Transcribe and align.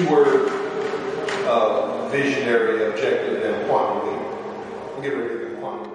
I 0.00 0.04
got 0.04 0.24
this 0.24 0.44
two-word 0.44 0.48
uh, 1.46 2.08
visionary 2.08 2.90
objective 2.90 3.42
and 3.42 3.68
quantum 3.68 4.08
leap. 4.08 4.20
I'll 4.94 5.02
give 5.02 5.12
it 5.14 5.52
a 5.52 5.56
quantum 5.56 5.92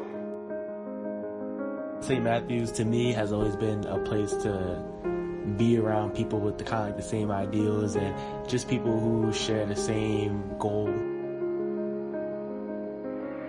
leap. 1.98 2.04
St. 2.04 2.24
Matthews 2.24 2.71
to 2.74 2.86
me 2.86 3.14
has 3.14 3.32
always 3.34 3.56
been 3.56 3.86
a 3.86 3.98
place 4.00 4.32
to 4.44 4.84
be 5.57 5.78
around 5.78 6.14
people 6.14 6.39
with 6.39 6.57
the 6.57 6.64
kind 6.64 6.84
of 6.84 6.89
like 6.89 6.98
the 6.98 7.04
same 7.04 7.32
ideals 7.32 7.96
and 7.96 8.16
just 8.48 8.68
people 8.68 9.00
who 9.00 9.32
share 9.34 9.65
the 9.65 9.76
same 9.76 10.56
goal. 10.60 10.86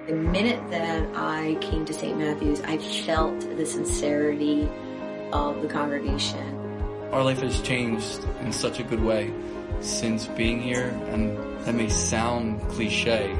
The 0.06 0.14
minute 0.14 0.70
that 0.70 1.06
I 1.16 1.58
came 1.60 1.84
to 1.84 1.92
St. 1.92 2.16
Matthew's, 2.16 2.60
I 2.62 2.78
felt 2.78 3.40
the 3.56 3.66
sincerity 3.66 4.70
of 5.32 5.60
the 5.60 5.68
congregation. 5.68 6.62
Our 7.12 7.24
life 7.24 7.40
has 7.40 7.60
changed 7.60 8.24
in 8.40 8.52
such 8.52 8.78
a 8.78 8.84
good 8.84 9.02
way 9.02 9.32
since 9.80 10.26
being 10.26 10.60
here, 10.60 10.88
and 11.08 11.36
that 11.64 11.74
may 11.74 11.88
sound 11.88 12.60
cliche, 12.70 13.32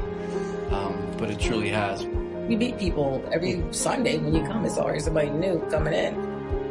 um, 0.71 1.15
but 1.17 1.29
it 1.29 1.39
truly 1.39 1.69
has. 1.69 2.03
You 2.03 2.57
meet 2.57 2.77
people 2.77 3.23
every 3.31 3.63
Sunday 3.71 4.17
when 4.17 4.33
you 4.33 4.41
come. 4.43 4.65
It's 4.65 4.77
always 4.77 5.03
somebody 5.03 5.29
new 5.29 5.59
coming 5.69 5.93
in. 5.93 6.27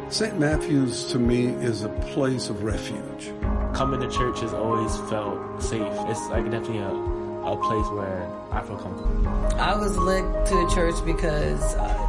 St. 0.08 0.38
Matthew's 0.38 1.04
to 1.12 1.18
me 1.18 1.46
is 1.46 1.82
a 1.82 1.88
place 1.88 2.48
of 2.48 2.62
refuge. 2.62 3.32
Coming 3.74 4.00
to 4.00 4.08
church 4.08 4.40
has 4.40 4.54
always 4.54 4.96
felt 5.10 5.62
safe. 5.62 5.82
It's 5.82 6.28
like 6.28 6.44
definitely 6.50 6.78
a, 6.78 6.90
a 6.90 7.56
place 7.56 7.86
where 7.88 8.30
I 8.52 8.62
feel 8.62 8.78
comfortable. 8.78 9.26
I 9.60 9.76
was 9.76 9.98
led 9.98 10.46
to 10.46 10.54
the 10.54 10.72
church 10.74 10.94
because 11.04 11.74
uh, 11.74 12.06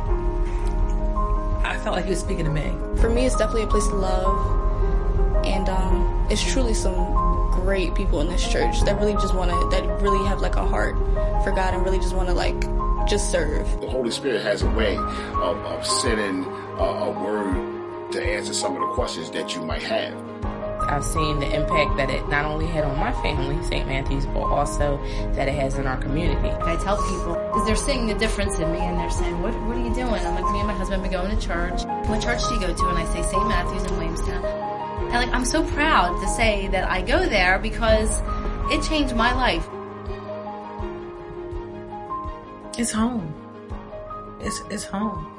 I 1.66 1.78
felt 1.84 1.96
like 1.96 2.06
he 2.06 2.12
was 2.12 2.22
speaking 2.22 2.46
to 2.46 2.52
me. 2.52 2.72
For 3.02 3.10
me, 3.10 3.26
it's 3.26 3.36
definitely 3.36 3.64
a 3.64 3.68
place 3.68 3.88
of 3.88 3.94
love, 3.96 5.46
and 5.46 5.68
um, 5.68 6.28
it's 6.30 6.42
truly 6.54 6.74
some 6.74 7.27
great 7.68 7.94
people 7.96 8.22
in 8.22 8.30
this 8.30 8.48
church 8.48 8.80
that 8.84 8.98
really 8.98 9.12
just 9.16 9.36
want 9.36 9.52
to, 9.52 9.68
that 9.70 9.84
really 10.02 10.26
have 10.26 10.40
like 10.40 10.56
a 10.56 10.66
heart 10.66 10.96
for 11.44 11.52
God 11.52 11.74
and 11.74 11.84
really 11.84 11.98
just 11.98 12.16
want 12.16 12.30
to 12.30 12.34
like 12.34 12.58
just 13.10 13.30
serve. 13.30 13.68
The 13.82 13.90
Holy 13.90 14.10
Spirit 14.10 14.42
has 14.42 14.62
a 14.62 14.70
way 14.70 14.96
of, 14.96 15.58
of 15.66 15.86
sending 15.86 16.46
a, 16.46 16.86
a 16.86 17.12
word 17.12 18.14
to 18.14 18.24
answer 18.24 18.54
some 18.54 18.74
of 18.74 18.80
the 18.80 18.88
questions 18.94 19.32
that 19.32 19.54
you 19.54 19.66
might 19.66 19.84
have. 19.84 20.16
I've 20.80 21.04
seen 21.04 21.42
the 21.42 21.54
impact 21.54 21.98
that 21.98 22.10
it 22.10 22.30
not 22.30 22.46
only 22.46 22.68
had 22.68 22.86
on 22.86 22.98
my 22.98 23.12
family, 23.22 23.62
St. 23.66 23.86
Matthew's, 23.86 24.26
but 24.28 24.44
also 24.44 24.96
that 25.34 25.50
it 25.50 25.56
has 25.56 25.78
in 25.78 25.88
our 25.88 25.98
community. 25.98 26.48
I 26.48 26.78
tell 26.78 26.96
people, 26.96 27.34
because 27.34 27.66
they're 27.66 27.76
seeing 27.76 28.08
the 28.08 28.14
difference 28.14 28.60
in 28.60 28.72
me 28.72 28.80
and 28.80 28.98
they're 28.98 29.10
saying, 29.10 29.42
what, 29.42 29.54
what 29.64 29.76
are 29.76 29.84
you 29.84 29.94
doing? 29.94 30.26
I'm 30.26 30.36
like, 30.36 30.50
me 30.54 30.60
and 30.60 30.68
my 30.68 30.74
husband 30.74 31.02
have 31.02 31.12
been 31.12 31.20
going 31.20 31.38
to 31.38 31.46
church. 31.46 31.84
What 32.08 32.22
church 32.22 32.40
do 32.48 32.56
you 32.56 32.62
go 32.62 32.74
to? 32.74 32.88
And 32.88 32.98
I 32.98 33.06
say 33.12 33.24
St. 33.24 33.46
Matthew's 33.46 33.84
in 33.84 33.98
Williamstown. 33.98 34.47
And 35.08 35.14
like, 35.14 35.34
I'm 35.34 35.46
so 35.46 35.64
proud 35.64 36.20
to 36.22 36.28
say 36.28 36.68
that 36.68 36.90
I 36.90 37.02
go 37.02 37.28
there 37.28 37.60
because 37.60 38.22
it 38.72 38.84
changed 38.88 39.16
my 39.16 39.34
life. 39.34 39.68
It's 42.78 42.92
home. 42.92 43.34
It's, 44.40 44.62
it's 44.70 44.84
home. 44.84 45.37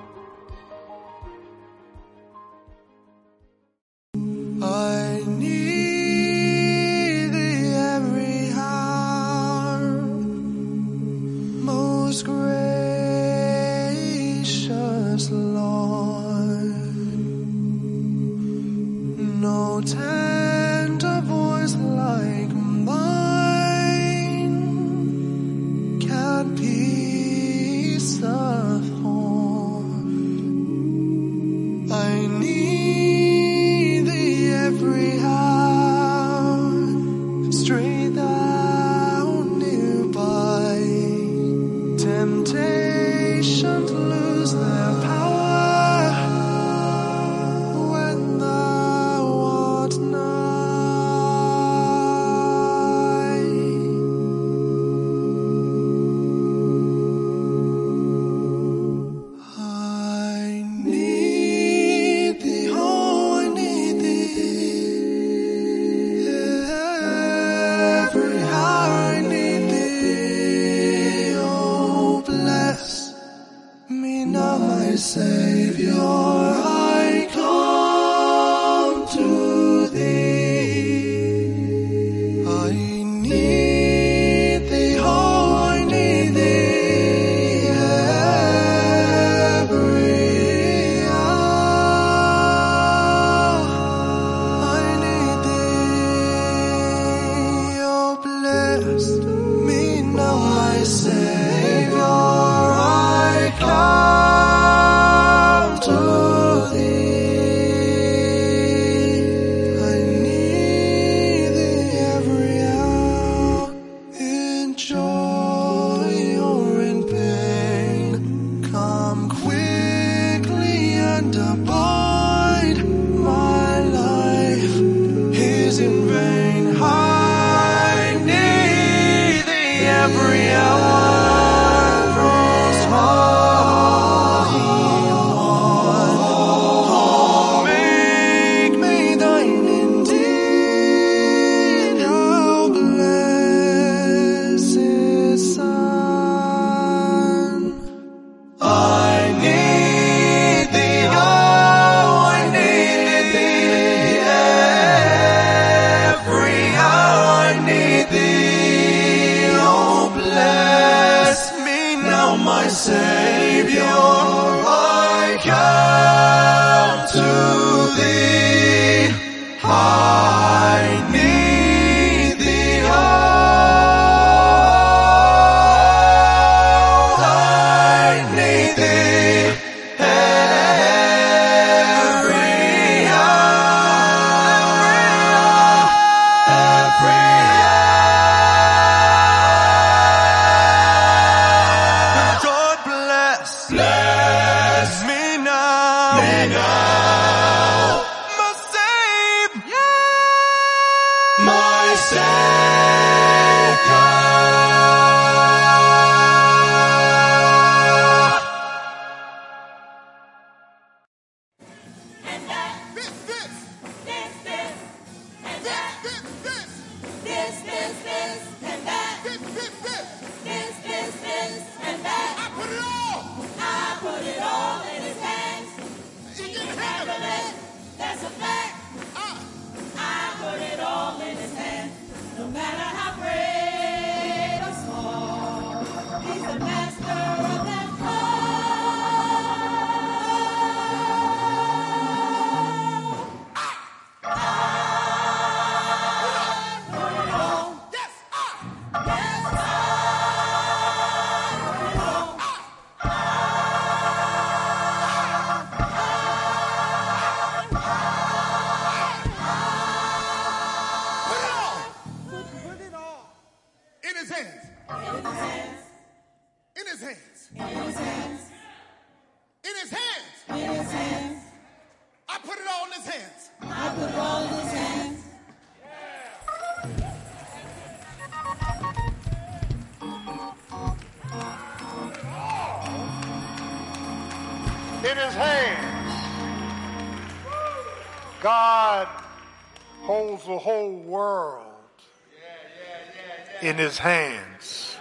in 293.79 293.85
his 293.85 293.99
hands. 293.99 294.97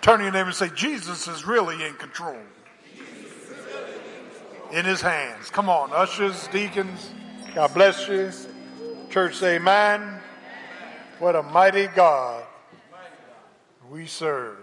Turn 0.00 0.18
to 0.18 0.24
your 0.24 0.32
neighbor 0.32 0.48
and 0.48 0.54
say, 0.54 0.70
Jesus 0.74 1.28
is 1.28 1.46
really 1.46 1.84
in 1.84 1.94
control. 1.94 2.38
In 4.72 4.84
his 4.86 5.02
hands. 5.02 5.50
Come 5.50 5.68
on, 5.68 5.90
ushers, 5.92 6.48
deacons, 6.48 7.10
God 7.54 7.74
bless 7.74 8.08
you. 8.08 8.30
Church, 9.10 9.36
say 9.36 9.56
amen. 9.56 10.18
What 11.18 11.36
a 11.36 11.42
mighty 11.42 11.88
God 11.88 12.44
we 13.90 14.06
serve. 14.06 14.56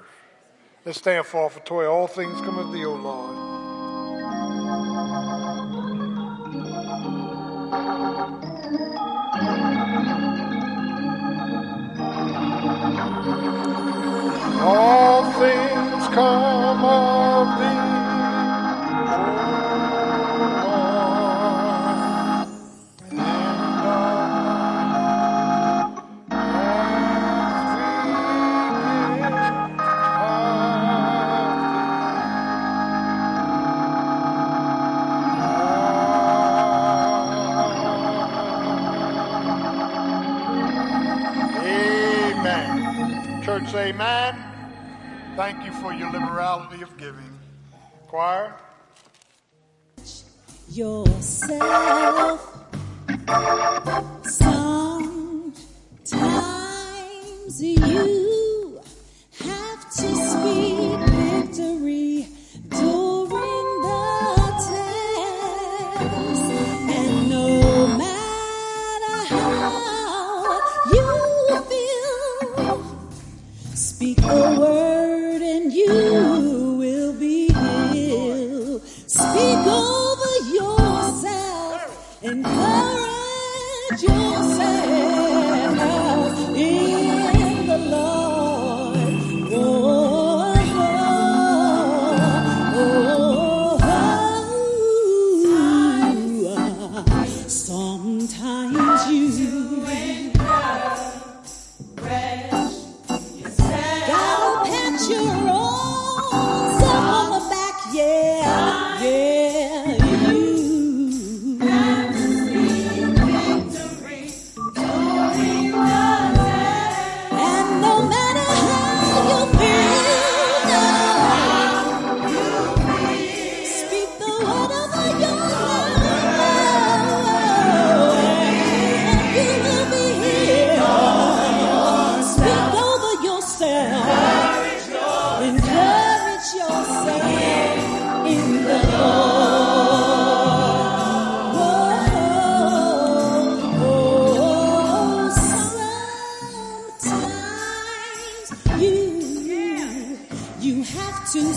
Let's 0.83 0.97
stand 0.97 1.27
for 1.27 1.49
for 1.51 1.59
toy. 1.59 1.85
All 1.85 2.07
things 2.07 2.41
come 2.41 2.57
of 2.57 2.73
thee, 2.73 2.85
O 2.85 2.95
Lord. 2.95 3.49
all 14.61 15.23
things 15.33 16.07
come 16.09 16.83
of 16.85 17.59
thee. 17.59 17.88
yourself. 50.71 51.88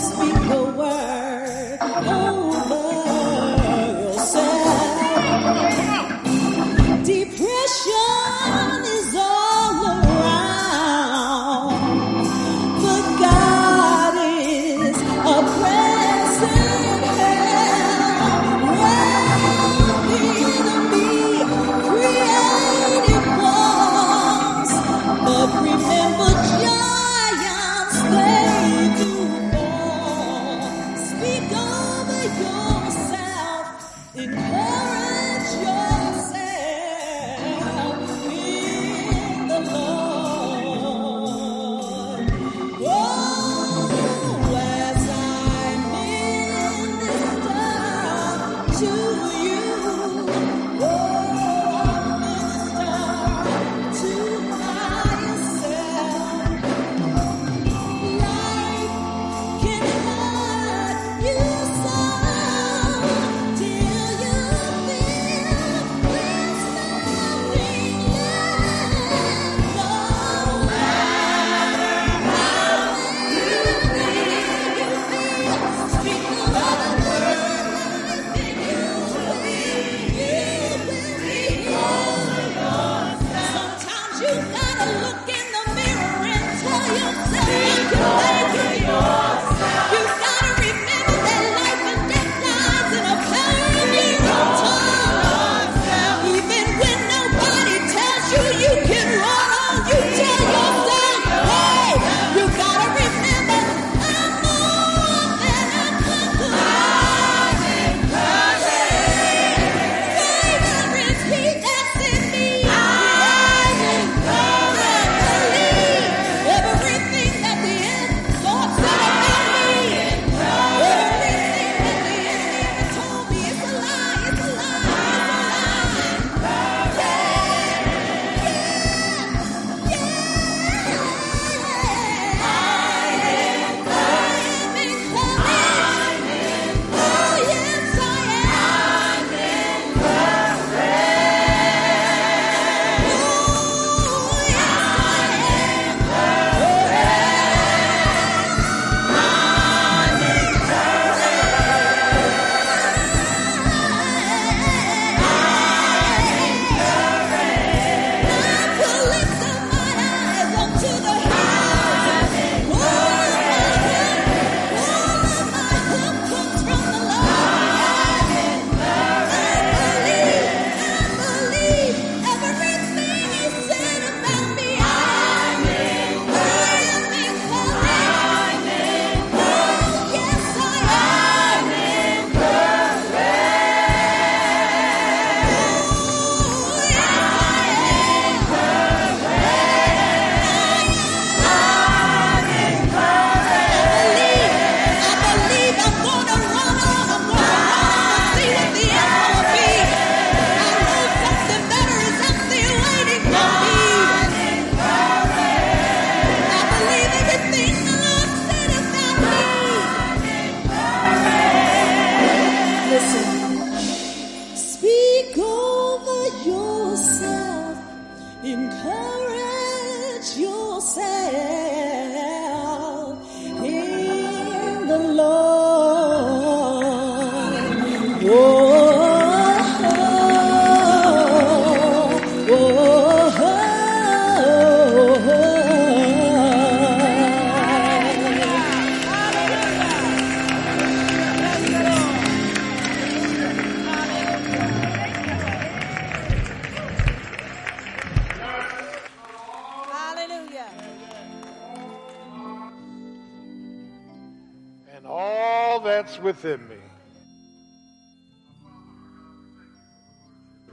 speak 0.02 0.35
the 0.49 0.64
word. 0.76 1.78
Oh. 1.80 2.41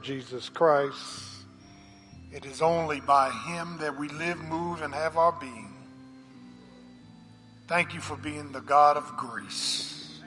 Jesus 0.02 0.50
Christ. 0.50 1.26
It 2.32 2.46
is 2.46 2.62
only 2.62 3.00
by 3.00 3.32
Him 3.32 3.78
that 3.80 3.98
we 3.98 4.08
live, 4.10 4.38
move, 4.38 4.82
and 4.82 4.94
have 4.94 5.18
our 5.18 5.32
being. 5.32 5.74
Thank 7.68 7.94
you 7.94 8.00
for 8.00 8.16
being 8.16 8.52
the 8.52 8.62
God 8.62 8.98
of 8.98 9.18
grace. 9.18 10.20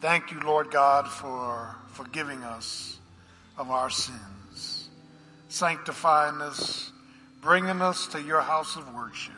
Thank 0.00 0.32
you, 0.32 0.40
Lord 0.40 0.70
God, 0.70 1.08
for 1.08 1.76
forgiving 1.92 2.42
us 2.42 2.98
of 3.56 3.70
our 3.70 3.90
sins, 3.90 4.88
sanctifying 5.48 6.40
us, 6.40 6.90
bringing 7.40 7.80
us 7.80 8.06
to 8.08 8.20
your 8.20 8.40
house 8.40 8.76
of 8.76 8.92
worship. 8.94 9.34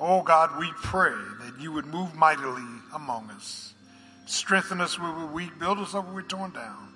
Oh 0.00 0.22
God, 0.22 0.58
we 0.58 0.70
pray 0.76 1.16
that 1.40 1.60
you 1.60 1.72
would 1.72 1.86
move 1.86 2.14
mightily 2.14 2.62
among 2.94 3.30
us. 3.30 3.74
Strengthen 4.26 4.80
us 4.80 4.98
where 4.98 5.12
we're 5.12 5.26
weak, 5.26 5.58
build 5.58 5.78
us 5.78 5.94
up 5.94 6.04
where 6.06 6.14
we're 6.14 6.22
torn 6.22 6.52
down. 6.52 6.88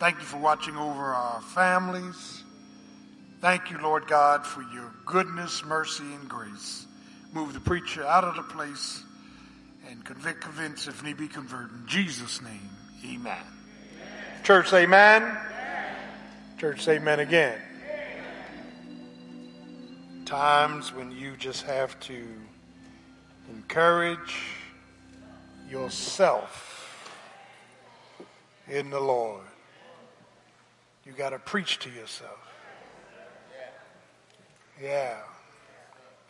Thank 0.00 0.16
you 0.16 0.24
for 0.24 0.38
watching 0.38 0.76
over 0.76 1.12
our 1.12 1.42
families. 1.42 2.42
Thank 3.42 3.70
you, 3.70 3.76
Lord 3.82 4.06
God, 4.06 4.46
for 4.46 4.62
your 4.62 4.90
goodness, 5.04 5.62
mercy, 5.62 6.04
and 6.14 6.26
grace. 6.26 6.86
Move 7.34 7.52
the 7.52 7.60
preacher 7.60 8.02
out 8.06 8.24
of 8.24 8.34
the 8.34 8.42
place 8.42 9.04
and 9.90 10.02
convict, 10.02 10.40
convince, 10.40 10.88
if 10.88 11.04
need 11.04 11.18
be, 11.18 11.28
convert. 11.28 11.70
In 11.70 11.86
Jesus' 11.86 12.40
name, 12.40 12.70
amen. 13.06 13.42
Church, 14.42 14.70
say 14.70 14.84
amen. 14.84 15.36
Church, 16.56 16.88
amen 16.88 17.20
again. 17.20 17.58
Times 20.24 20.94
when 20.94 21.10
you 21.10 21.36
just 21.36 21.64
have 21.64 22.00
to 22.00 22.26
encourage 23.50 24.38
yourself 25.68 26.88
in 28.66 28.88
the 28.88 29.00
Lord. 29.00 29.42
You 31.04 31.12
got 31.12 31.30
to 31.30 31.38
preach 31.38 31.78
to 31.80 31.90
yourself. 31.90 32.38
Yeah. 34.82 35.16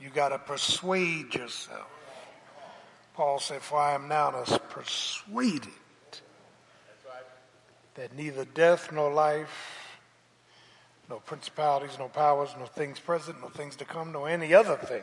You 0.00 0.10
got 0.10 0.30
to 0.30 0.38
persuade 0.38 1.34
yourself. 1.34 1.86
Paul 3.14 3.38
said, 3.38 3.62
For 3.62 3.78
I 3.78 3.94
am 3.94 4.08
now 4.08 4.30
persuaded 4.70 5.72
that 7.94 8.16
neither 8.16 8.44
death 8.44 8.92
nor 8.92 9.12
life, 9.12 9.98
no 11.08 11.16
principalities, 11.16 11.98
no 11.98 12.08
powers, 12.08 12.50
no 12.58 12.64
things 12.66 12.98
present, 12.98 13.40
no 13.42 13.48
things 13.48 13.76
to 13.76 13.84
come, 13.84 14.12
nor 14.12 14.28
any 14.28 14.54
other 14.54 14.76
thing 14.76 15.02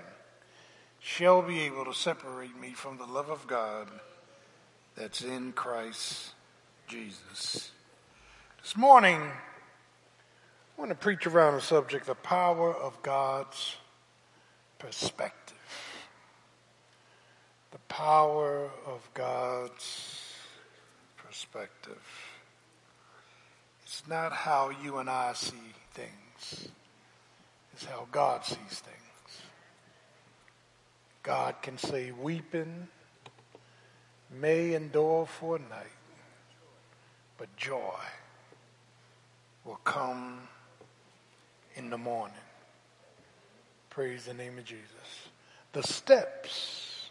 shall 0.99 1.41
be 1.41 1.61
able 1.61 1.85
to 1.85 1.93
separate 1.93 2.59
me 2.59 2.71
from 2.71 2.97
the 2.97 3.05
love 3.05 3.29
of 3.29 3.45
God 3.45 3.87
that's 4.95 5.21
in 5.21 5.51
Christ 5.51 6.31
Jesus. 6.87 7.71
This 8.63 8.75
morning, 8.75 9.21
I 10.77 10.81
want 10.81 10.91
to 10.91 10.95
preach 10.95 11.25
around 11.25 11.55
the 11.55 11.61
subject 11.61 12.05
the 12.05 12.13
power 12.13 12.71
of 12.71 13.01
God's 13.01 13.77
perspective. 14.77 15.57
The 17.71 17.79
power 17.89 18.69
of 18.85 19.09
God's 19.15 20.21
perspective. 21.15 21.97
It's 23.83 24.03
not 24.07 24.31
how 24.31 24.69
you 24.83 24.97
and 24.99 25.09
I 25.09 25.33
see 25.33 25.55
things, 25.93 26.69
it's 27.73 27.85
how 27.85 28.07
God 28.11 28.45
sees 28.45 28.57
things. 28.57 29.41
God 31.23 31.55
can 31.63 31.79
say, 31.79 32.11
Weeping 32.11 32.87
may 34.29 34.75
endure 34.75 35.25
for 35.25 35.55
a 35.55 35.59
night, 35.59 35.87
but 37.39 37.55
joy 37.57 37.95
will 39.65 39.79
come 39.83 40.41
in 41.77 41.89
the 41.89 41.97
morning. 41.97 42.35
Praise 43.89 44.25
the 44.25 44.33
name 44.33 44.57
of 44.57 44.65
Jesus. 44.65 44.87
The 45.73 45.83
steps 45.83 47.09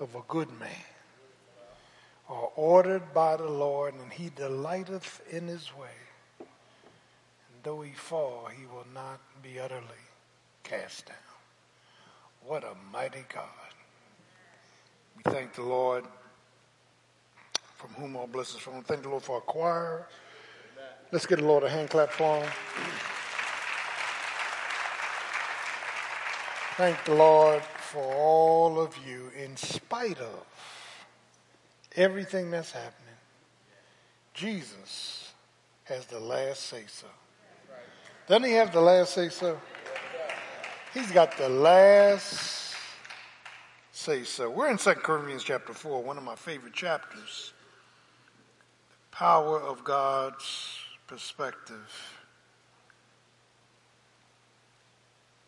of 0.00 0.14
a 0.14 0.22
good 0.28 0.48
man 0.58 0.70
are 2.28 2.50
ordered 2.56 3.14
by 3.14 3.36
the 3.36 3.48
Lord, 3.48 3.94
and 3.94 4.12
he 4.12 4.30
delighteth 4.34 5.22
in 5.30 5.46
his 5.46 5.70
way. 5.76 5.88
And 6.40 6.48
though 7.62 7.82
he 7.82 7.92
fall, 7.92 8.48
he 8.56 8.66
will 8.66 8.86
not 8.92 9.20
be 9.42 9.60
utterly 9.60 9.82
cast 10.64 11.06
down. 11.06 11.16
What 12.44 12.64
a 12.64 12.74
mighty 12.92 13.24
God. 13.32 13.44
We 15.16 15.32
thank 15.32 15.54
the 15.54 15.62
Lord 15.62 16.04
from 17.76 17.90
whom 17.90 18.16
all 18.16 18.26
blessings 18.26 18.62
from. 18.62 18.82
Thank 18.82 19.02
the 19.02 19.08
Lord 19.08 19.22
for 19.22 19.36
our 19.36 19.40
choir. 19.42 20.08
Let's 21.12 21.26
give 21.26 21.38
the 21.38 21.46
Lord 21.46 21.62
a 21.62 21.70
hand 21.70 21.90
clap 21.90 22.10
for 22.10 22.40
him. 22.40 22.50
Thank 26.76 27.02
the 27.06 27.14
Lord 27.14 27.62
for 27.62 28.02
all 28.02 28.78
of 28.78 28.94
you 29.06 29.30
in 29.42 29.56
spite 29.56 30.18
of 30.18 30.44
everything 31.96 32.50
that's 32.50 32.70
happening. 32.70 33.14
Jesus 34.34 35.32
has 35.84 36.04
the 36.04 36.20
last 36.20 36.64
say 36.64 36.84
so. 36.86 37.06
Doesn't 38.28 38.44
he 38.46 38.52
have 38.52 38.74
the 38.74 38.82
last 38.82 39.14
say 39.14 39.30
so? 39.30 39.58
He's 40.92 41.10
got 41.12 41.38
the 41.38 41.48
last 41.48 42.74
say 43.92 44.24
so. 44.24 44.50
We're 44.50 44.68
in 44.68 44.76
2 44.76 44.90
Corinthians 44.96 45.44
chapter 45.44 45.72
4, 45.72 46.02
one 46.02 46.18
of 46.18 46.24
my 46.24 46.36
favorite 46.36 46.74
chapters. 46.74 47.54
The 49.10 49.16
power 49.16 49.58
of 49.58 49.82
God's 49.82 50.76
perspective. 51.06 52.15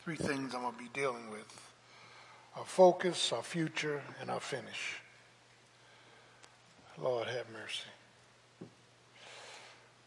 Three 0.09 0.17
things 0.17 0.55
I'm 0.55 0.62
going 0.62 0.73
to 0.73 0.79
be 0.79 0.88
dealing 0.95 1.31
with 1.31 1.71
our 2.57 2.64
focus, 2.64 3.31
our 3.31 3.42
future, 3.42 4.01
and 4.23 4.31
our 4.31 4.40
finish. 4.40 5.03
Lord 6.97 7.27
have 7.27 7.44
mercy. 7.53 8.71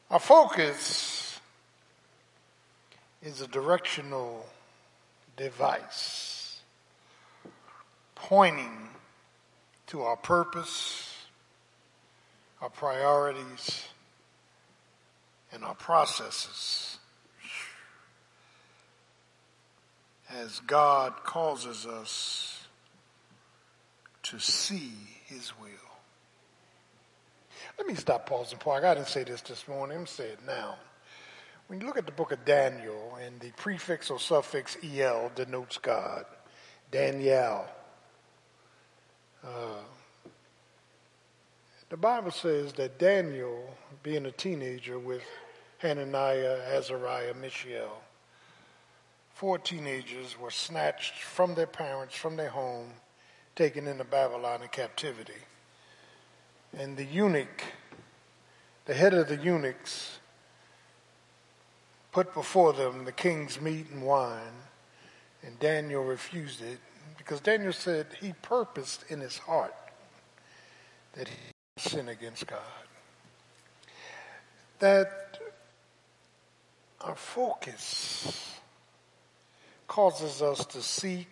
Our 0.09 0.17
focus 0.17 1.39
is 3.21 3.41
a 3.41 3.47
directional 3.47 4.43
device 5.37 6.61
pointing 8.15 8.89
to 9.85 10.01
our 10.01 10.17
purpose, 10.17 11.13
our 12.59 12.69
priorities, 12.69 13.83
and 15.53 15.63
our 15.63 15.75
processes 15.75 16.97
as 20.39 20.59
God 20.61 21.23
causes 21.23 21.85
us 21.85 22.67
to 24.23 24.39
see 24.39 24.93
His 25.25 25.53
will. 25.59 25.69
Let 27.77 27.87
me 27.87 27.95
stop, 27.95 28.27
pause, 28.27 28.51
and 28.51 28.59
park. 28.59 28.83
I 28.83 28.93
didn't 28.93 29.07
say 29.07 29.23
this 29.23 29.41
this 29.41 29.67
morning. 29.67 29.97
I'm 29.97 30.07
saying 30.07 30.33
it 30.33 30.45
now. 30.45 30.75
When 31.67 31.79
you 31.79 31.87
look 31.87 31.97
at 31.97 32.05
the 32.05 32.11
book 32.11 32.31
of 32.31 32.43
Daniel 32.43 33.17
and 33.23 33.39
the 33.39 33.51
prefix 33.51 34.09
or 34.09 34.19
suffix 34.19 34.77
el 34.83 35.31
denotes 35.35 35.77
God, 35.77 36.25
Daniel. 36.91 37.65
Uh, 39.43 39.79
the 41.89 41.97
Bible 41.97 42.31
says 42.31 42.73
that 42.73 42.99
Daniel, 42.99 43.75
being 44.03 44.25
a 44.25 44.31
teenager 44.31 44.99
with 44.99 45.23
Hananiah, 45.79 46.59
Azariah, 46.73 47.33
Mishael, 47.33 48.01
four 49.41 49.57
teenagers 49.57 50.37
were 50.39 50.51
snatched 50.51 51.15
from 51.23 51.55
their 51.55 51.65
parents, 51.65 52.15
from 52.15 52.35
their 52.35 52.51
home, 52.51 52.91
taken 53.55 53.87
into 53.87 54.03
Babylon 54.03 54.61
in 54.61 54.67
captivity. 54.67 55.41
And 56.77 56.95
the 56.95 57.05
eunuch, 57.05 57.63
the 58.85 58.93
head 58.93 59.15
of 59.15 59.29
the 59.29 59.37
eunuchs, 59.37 60.19
put 62.11 62.35
before 62.35 62.71
them 62.73 63.03
the 63.03 63.11
king's 63.11 63.59
meat 63.59 63.87
and 63.91 64.03
wine, 64.03 64.61
and 65.41 65.57
Daniel 65.59 66.03
refused 66.03 66.61
it 66.61 66.77
because 67.17 67.41
Daniel 67.41 67.73
said 67.73 68.05
he 68.21 68.33
purposed 68.43 69.05
in 69.09 69.21
his 69.21 69.39
heart 69.39 69.73
that 71.13 71.27
he 71.29 71.79
sin 71.79 72.09
against 72.09 72.45
God. 72.45 72.59
That 74.77 75.39
our 77.01 77.15
focus 77.15 78.59
causes 79.91 80.41
us 80.41 80.65
to 80.67 80.81
seek, 80.81 81.27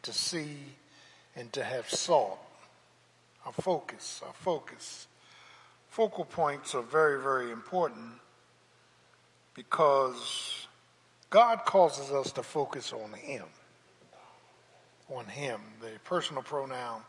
to 0.00 0.12
see, 0.12 0.58
and 1.34 1.52
to 1.52 1.64
have 1.64 1.90
sought. 1.90 2.38
Our 3.44 3.50
focus, 3.50 4.22
our 4.24 4.32
focus. 4.32 5.08
Focal 5.88 6.24
points 6.24 6.72
are 6.76 6.82
very, 6.82 7.20
very 7.20 7.50
important 7.50 8.12
because 9.54 10.68
God 11.30 11.64
causes 11.64 12.12
us 12.12 12.30
to 12.34 12.44
focus 12.44 12.92
on 12.92 13.12
Him. 13.12 13.46
On 15.10 15.24
Him, 15.24 15.60
the 15.80 15.98
personal 16.04 16.44
pronoun 16.44 17.00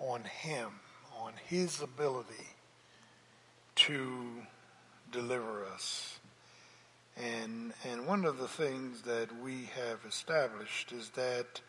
on 0.00 0.24
Him, 0.24 0.68
on 1.20 1.32
His 1.46 1.80
ability 1.80 2.48
to 3.76 4.26
deliver 5.12 5.64
us. 5.66 6.18
And, 7.16 7.72
and 7.88 8.06
one 8.06 8.24
of 8.24 8.38
the 8.38 8.48
things 8.48 9.02
that 9.02 9.28
we 9.42 9.68
have 9.76 10.00
established 10.06 10.92
is 10.92 11.10
that 11.10 11.60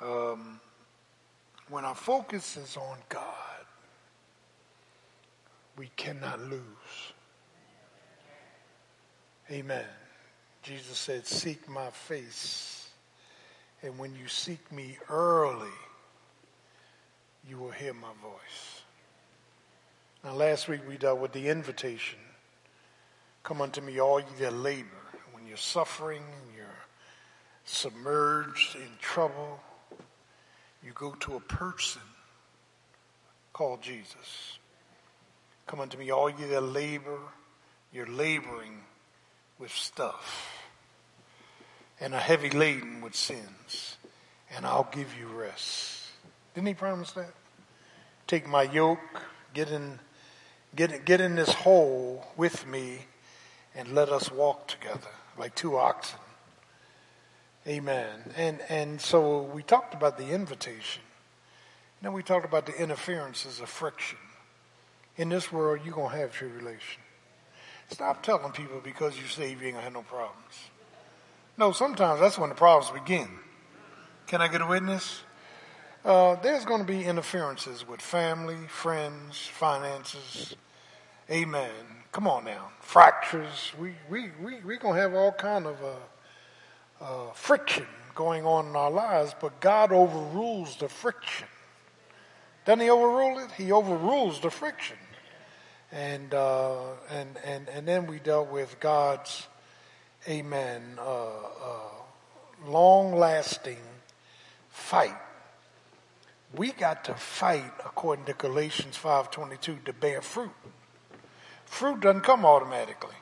um, 0.00 0.60
when 1.68 1.84
our 1.84 1.94
focus 1.94 2.56
is 2.56 2.76
on 2.76 2.98
God, 3.08 3.26
we 5.76 5.90
cannot 5.96 6.40
lose. 6.40 7.12
Amen. 9.50 9.84
Jesus 10.62 10.98
said, 10.98 11.26
Seek 11.26 11.68
my 11.68 11.90
face. 11.90 12.90
And 13.82 13.98
when 13.98 14.14
you 14.14 14.28
seek 14.28 14.70
me 14.70 14.96
early, 15.10 15.66
you 17.48 17.58
will 17.58 17.70
hear 17.70 17.92
my 17.92 18.12
voice. 18.22 18.82
Now, 20.22 20.34
last 20.34 20.68
week 20.68 20.82
we 20.88 20.96
dealt 20.96 21.18
with 21.18 21.32
the 21.32 21.48
invitation 21.48 22.20
Come 23.42 23.60
unto 23.60 23.80
me, 23.80 24.00
all 24.00 24.20
ye 24.20 24.26
that 24.40 24.54
labor. 24.54 24.88
When 25.32 25.46
you're 25.46 25.56
suffering, 25.56 26.22
and 26.22 26.56
you're 26.56 26.66
submerged 27.64 28.76
in 28.76 28.88
trouble, 29.00 29.60
you 30.84 30.92
go 30.94 31.12
to 31.20 31.36
a 31.36 31.40
person 31.40 32.02
called 33.52 33.82
Jesus. 33.82 34.58
Come 35.66 35.80
unto 35.80 35.98
me, 35.98 36.10
all 36.10 36.30
ye 36.30 36.44
that 36.46 36.60
labor, 36.60 37.18
you're 37.92 38.06
laboring 38.06 38.80
with 39.58 39.70
stuff 39.70 40.62
and 42.02 42.14
are 42.14 42.20
heavy 42.20 42.50
laden 42.50 43.00
with 43.00 43.14
sins, 43.14 43.96
and 44.54 44.66
I'll 44.66 44.88
give 44.90 45.16
you 45.16 45.28
rest. 45.28 46.00
Didn't 46.52 46.66
he 46.66 46.74
promise 46.74 47.12
that? 47.12 47.32
Take 48.26 48.48
my 48.48 48.64
yoke, 48.64 49.22
get 49.54 49.70
in, 49.70 50.00
get, 50.74 51.04
get 51.04 51.20
in 51.20 51.36
this 51.36 51.52
hole 51.52 52.26
with 52.36 52.66
me, 52.66 53.06
and 53.74 53.94
let 53.94 54.08
us 54.08 54.30
walk 54.30 54.68
together 54.68 55.10
like 55.38 55.54
two 55.54 55.76
oxen. 55.76 56.18
Amen. 57.66 58.32
And 58.36 58.60
and 58.68 59.00
so 59.00 59.42
we 59.42 59.62
talked 59.62 59.94
about 59.94 60.18
the 60.18 60.28
invitation. 60.28 61.02
Then 62.00 62.12
we 62.12 62.22
talked 62.22 62.44
about 62.44 62.66
the 62.66 62.74
interferences 62.74 63.60
of 63.60 63.68
friction. 63.68 64.18
In 65.16 65.28
this 65.28 65.52
world, 65.52 65.80
you're 65.84 65.94
gonna 65.94 66.16
have 66.16 66.32
tribulation. 66.32 67.02
Stop 67.88 68.22
telling 68.22 68.52
people 68.52 68.80
because 68.82 69.16
you 69.16 69.26
say 69.26 69.50
you 69.50 69.58
ain't 69.62 69.74
gonna 69.74 69.84
have 69.84 69.92
no 69.92 70.02
problems. 70.02 70.70
No, 71.56 71.72
sometimes 71.72 72.20
that's 72.20 72.38
when 72.38 72.48
the 72.48 72.54
problems 72.54 72.90
begin. 72.98 73.28
Can 74.26 74.40
I 74.40 74.48
get 74.48 74.62
a 74.62 74.66
witness? 74.66 75.20
Uh, 76.04 76.34
there's 76.36 76.64
going 76.64 76.80
to 76.80 76.86
be 76.86 77.04
interferences 77.04 77.86
with 77.86 78.00
family, 78.00 78.56
friends, 78.66 79.46
finances. 79.46 80.56
Amen. 81.30 81.70
Come 82.10 82.26
on 82.26 82.44
now. 82.44 82.70
Fractures. 82.80 83.72
We, 83.80 83.94
we, 84.10 84.30
we, 84.42 84.76
going 84.76 84.94
to 84.94 85.00
have 85.00 85.14
all 85.14 85.32
kind 85.32 85.66
of 85.66 85.82
uh, 85.82 87.04
uh, 87.04 87.32
friction 87.32 87.86
going 88.14 88.44
on 88.44 88.66
in 88.66 88.76
our 88.76 88.90
lives, 88.90 89.34
but 89.40 89.60
God 89.60 89.92
overrules 89.92 90.76
the 90.76 90.88
friction. 90.88 91.48
Doesn't 92.64 92.80
he 92.80 92.90
overrule 92.90 93.38
it? 93.38 93.50
He 93.52 93.72
overrules 93.72 94.40
the 94.40 94.50
friction. 94.50 94.98
And, 95.90 96.34
uh, 96.34 96.80
and, 97.10 97.38
and, 97.44 97.68
and 97.68 97.86
then 97.86 98.06
we 98.06 98.18
dealt 98.18 98.50
with 98.50 98.78
God's, 98.80 99.46
amen, 100.28 100.98
uh, 100.98 101.26
uh, 101.26 102.66
long 102.66 103.14
lasting 103.14 103.76
fight. 104.70 105.16
We 106.54 106.72
got 106.72 107.04
to 107.04 107.14
fight, 107.14 107.72
according 107.84 108.26
to 108.26 108.34
Galatians 108.34 108.98
5.22, 109.02 109.84
to 109.84 109.92
bear 109.92 110.20
fruit. 110.20 110.50
Fruit 111.72 112.00
doesn't 112.00 112.20
come 112.20 112.44
automatically. 112.44 113.14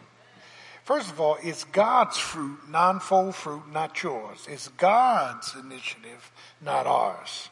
First 0.82 1.08
of 1.08 1.20
all, 1.20 1.38
it's 1.40 1.62
God's 1.62 2.18
fruit, 2.18 2.58
non-fold 2.68 3.36
fruit, 3.36 3.62
not 3.72 4.02
yours. 4.02 4.44
It's 4.50 4.66
God's 4.66 5.54
initiative, 5.54 6.32
not 6.60 6.84
ours. 6.84 7.48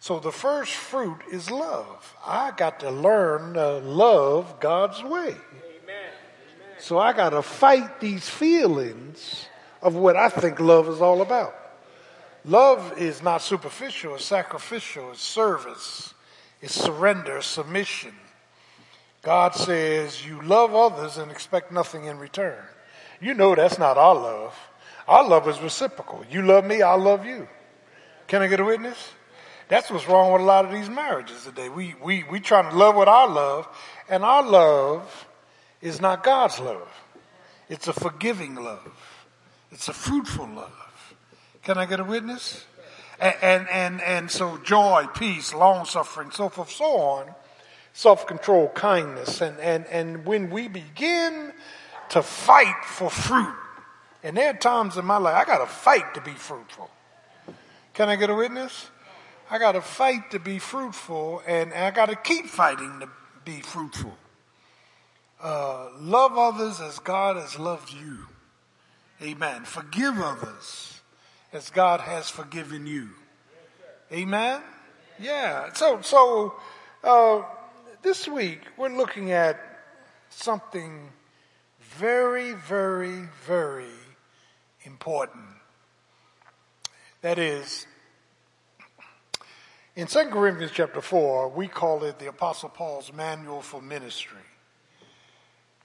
So 0.00 0.20
the 0.20 0.32
first 0.32 0.72
fruit 0.72 1.18
is 1.30 1.50
love. 1.50 2.16
I 2.26 2.50
got 2.56 2.80
to 2.80 2.90
learn 2.90 3.52
to 3.54 3.78
love 3.80 4.58
God's 4.58 5.02
way. 5.04 5.28
Amen. 5.28 6.10
So 6.78 6.98
I 6.98 7.12
got 7.12 7.30
to 7.30 7.42
fight 7.42 8.00
these 8.00 8.26
feelings 8.26 9.48
of 9.82 9.96
what 9.96 10.16
I 10.16 10.30
think 10.30 10.58
love 10.60 10.88
is 10.88 11.02
all 11.02 11.20
about. 11.20 11.54
Love 12.46 12.98
is 12.98 13.22
not 13.22 13.42
superficial, 13.42 14.14
it's 14.14 14.24
sacrificial, 14.24 15.10
it's 15.10 15.20
service, 15.20 16.14
it's 16.62 16.74
surrender, 16.74 17.42
submission. 17.42 18.14
God 19.22 19.54
says, 19.54 20.26
You 20.26 20.42
love 20.42 20.74
others 20.74 21.16
and 21.16 21.30
expect 21.30 21.72
nothing 21.72 22.04
in 22.04 22.18
return. 22.18 22.58
You 23.20 23.34
know 23.34 23.54
that's 23.54 23.78
not 23.78 23.96
our 23.96 24.16
love. 24.16 24.58
Our 25.06 25.26
love 25.26 25.48
is 25.48 25.60
reciprocal. 25.60 26.24
You 26.28 26.42
love 26.42 26.64
me, 26.64 26.82
I 26.82 26.94
love 26.94 27.24
you. 27.24 27.48
Can 28.26 28.42
I 28.42 28.48
get 28.48 28.60
a 28.60 28.64
witness? 28.64 29.12
That's 29.68 29.90
what's 29.90 30.08
wrong 30.08 30.32
with 30.32 30.42
a 30.42 30.44
lot 30.44 30.64
of 30.64 30.72
these 30.72 30.90
marriages 30.90 31.44
today. 31.44 31.68
We, 31.68 31.94
we, 32.02 32.24
we 32.24 32.40
trying 32.40 32.70
to 32.70 32.76
love 32.76 32.96
with 32.96 33.08
our 33.08 33.28
love, 33.28 33.68
and 34.08 34.24
our 34.24 34.42
love 34.42 35.26
is 35.80 36.00
not 36.00 36.24
God's 36.24 36.58
love. 36.58 36.88
It's 37.68 37.88
a 37.88 37.92
forgiving 37.92 38.56
love. 38.56 38.92
It's 39.70 39.88
a 39.88 39.92
fruitful 39.92 40.48
love. 40.48 41.14
Can 41.62 41.78
I 41.78 41.86
get 41.86 42.00
a 42.00 42.04
witness? 42.04 42.64
And, 43.20 43.34
and, 43.40 43.68
and, 43.68 44.02
and 44.02 44.30
so 44.30 44.58
joy, 44.58 45.06
peace, 45.14 45.54
long 45.54 45.86
suffering, 45.86 46.32
so 46.32 46.48
forth, 46.48 46.70
so 46.70 46.84
on 46.84 47.34
self-control, 47.92 48.68
kindness. 48.70 49.40
And, 49.40 49.58
and, 49.60 49.86
and 49.86 50.24
when 50.26 50.50
we 50.50 50.68
begin 50.68 51.52
to 52.10 52.22
fight 52.22 52.84
for 52.84 53.10
fruit, 53.10 53.54
and 54.22 54.36
there 54.36 54.50
are 54.50 54.56
times 54.56 54.96
in 54.96 55.04
my 55.04 55.16
life 55.16 55.34
I 55.34 55.44
got 55.44 55.58
to 55.58 55.66
fight 55.66 56.14
to 56.14 56.20
be 56.20 56.32
fruitful. 56.32 56.90
Can 57.94 58.08
I 58.08 58.16
get 58.16 58.30
a 58.30 58.34
witness? 58.34 58.90
I 59.50 59.58
got 59.58 59.72
to 59.72 59.82
fight 59.82 60.30
to 60.30 60.38
be 60.38 60.58
fruitful, 60.58 61.42
and 61.46 61.74
I 61.74 61.90
got 61.90 62.08
to 62.08 62.16
keep 62.16 62.46
fighting 62.46 63.00
to 63.00 63.08
be 63.44 63.60
fruitful. 63.60 64.16
Uh, 65.42 65.88
love 65.98 66.38
others 66.38 66.80
as 66.80 66.98
God 67.00 67.36
has 67.36 67.58
loved 67.58 67.92
you. 67.92 68.26
Amen. 69.20 69.64
Forgive 69.64 70.18
others 70.20 71.00
as 71.52 71.68
God 71.70 72.00
has 72.00 72.30
forgiven 72.30 72.86
you. 72.86 73.10
Amen. 74.12 74.62
Yeah. 75.18 75.72
So, 75.74 76.00
so, 76.00 76.54
uh, 77.04 77.42
this 78.02 78.26
week, 78.26 78.60
we're 78.76 78.88
looking 78.88 79.32
at 79.32 79.60
something 80.28 81.10
very, 81.80 82.52
very, 82.52 83.28
very 83.46 83.84
important. 84.82 85.44
That 87.20 87.38
is, 87.38 87.86
in 89.94 90.06
2 90.06 90.24
Corinthians 90.26 90.72
chapter 90.74 91.00
4, 91.00 91.50
we 91.50 91.68
call 91.68 92.02
it 92.04 92.18
the 92.18 92.28
Apostle 92.28 92.70
Paul's 92.70 93.12
Manual 93.12 93.62
for 93.62 93.80
Ministry. 93.80 94.38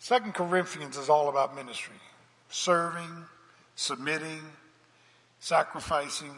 2 0.04 0.20
Corinthians 0.34 0.98
is 0.98 1.10
all 1.10 1.30
about 1.30 1.56
ministry 1.56 1.96
serving, 2.50 3.26
submitting, 3.76 4.42
sacrificing, 5.40 6.36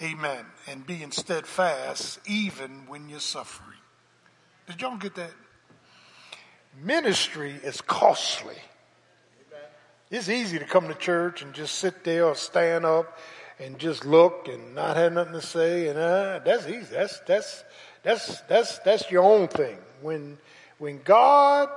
amen, 0.00 0.46
and 0.66 0.86
being 0.86 1.12
steadfast 1.12 2.18
even 2.26 2.70
when 2.88 3.08
you're 3.08 3.20
suffering. 3.20 3.79
Did 4.70 4.82
y'all 4.82 4.96
get 4.96 5.16
that? 5.16 5.32
Ministry 6.80 7.52
is 7.64 7.80
costly. 7.80 8.54
It's 10.12 10.28
easy 10.28 10.60
to 10.60 10.64
come 10.64 10.86
to 10.86 10.94
church 10.94 11.42
and 11.42 11.52
just 11.52 11.74
sit 11.74 12.04
there 12.04 12.26
or 12.26 12.36
stand 12.36 12.84
up 12.84 13.18
and 13.58 13.80
just 13.80 14.04
look 14.04 14.46
and 14.46 14.76
not 14.76 14.96
have 14.96 15.12
nothing 15.12 15.32
to 15.32 15.42
say, 15.42 15.88
and 15.88 15.98
uh, 15.98 16.38
that's 16.44 16.68
easy. 16.68 16.86
That's 16.94 17.18
that's 17.26 17.64
that's 18.04 18.40
that's 18.42 18.78
that's 18.78 19.10
your 19.10 19.24
own 19.24 19.48
thing. 19.48 19.76
When 20.02 20.38
when 20.78 21.00
God 21.02 21.68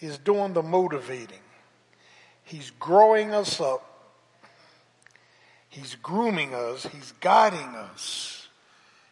is 0.00 0.18
doing 0.18 0.54
the 0.54 0.62
motivating, 0.62 1.38
He's 2.42 2.72
growing 2.80 3.32
us 3.32 3.60
up. 3.60 3.82
He's 5.68 5.94
grooming 5.94 6.52
us. 6.52 6.84
He's 6.86 7.12
guiding 7.20 7.76
us. 7.76 8.48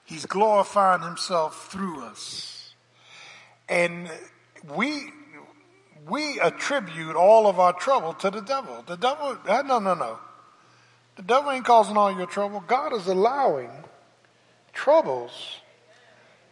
He's 0.04 0.26
glorifying 0.26 1.02
himself 1.02 1.70
through 1.70 2.02
us. 2.04 2.53
And 3.68 4.11
we, 4.74 5.11
we 6.09 6.38
attribute 6.40 7.16
all 7.16 7.46
of 7.46 7.59
our 7.59 7.72
trouble 7.72 8.14
to 8.14 8.31
the 8.31 8.40
devil. 8.40 8.85
The 8.87 8.96
devil, 8.96 9.38
uh, 9.46 9.62
no, 9.62 9.79
no, 9.79 9.94
no. 9.94 10.18
The 11.16 11.22
devil 11.22 11.50
ain't 11.50 11.64
causing 11.64 11.96
all 11.96 12.16
your 12.16 12.27
trouble. 12.27 12.62
God 12.66 12.92
is 12.92 13.07
allowing 13.07 13.70
troubles 14.72 15.61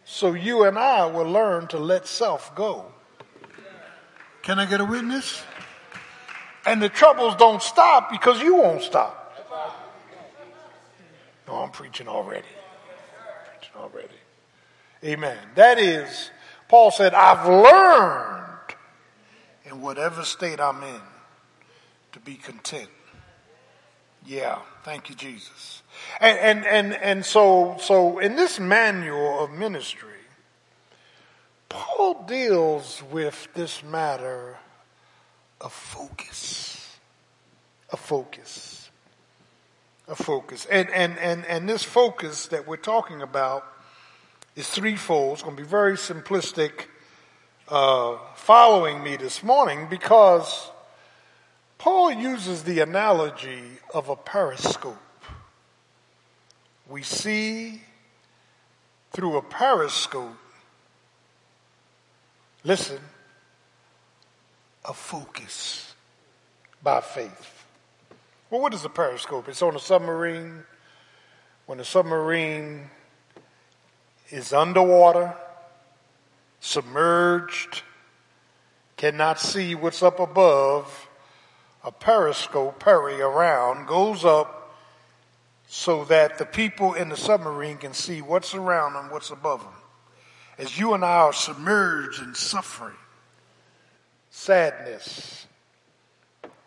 so 0.05 0.33
you 0.33 0.63
and 0.63 0.77
I 0.77 1.05
will 1.05 1.29
learn 1.29 1.67
to 1.67 1.77
let 1.77 2.07
self 2.07 2.53
go. 2.55 2.85
Can 4.41 4.59
I 4.59 4.65
get 4.65 4.81
a 4.81 4.85
witness? 4.85 5.43
And 6.65 6.81
the 6.81 6.89
troubles 6.89 7.35
don't 7.35 7.61
stop 7.61 8.11
because 8.11 8.41
you 8.41 8.55
won't 8.55 8.81
stop. 8.81 9.19
No, 11.47 11.55
I'm 11.55 11.71
preaching 11.71 12.07
already. 12.07 12.47
I'm 12.47 13.59
preaching 13.59 13.75
already. 13.77 14.07
Amen. 15.03 15.37
That 15.55 15.77
is, 15.77 16.31
Paul 16.73 16.89
said, 16.89 17.13
I've 17.13 17.47
learned 17.47 18.75
in 19.63 19.79
whatever 19.79 20.23
state 20.23 20.59
I'm 20.59 20.81
in 20.81 21.01
to 22.13 22.19
be 22.19 22.33
content. 22.33 22.89
Yeah, 24.25 24.57
thank 24.81 25.07
you, 25.07 25.13
Jesus. 25.13 25.83
And 26.19 26.39
and 26.39 26.65
and, 26.65 26.93
and 26.95 27.23
so 27.23 27.77
so 27.79 28.17
in 28.17 28.35
this 28.35 28.59
manual 28.59 29.43
of 29.43 29.51
ministry, 29.51 30.17
Paul 31.69 32.25
deals 32.27 33.03
with 33.11 33.49
this 33.53 33.83
matter 33.83 34.57
of 35.61 35.71
focus. 35.71 36.97
A 37.91 37.97
focus. 37.97 38.89
A 40.07 40.15
focus. 40.15 40.65
And 40.71 40.89
and 40.89 41.19
and 41.19 41.45
and 41.45 41.69
this 41.69 41.83
focus 41.83 42.47
that 42.47 42.67
we're 42.67 42.77
talking 42.77 43.21
about 43.21 43.63
is 44.55 44.69
threefold. 44.69 45.33
It's 45.33 45.41
going 45.41 45.55
to 45.55 45.61
be 45.61 45.67
very 45.67 45.95
simplistic 45.95 46.85
uh, 47.69 48.17
following 48.35 49.03
me 49.03 49.15
this 49.15 49.41
morning 49.43 49.87
because 49.89 50.69
Paul 51.77 52.11
uses 52.11 52.63
the 52.63 52.79
analogy 52.81 53.63
of 53.93 54.09
a 54.09 54.15
periscope. 54.15 54.97
We 56.87 57.01
see 57.01 57.81
through 59.11 59.37
a 59.37 59.41
periscope, 59.41 60.37
listen, 62.63 62.99
a 64.85 64.93
focus 64.93 65.93
by 66.81 67.01
faith. 67.01 67.65
Well, 68.49 68.61
what 68.61 68.73
is 68.73 68.85
a 68.85 68.89
periscope? 68.89 69.47
It's 69.49 69.61
on 69.61 69.75
a 69.75 69.79
submarine. 69.79 70.63
When 71.65 71.79
a 71.79 71.85
submarine 71.85 72.89
is 74.33 74.51
underwater, 74.51 75.35
submerged, 76.59 77.83
cannot 78.97 79.39
see 79.39 79.75
what's 79.75 80.01
up 80.01 80.19
above, 80.19 81.07
a 81.83 81.91
periscope, 81.91 82.79
peri 82.79 83.21
around, 83.21 83.85
goes 83.85 84.25
up 84.25 84.75
so 85.67 86.05
that 86.05 86.39
the 86.39 86.45
people 86.45 86.95
in 86.95 87.09
the 87.09 87.15
submarine 87.17 87.77
can 87.77 87.93
see 87.93 88.23
what's 88.23 88.55
around 88.55 88.93
them, 88.93 89.11
what's 89.11 89.29
above 89.29 89.61
them. 89.61 89.73
As 90.57 90.79
you 90.79 90.95
and 90.95 91.05
I 91.05 91.17
are 91.17 91.33
submerged 91.33 92.19
in 92.23 92.33
suffering, 92.33 92.97
sadness, 94.31 95.45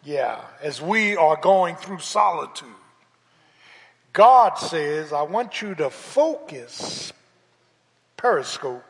yeah, 0.05 0.41
as 0.63 0.81
we 0.81 1.17
are 1.17 1.37
going 1.37 1.75
through 1.75 1.99
solitude, 1.99 2.69
God 4.13 4.55
says, 4.55 5.13
I 5.13 5.23
want 5.23 5.63
you 5.63 5.75
to 5.75 5.91
focus, 5.91 7.13
periscope, 8.17 8.85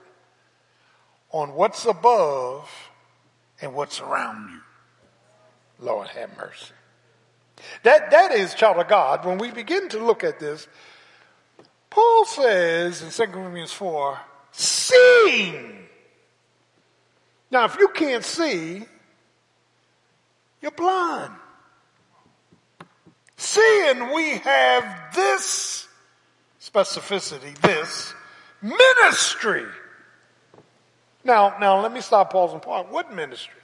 on 1.30 1.54
what's 1.54 1.84
above 1.84 2.70
and 3.60 3.74
what's 3.74 4.00
around 4.00 4.50
you. 4.50 4.60
Lord 5.78 6.08
have 6.08 6.36
mercy. 6.36 6.72
That, 7.82 8.10
that 8.10 8.32
is, 8.32 8.54
child 8.54 8.78
of 8.78 8.88
God, 8.88 9.24
when 9.24 9.38
we 9.38 9.50
begin 9.50 9.88
to 9.90 9.98
look 9.98 10.24
at 10.24 10.38
this, 10.38 10.68
Paul 11.90 12.24
says 12.26 13.02
in 13.02 13.10
2 13.10 13.32
Corinthians 13.32 13.72
4, 13.72 14.18
seeing. 14.52 15.86
Now, 17.50 17.64
if 17.64 17.76
you 17.78 17.88
can't 17.88 18.24
see, 18.24 18.84
you're 20.60 20.70
blind. 20.70 21.32
Seeing 23.36 24.12
we 24.12 24.38
have 24.38 25.14
this 25.14 25.86
specificity, 26.60 27.56
this 27.58 28.14
ministry. 28.66 29.64
Now, 31.24 31.56
now 31.60 31.80
let 31.80 31.92
me 31.92 32.00
stop, 32.00 32.32
pause, 32.32 32.52
and 32.52 32.62
pause. 32.62 32.86
What 32.90 33.12
ministry? 33.12 33.60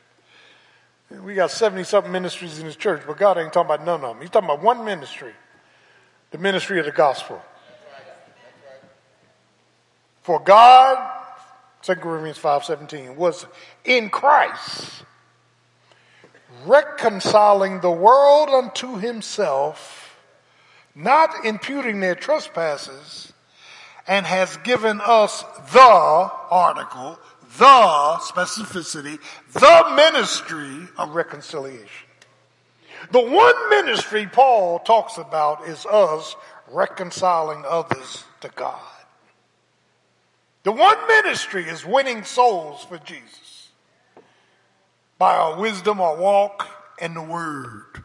We 1.11 1.35
got 1.35 1.51
70 1.51 1.85
something 1.85 2.11
ministries 2.11 2.59
in 2.59 2.67
this 2.67 2.77
church, 2.77 3.03
but 3.07 3.19
God 3.19 3.38
ain't 3.38 3.53
talking 3.53 3.73
about 3.73 3.85
none 3.85 4.03
of 4.03 4.15
them. 4.15 4.21
He's 4.21 4.31
talking 4.31 4.49
about 4.49 4.62
one 4.62 4.85
ministry 4.85 5.33
the 6.33 6.38
ministry 6.38 6.81
of 6.81 6.87
the 6.87 6.93
gospel. 6.93 7.41
For 10.23 10.41
God, 10.41 10.99
2 11.83 11.95
Corinthians 11.97 12.38
5:17, 12.38 13.17
was 13.17 13.47
in 13.85 14.11
Christ 14.11 15.05
reconciling 16.65 17.81
the 17.81 17.91
world 17.91 18.49
unto 18.49 18.97
himself, 18.97 20.17
not 20.95 21.45
imputing 21.45 22.01
their 22.01 22.15
trespasses, 22.15 23.32
and 24.07 24.27
has 24.27 24.57
given 24.59 25.01
us 25.01 25.43
the 25.73 26.31
article, 26.51 27.19
the 27.59 28.19
specificity, 28.21 29.19
the 29.53 29.93
ministry 29.95 30.88
of 30.99 31.15
reconciliation. 31.15 32.09
The 33.11 33.21
one 33.21 33.71
ministry 33.71 34.27
Paul 34.27 34.79
talks 34.81 35.19
about 35.19 35.67
is 35.69 35.85
us 35.87 36.37
reconciling 36.71 37.65
others 37.67 38.25
to 38.41 38.49
God. 38.49 38.81
The 40.62 40.73
one 40.73 40.97
ministry 41.09 41.65
is 41.65 41.85
winning 41.85 42.23
souls 42.23 42.85
for 42.85 42.99
Jesus 42.99 43.71
by 45.19 45.37
our 45.37 45.59
wisdom, 45.59 46.01
our 46.01 46.17
walk, 46.17 46.69
and 47.01 47.17
the 47.17 47.23
word. 47.23 48.05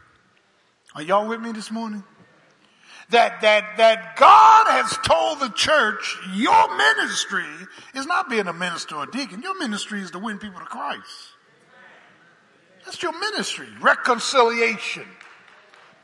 Are 0.94 1.02
y'all 1.02 1.28
with 1.28 1.40
me 1.40 1.52
this 1.52 1.70
morning? 1.70 2.02
That, 3.10 3.40
that, 3.40 3.78
that 3.78 4.16
God 4.16 4.66
has 4.68 4.98
told 4.98 5.40
the 5.40 5.48
church 5.48 6.18
your 6.34 6.76
ministry 6.76 7.46
is 7.94 8.06
not 8.06 8.28
being 8.28 8.46
a 8.46 8.52
minister 8.52 8.96
or 8.96 9.06
deacon. 9.06 9.40
Your 9.40 9.58
ministry 9.58 10.02
is 10.02 10.10
to 10.10 10.18
win 10.18 10.38
people 10.38 10.60
to 10.60 10.66
Christ. 10.66 11.32
That's 12.84 13.02
your 13.02 13.18
ministry. 13.18 13.68
Reconciliation. 13.80 15.06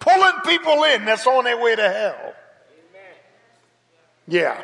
Pulling 0.00 0.40
people 0.46 0.84
in 0.84 1.04
that's 1.04 1.26
on 1.26 1.44
their 1.44 1.62
way 1.62 1.76
to 1.76 1.82
hell. 1.90 2.34
Yeah. 4.26 4.62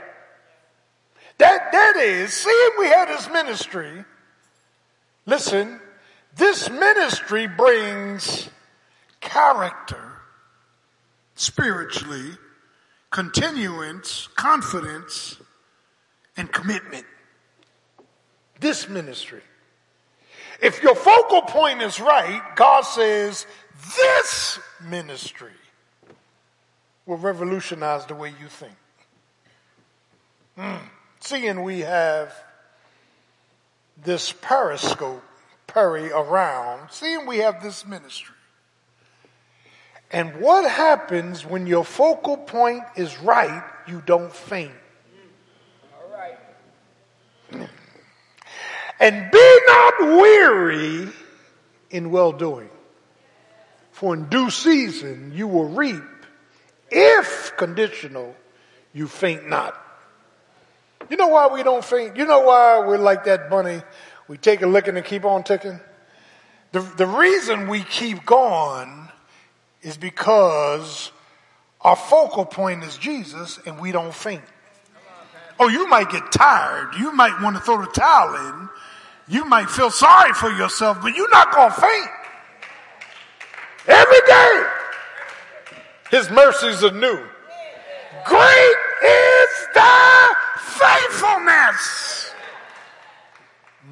That, 1.39 1.73
that 1.73 1.97
is, 1.97 2.33
seeing 2.33 2.71
we 2.79 2.87
had 2.87 3.09
this 3.09 3.29
ministry, 3.31 4.05
listen, 5.27 5.81
this 6.37 6.71
ministry 6.71 7.47
brings 7.47 8.49
character 9.21 10.10
spiritually, 11.41 12.33
continuance, 13.09 14.29
confidence, 14.37 15.39
and 16.37 16.53
commitment. 16.53 17.07
This 18.61 18.91
ministry. 18.91 19.41
If 20.61 20.83
your 20.83 20.95
focal 20.95 21.41
point 21.41 21.81
is 21.81 21.99
right, 21.99 22.43
God 22.57 22.83
says 22.83 23.47
this 23.97 24.59
ministry 24.87 25.55
will 27.07 27.17
revolutionize 27.17 28.05
the 28.05 28.15
way 28.15 28.35
you 28.39 28.49
think. 28.49 28.77
Mm. 30.59 30.81
Seeing 31.21 31.63
we 31.63 31.81
have 31.81 32.35
this 34.05 34.31
periscope, 34.31 35.25
peri 35.67 36.13
around, 36.13 36.91
seeing 36.91 37.25
we 37.25 37.39
have 37.39 37.63
this 37.63 37.87
ministry. 37.87 38.35
And 40.13 40.41
what 40.41 40.69
happens 40.69 41.47
when 41.47 41.67
your 41.67 41.85
focal 41.85 42.37
point 42.37 42.83
is 42.97 43.17
right, 43.21 43.63
you 43.87 44.03
don't 44.05 44.33
faint. 44.33 44.73
All 45.95 46.11
right. 46.13 47.69
And 48.99 49.31
be 49.31 49.59
not 49.67 50.01
weary 50.01 51.09
in 51.91 52.11
well 52.11 52.33
doing. 52.33 52.71
For 53.93 54.15
in 54.15 54.29
due 54.29 54.51
season 54.51 55.33
you 55.35 55.47
will 55.47 55.69
reap, 55.69 56.03
if 56.91 57.53
conditional, 57.57 58.35
you 58.93 59.07
faint 59.07 59.49
not. 59.49 59.81
You 61.09 61.17
know 61.17 61.29
why 61.29 61.49
we 61.49 61.63
don't 61.63 61.85
faint? 61.85 62.17
You 62.17 62.27
know 62.27 62.41
why 62.41 62.85
we're 62.87 62.99
like 62.99 63.25
that 63.25 63.49
bunny? 63.49 63.83
We 64.27 64.39
take 64.39 64.63
a 64.63 64.67
licking 64.67 64.97
and 64.97 65.05
keep 65.05 65.25
on 65.25 65.45
ticking? 65.45 65.81
The, 66.73 66.81
the 66.81 67.07
reason 67.07 67.69
we 67.69 67.83
keep 67.83 68.25
going 68.25 69.00
is 69.83 69.97
because 69.97 71.13
our 71.81 71.97
focal 71.97 72.45
point 72.45 72.85
is 72.85 72.97
Jesus 72.97 73.59
and 73.67 73.81
we 73.81 73.93
don't 73.93 74.15
faint. 74.15 74.43
Oh, 75.59 75.69
you 75.69 75.89
might 75.89 76.11
get 76.11 76.33
tired. 76.33 76.95
You 76.99 77.13
might 77.13 77.41
want 77.43 77.57
to 77.57 77.63
throw 77.63 77.81
the 77.81 77.87
towel 77.87 78.35
in. 78.35 78.69
You 79.29 79.45
might 79.45 79.71
feel 79.71 79.91
sorry 79.91 80.33
for 80.33 80.51
yourself, 80.51 80.99
but 81.03 81.15
you're 81.15 81.31
not 81.31 81.53
going 81.53 81.71
to 81.71 81.81
faint. 81.81 82.11
Every 83.87 84.21
day, 84.27 84.67
His 86.11 86.31
mercies 86.31 86.83
are 86.83 86.93
new. 86.93 87.25
Great 88.25 88.77
is 89.05 89.49
thy 89.75 90.33
faithfulness. 90.59 92.33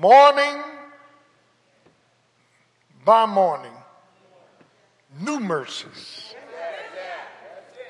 Morning 0.00 0.62
by 3.04 3.26
morning, 3.26 3.72
new 5.20 5.40
mercies. 5.40 6.34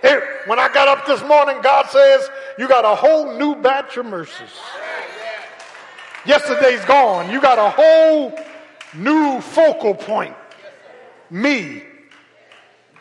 Hey, 0.02 0.20
when 0.46 0.58
I 0.58 0.72
got 0.72 0.86
up 0.88 1.06
this 1.06 1.22
morning, 1.24 1.60
God 1.62 1.86
says, 1.90 2.28
You 2.58 2.68
got 2.68 2.84
a 2.84 2.94
whole 2.94 3.36
new 3.38 3.56
batch 3.56 3.96
of 3.96 4.06
mercies. 4.06 4.50
Yesterday's 6.24 6.84
gone. 6.84 7.30
You 7.30 7.40
got 7.40 7.58
a 7.58 7.70
whole 7.70 8.38
new 8.94 9.40
focal 9.40 9.94
point. 9.94 10.36
Me. 11.30 11.82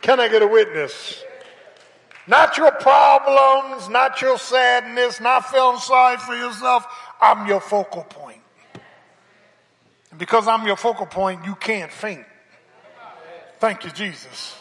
Can 0.02 0.20
I 0.20 0.28
get 0.28 0.42
a 0.42 0.48
witness? 0.48 1.24
Not 2.28 2.58
your 2.58 2.72
problems, 2.72 3.88
not 3.90 4.22
your 4.22 4.38
sadness, 4.38 5.22
not 5.22 5.50
feeling 5.50 5.80
sorry 5.80 6.18
for 6.18 6.36
yourself. 6.36 6.86
I'm 7.22 7.48
your 7.48 7.62
focal 7.62 8.04
point. 8.04 8.42
And 10.12 10.20
because 10.20 10.48
I'm 10.48 10.68
your 10.68 10.76
focal 10.76 11.06
point, 11.06 11.46
you 11.46 11.56
can't 11.56 11.92
faint. 11.92 12.27
Thank 13.60 13.86
you, 13.86 13.92
Jesus. 13.92 14.56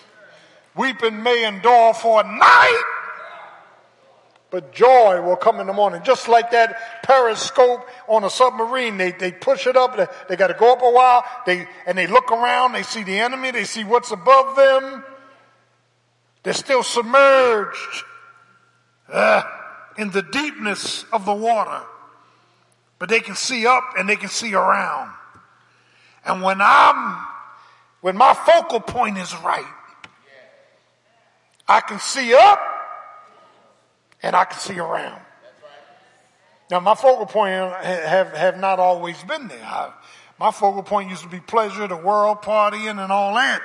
Weeping 0.74 1.22
may 1.22 1.46
endure 1.46 1.94
for 1.94 2.20
a 2.20 2.24
night, 2.24 2.85
but 4.50 4.72
joy 4.72 5.20
will 5.22 5.37
come 5.37 5.61
in 5.61 5.66
the 5.66 5.72
morning. 5.72 6.02
Just 6.02 6.28
like 6.28 6.50
that 6.52 7.02
periscope 7.02 7.87
on 8.09 8.24
a 8.24 8.30
submarine, 8.30 8.96
they, 8.96 9.12
they 9.12 9.32
push 9.32 9.66
it 9.66 9.76
up, 9.76 9.96
they, 9.96 10.06
they 10.28 10.37
got 10.37 10.48
to 10.48 10.54
go 10.54 10.72
up 10.72 10.82
a 10.82 10.90
while, 10.90 11.24
they, 11.44 11.66
and 11.87 11.96
they 11.96 12.06
look 12.06 12.30
around, 12.30 12.72
they 12.72 12.82
see 12.82 13.02
the 13.02 13.18
enemy, 13.18 13.50
they 13.50 13.64
see 13.64 13.85
what's 13.85 14.11
above 14.11 14.56
them. 14.56 15.04
They're 16.42 16.52
still 16.52 16.82
submerged 16.82 18.04
uh, 19.12 19.42
in 19.98 20.11
the 20.11 20.22
deepness 20.22 21.04
of 21.12 21.26
the 21.26 21.35
water, 21.35 21.82
but 22.98 23.09
they 23.09 23.20
can 23.20 23.35
see 23.35 23.66
up 23.66 23.82
and 23.98 24.09
they 24.09 24.16
can 24.16 24.28
see 24.28 24.54
around. 24.54 25.12
And 26.24 26.42
when 26.42 26.61
I'm, 26.61 27.26
when 28.07 28.16
my 28.16 28.35
focal 28.35 28.79
point 28.79 29.19
is 29.19 29.35
right, 29.42 29.66
I 31.66 31.81
can 31.81 31.99
see 31.99 32.33
up 32.35 32.61
and 34.23 34.37
I 34.37 34.45
can 34.45 34.61
see 34.61 34.79
around. 34.79 35.21
Now, 36.71 36.79
my 36.79 36.95
focal 36.95 37.27
point 37.27 37.53
have, 37.83 38.33
have 38.33 38.61
not 38.61 38.79
always 38.79 39.21
been 39.25 39.49
there. 39.49 39.61
I, 39.61 39.92
my 40.38 40.53
focal 40.53 40.85
point 40.85 41.11
used 41.11 41.25
to 41.25 41.29
be 41.29 41.40
pleasure, 41.40 41.88
the 41.88 41.97
world, 41.97 42.42
partying, 42.42 43.03
and 43.03 43.11
all 43.11 43.35
that. 43.35 43.61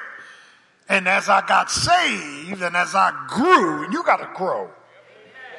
And 0.89 1.07
as 1.07 1.29
I 1.29 1.45
got 1.45 1.69
saved 1.69 2.63
and 2.63 2.75
as 2.75 2.95
I 2.95 3.11
grew, 3.27 3.83
and 3.83 3.93
you 3.93 4.03
got 4.03 4.21
to 4.21 4.29
grow. 4.33 4.71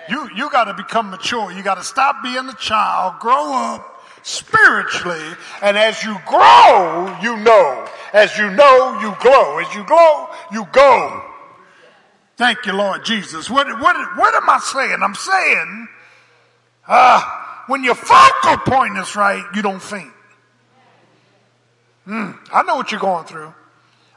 You, 0.08 0.28
you 0.34 0.50
got 0.50 0.64
to 0.64 0.74
become 0.74 1.08
mature. 1.08 1.52
You 1.52 1.62
got 1.62 1.76
to 1.76 1.84
stop 1.84 2.20
being 2.24 2.48
a 2.48 2.56
child, 2.58 3.20
grow 3.20 3.54
up 3.54 4.02
spiritually. 4.24 5.36
And 5.62 5.78
as 5.78 6.02
you 6.02 6.16
grow, 6.26 7.16
you 7.22 7.36
know. 7.36 7.88
As 8.12 8.36
you 8.36 8.50
know, 8.50 9.00
you 9.00 9.14
glow. 9.20 9.58
As 9.58 9.74
you 9.74 9.84
glow, 9.84 10.28
you 10.52 10.66
go. 10.72 11.22
Thank 12.36 12.66
you, 12.66 12.72
Lord 12.72 13.04
Jesus. 13.04 13.48
What, 13.48 13.66
what, 13.80 13.96
what 14.16 14.34
am 14.34 14.48
I 14.48 14.58
saying? 14.58 14.98
I'm 15.02 15.14
saying, 15.14 15.88
uh, 16.88 17.22
when 17.66 17.84
your 17.84 17.94
focal 17.94 18.58
point 18.58 18.98
is 18.98 19.14
right, 19.16 19.44
you 19.54 19.62
don't 19.62 19.82
faint. 19.82 20.12
Mm, 22.06 22.36
I 22.52 22.62
know 22.64 22.76
what 22.76 22.90
you're 22.90 23.00
going 23.00 23.24
through. 23.26 23.54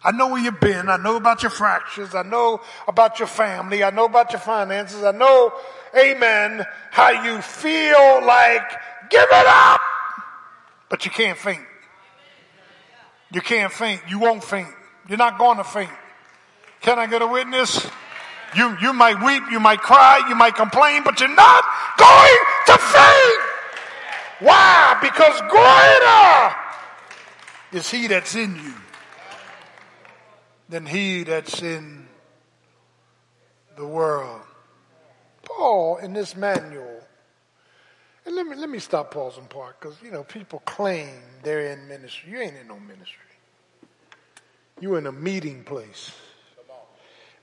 I 0.04 0.12
know 0.12 0.28
where 0.28 0.42
you've 0.42 0.60
been. 0.60 0.90
I 0.90 0.98
know 0.98 1.16
about 1.16 1.42
your 1.42 1.50
fractures. 1.50 2.14
I 2.14 2.24
know 2.24 2.62
about 2.88 3.20
your 3.20 3.28
family. 3.28 3.84
I 3.84 3.90
know 3.90 4.06
about 4.06 4.32
your 4.32 4.40
finances. 4.40 5.04
I 5.04 5.12
know, 5.12 5.52
amen, 5.98 6.64
how 6.92 7.10
you 7.10 7.42
feel 7.42 8.26
like 8.26 8.70
give 9.10 9.28
it 9.32 9.46
up, 9.48 9.82
but 10.90 11.06
you 11.06 11.12
can't 11.12 11.38
faint. 11.38 11.66
You 13.32 13.42
can't 13.42 13.72
faint. 13.72 14.02
You 14.08 14.20
won't 14.20 14.44
faint. 14.44 14.70
You're 15.08 15.18
not 15.18 15.38
going 15.38 15.58
to 15.58 15.64
faint. 15.64 15.90
Can 16.82 17.00
I 17.00 17.08
get 17.08 17.22
a 17.22 17.28
witness? 17.28 17.86
You, 18.56 18.78
you 18.82 18.94
might 18.94 19.22
weep, 19.24 19.44
you 19.52 19.60
might 19.60 19.82
cry, 19.82 20.26
you 20.30 20.36
might 20.36 20.56
complain, 20.56 21.04
but 21.04 21.20
you're 21.20 21.36
not 21.36 21.64
going 21.98 22.38
to 22.68 22.78
faint. 22.78 23.42
Why? 24.40 24.98
Because 25.02 25.42
greater 25.50 26.56
is 27.80 27.90
he 27.90 28.08
that's 28.08 28.36
in 28.36 28.56
you 28.56 28.74
than 30.70 30.86
he 30.86 31.24
that's 31.24 31.62
in 31.62 32.08
the 33.76 33.86
world. 33.86 34.42
Paul, 35.44 35.98
in 35.98 36.14
this 36.14 36.36
manual, 36.36 37.02
and 38.26 38.36
let 38.36 38.46
me, 38.48 38.56
let 38.56 38.70
me 38.70 38.80
stop 38.80 39.12
pausing 39.12 39.46
part 39.46 39.80
because, 39.80 39.96
you 40.02 40.12
know, 40.12 40.24
people 40.24 40.60
claim 40.66 41.14
they're 41.46 41.72
in 41.72 41.88
ministry. 41.88 42.32
You 42.32 42.40
ain't 42.40 42.58
in 42.58 42.68
no 42.68 42.80
ministry. 42.80 43.22
You're 44.82 44.98
in 44.98 45.08
a 45.08 45.12
meeting 45.12 45.64
place. 45.64 46.12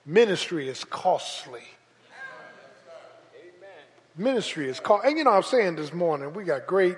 Ministry 0.05 0.69
is 0.69 0.85
costly. 0.85 1.63
Ministry 4.17 4.69
is 4.69 4.81
costly. 4.81 5.09
And, 5.09 5.19
you 5.19 5.25
know, 5.25 5.31
I'm 5.31 5.43
saying 5.43 5.77
this 5.77 5.95
morning, 5.95 6.35
we 6.35 6.45
got 6.45 6.67
great 6.67 6.97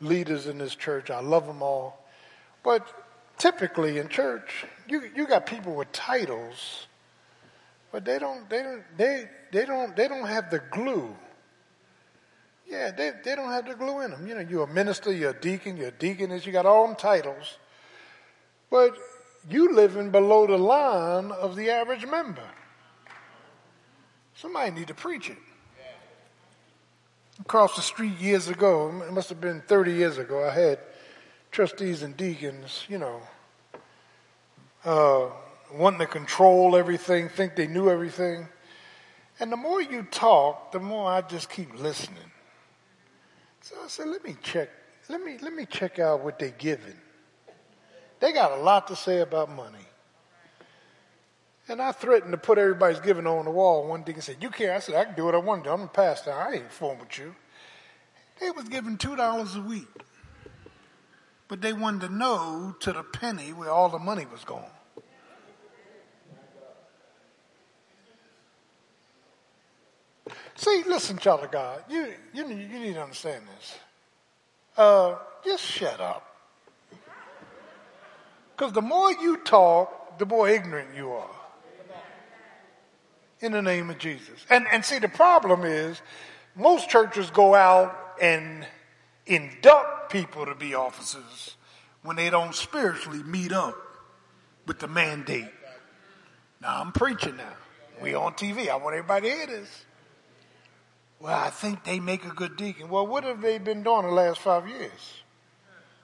leaders 0.00 0.46
in 0.46 0.58
this 0.58 0.74
church. 0.74 1.10
I 1.10 1.20
love 1.20 1.46
them 1.46 1.62
all. 1.62 2.04
But 2.64 2.88
typically 3.38 3.98
in 3.98 4.08
church, 4.08 4.64
you 4.88 5.02
you 5.14 5.26
got 5.26 5.46
people 5.46 5.74
with 5.74 5.92
titles, 5.92 6.86
but 7.92 8.04
they 8.04 8.18
don't 8.18 8.48
they 8.50 8.62
don't 8.62 8.82
they 8.96 9.28
they 9.52 9.64
don't 9.64 9.94
they 9.94 10.08
don't 10.08 10.26
have 10.26 10.50
the 10.50 10.60
glue. 10.70 11.14
Yeah, 12.68 12.90
they 12.90 13.12
they 13.24 13.36
don't 13.36 13.50
have 13.50 13.66
the 13.66 13.74
glue 13.74 14.00
in 14.00 14.10
them. 14.10 14.26
You 14.26 14.34
know, 14.34 14.40
you're 14.40 14.64
a 14.64 14.72
minister, 14.72 15.12
you're 15.12 15.30
a 15.30 15.40
deacon, 15.40 15.76
you're 15.76 15.88
a 15.88 15.92
deaconess, 15.92 16.44
you 16.44 16.52
got 16.52 16.66
all 16.66 16.86
them 16.86 16.96
titles, 16.96 17.58
but 18.70 18.96
you 19.48 19.72
living 19.74 20.10
below 20.10 20.46
the 20.46 20.58
line 20.58 21.30
of 21.30 21.54
the 21.54 21.70
average 21.70 22.06
member. 22.06 22.42
Somebody 24.34 24.72
need 24.72 24.88
to 24.88 24.94
preach 24.94 25.30
it. 25.30 25.38
Across 27.40 27.76
the 27.76 27.82
street 27.82 28.18
years 28.18 28.48
ago, 28.48 29.02
it 29.06 29.12
must 29.12 29.28
have 29.28 29.40
been 29.40 29.60
30 29.60 29.92
years 29.92 30.18
ago, 30.18 30.46
I 30.46 30.50
had 30.50 30.78
trustees 31.50 32.02
and 32.02 32.16
deacons, 32.16 32.84
you 32.88 32.98
know, 32.98 33.20
uh, 34.84 35.28
wanting 35.74 36.00
to 36.00 36.06
control 36.06 36.76
everything, 36.76 37.28
think 37.28 37.54
they 37.54 37.66
knew 37.66 37.90
everything. 37.90 38.48
And 39.38 39.52
the 39.52 39.56
more 39.56 39.82
you 39.82 40.02
talk, 40.10 40.72
the 40.72 40.80
more 40.80 41.10
I 41.10 41.20
just 41.20 41.50
keep 41.50 41.78
listening. 41.78 42.30
So 43.68 43.74
I 43.82 43.88
said, 43.88 44.06
let 44.06 44.22
me 44.22 44.36
check, 44.44 44.70
let 45.08 45.20
me, 45.20 45.38
let 45.42 45.52
me 45.52 45.66
check 45.66 45.98
out 45.98 46.22
what 46.22 46.38
they're 46.38 46.50
giving. 46.50 46.94
They 48.20 48.32
got 48.32 48.52
a 48.52 48.62
lot 48.62 48.86
to 48.86 48.94
say 48.94 49.22
about 49.22 49.50
money. 49.50 49.84
And 51.66 51.82
I 51.82 51.90
threatened 51.90 52.30
to 52.30 52.38
put 52.38 52.58
everybody's 52.58 53.00
giving 53.00 53.26
on 53.26 53.44
the 53.44 53.50
wall. 53.50 53.88
One 53.88 54.04
deacon 54.04 54.22
said, 54.22 54.36
You 54.40 54.50
can't. 54.50 54.70
I 54.70 54.78
said, 54.78 54.94
I 54.94 55.04
can 55.06 55.16
do 55.16 55.24
what 55.24 55.34
I 55.34 55.38
want 55.38 55.64
to 55.64 55.70
do. 55.70 55.74
I'm 55.74 55.80
a 55.80 55.88
pastor. 55.88 56.32
I 56.32 56.52
ain't 56.52 56.70
fooling 56.70 57.00
with 57.00 57.18
you. 57.18 57.34
They 58.38 58.52
was 58.52 58.68
giving 58.68 58.98
$2 58.98 59.56
a 59.56 59.60
week. 59.62 59.88
But 61.48 61.60
they 61.60 61.72
wanted 61.72 62.06
to 62.06 62.14
know 62.14 62.76
to 62.78 62.92
the 62.92 63.02
penny 63.02 63.52
where 63.52 63.70
all 63.70 63.88
the 63.88 63.98
money 63.98 64.26
was 64.30 64.44
going. 64.44 64.62
See, 70.56 70.82
listen, 70.86 71.18
child 71.18 71.44
of 71.44 71.50
God, 71.50 71.84
you, 71.88 72.12
you, 72.32 72.46
you 72.48 72.78
need 72.78 72.94
to 72.94 73.02
understand 73.02 73.44
this. 73.56 73.78
Uh, 74.76 75.16
just 75.44 75.64
shut 75.64 76.00
up. 76.00 76.36
Because 78.56 78.72
the 78.72 78.82
more 78.82 79.12
you 79.12 79.38
talk, 79.38 80.18
the 80.18 80.26
more 80.26 80.48
ignorant 80.48 80.96
you 80.96 81.12
are. 81.12 81.30
In 83.40 83.52
the 83.52 83.60
name 83.60 83.90
of 83.90 83.98
Jesus. 83.98 84.46
And, 84.48 84.66
and 84.72 84.84
see, 84.84 84.98
the 84.98 85.08
problem 85.08 85.64
is 85.64 86.00
most 86.54 86.88
churches 86.88 87.30
go 87.30 87.54
out 87.54 87.94
and 88.20 88.66
induct 89.26 90.10
people 90.10 90.46
to 90.46 90.54
be 90.54 90.74
officers 90.74 91.56
when 92.02 92.16
they 92.16 92.30
don't 92.30 92.54
spiritually 92.54 93.22
meet 93.22 93.52
up 93.52 93.76
with 94.66 94.78
the 94.78 94.88
mandate. 94.88 95.52
Now 96.62 96.80
I'm 96.80 96.92
preaching 96.92 97.36
now. 97.36 97.54
We 98.02 98.14
on 98.14 98.32
TV. 98.34 98.68
I 98.68 98.76
want 98.76 98.96
everybody 98.96 99.28
to 99.28 99.34
hear 99.34 99.46
this. 99.46 99.85
Well, 101.18 101.34
I 101.34 101.50
think 101.50 101.84
they 101.84 101.98
make 101.98 102.24
a 102.24 102.30
good 102.30 102.56
deacon. 102.56 102.88
Well, 102.88 103.06
what 103.06 103.24
have 103.24 103.40
they 103.40 103.58
been 103.58 103.82
doing 103.82 104.02
the 104.02 104.12
last 104.12 104.40
five 104.40 104.68
years? 104.68 105.22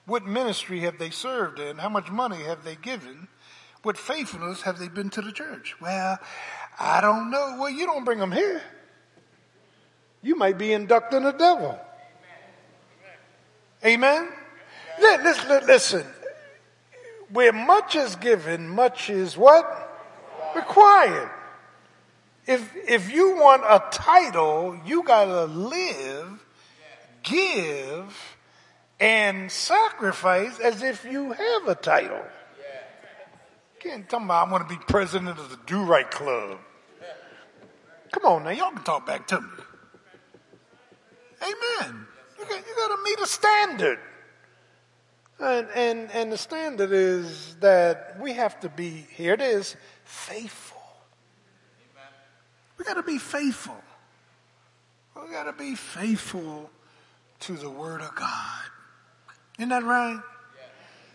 What 0.07 0.27
ministry 0.27 0.81
have 0.81 0.99
they 0.99 1.11
served 1.11 1.59
in? 1.59 1.79
How 1.79 1.89
much 1.89 2.11
money 2.11 2.43
have 2.45 2.65
they 2.65 2.77
given? 2.77 3.29
What 3.83 3.99
faithfulness 3.99 4.63
have 4.63 4.79
they 4.79 4.89
been 4.89 5.11
to 5.11 5.23
the 5.23 5.33
church? 5.33 5.77
Well, 5.81 6.19
I 6.79 7.01
don't 7.01 7.31
know. 7.31 7.57
Well, 7.61 7.71
you 7.71 7.87
don't 7.87 8.05
bring 8.05 8.19
them 8.19 8.33
here. 8.33 8.63
You 10.23 10.37
might 10.37 10.57
be 10.57 10.73
inducting 10.73 11.25
the 11.25 11.33
devil. 11.33 11.79
Amen? 13.85 14.29
Listen, 15.01 15.67
listen. 15.67 16.07
Where 17.31 17.53
much 17.53 17.97
is 17.97 18.15
given, 18.17 18.69
much 18.69 19.11
is 19.11 19.37
what? 19.37 19.89
Required. 20.55 21.31
If, 22.47 22.75
if 22.89 23.13
you 23.13 23.37
want 23.37 23.63
a 23.63 23.83
title, 23.91 24.79
you 24.85 25.05
gotta 25.05 25.45
live, 25.45 26.45
give, 27.23 28.37
and 28.99 29.51
sacrifice 29.51 30.59
as 30.59 30.83
if 30.83 31.05
you 31.05 31.33
have 31.33 31.69
a 31.69 31.75
title. 31.75 32.23
Can't 33.79 34.09
tell 34.09 34.21
me 34.21 34.31
I 34.31 34.49
want 34.49 34.69
to 34.69 34.75
be 34.75 34.81
president 34.87 35.39
of 35.39 35.51
the 35.51 35.59
Do 35.67 35.83
Right 35.83 36.09
Club. 36.09 36.59
Come 38.13 38.25
on 38.27 38.45
now, 38.45 38.51
y'all 38.51 38.71
can 38.71 38.85
talk 38.85 39.07
back 39.07 39.27
to 39.29 39.41
me. 39.41 39.49
Amen. 41.43 42.07
You 42.39 42.45
got, 42.45 42.59
you 42.59 42.75
got 42.77 42.97
to 42.97 43.03
meet 43.03 43.19
a 43.21 43.27
standard. 43.27 43.99
And, 45.41 45.69
and, 45.75 46.11
and 46.13 46.33
the 46.33 46.39
standard 46.39 46.93
is 46.93 47.57
that 47.57 48.21
we 48.21 48.35
have 48.35 48.61
to 48.61 48.69
be, 48.69 49.07
here 49.11 49.33
it 49.33 49.41
is, 49.41 49.75
faithful. 50.05 50.72
We 52.83 52.87
got 52.87 52.95
to 52.95 53.05
be 53.05 53.19
faithful. 53.19 53.81
We 55.15 55.31
got 55.31 55.45
to 55.45 55.53
be 55.53 55.77
faithful 55.77 56.69
to 57.39 57.53
the 57.53 57.71
Word 57.71 58.01
of 58.01 58.13
God. 58.17 58.61
Isn't 59.57 59.69
that 59.69 59.85
right? 59.85 60.21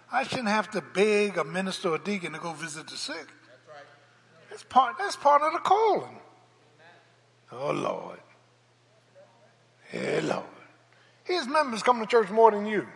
I 0.10 0.24
shouldn't 0.24 0.48
have 0.48 0.72
to 0.72 0.82
beg 0.82 1.38
a 1.38 1.44
minister 1.44 1.90
or 1.90 1.98
deacon 1.98 2.32
to 2.32 2.40
go 2.40 2.54
visit 2.54 2.88
the 2.88 2.96
sick. 2.96 3.28
That's 4.50 4.64
part, 4.64 4.96
that's 4.98 5.18
part 5.18 5.42
of 5.42 5.52
the 5.52 5.60
calling. 5.60 6.22
Oh, 7.52 7.72
Lord. 7.72 8.20
Hey, 9.90 10.22
Lord. 10.22 10.46
His 11.26 11.50
members 11.50 11.84
come 11.84 12.00
to 12.00 12.06
church 12.06 12.30
more 12.30 12.52
than 12.52 12.66
you. 12.66 12.88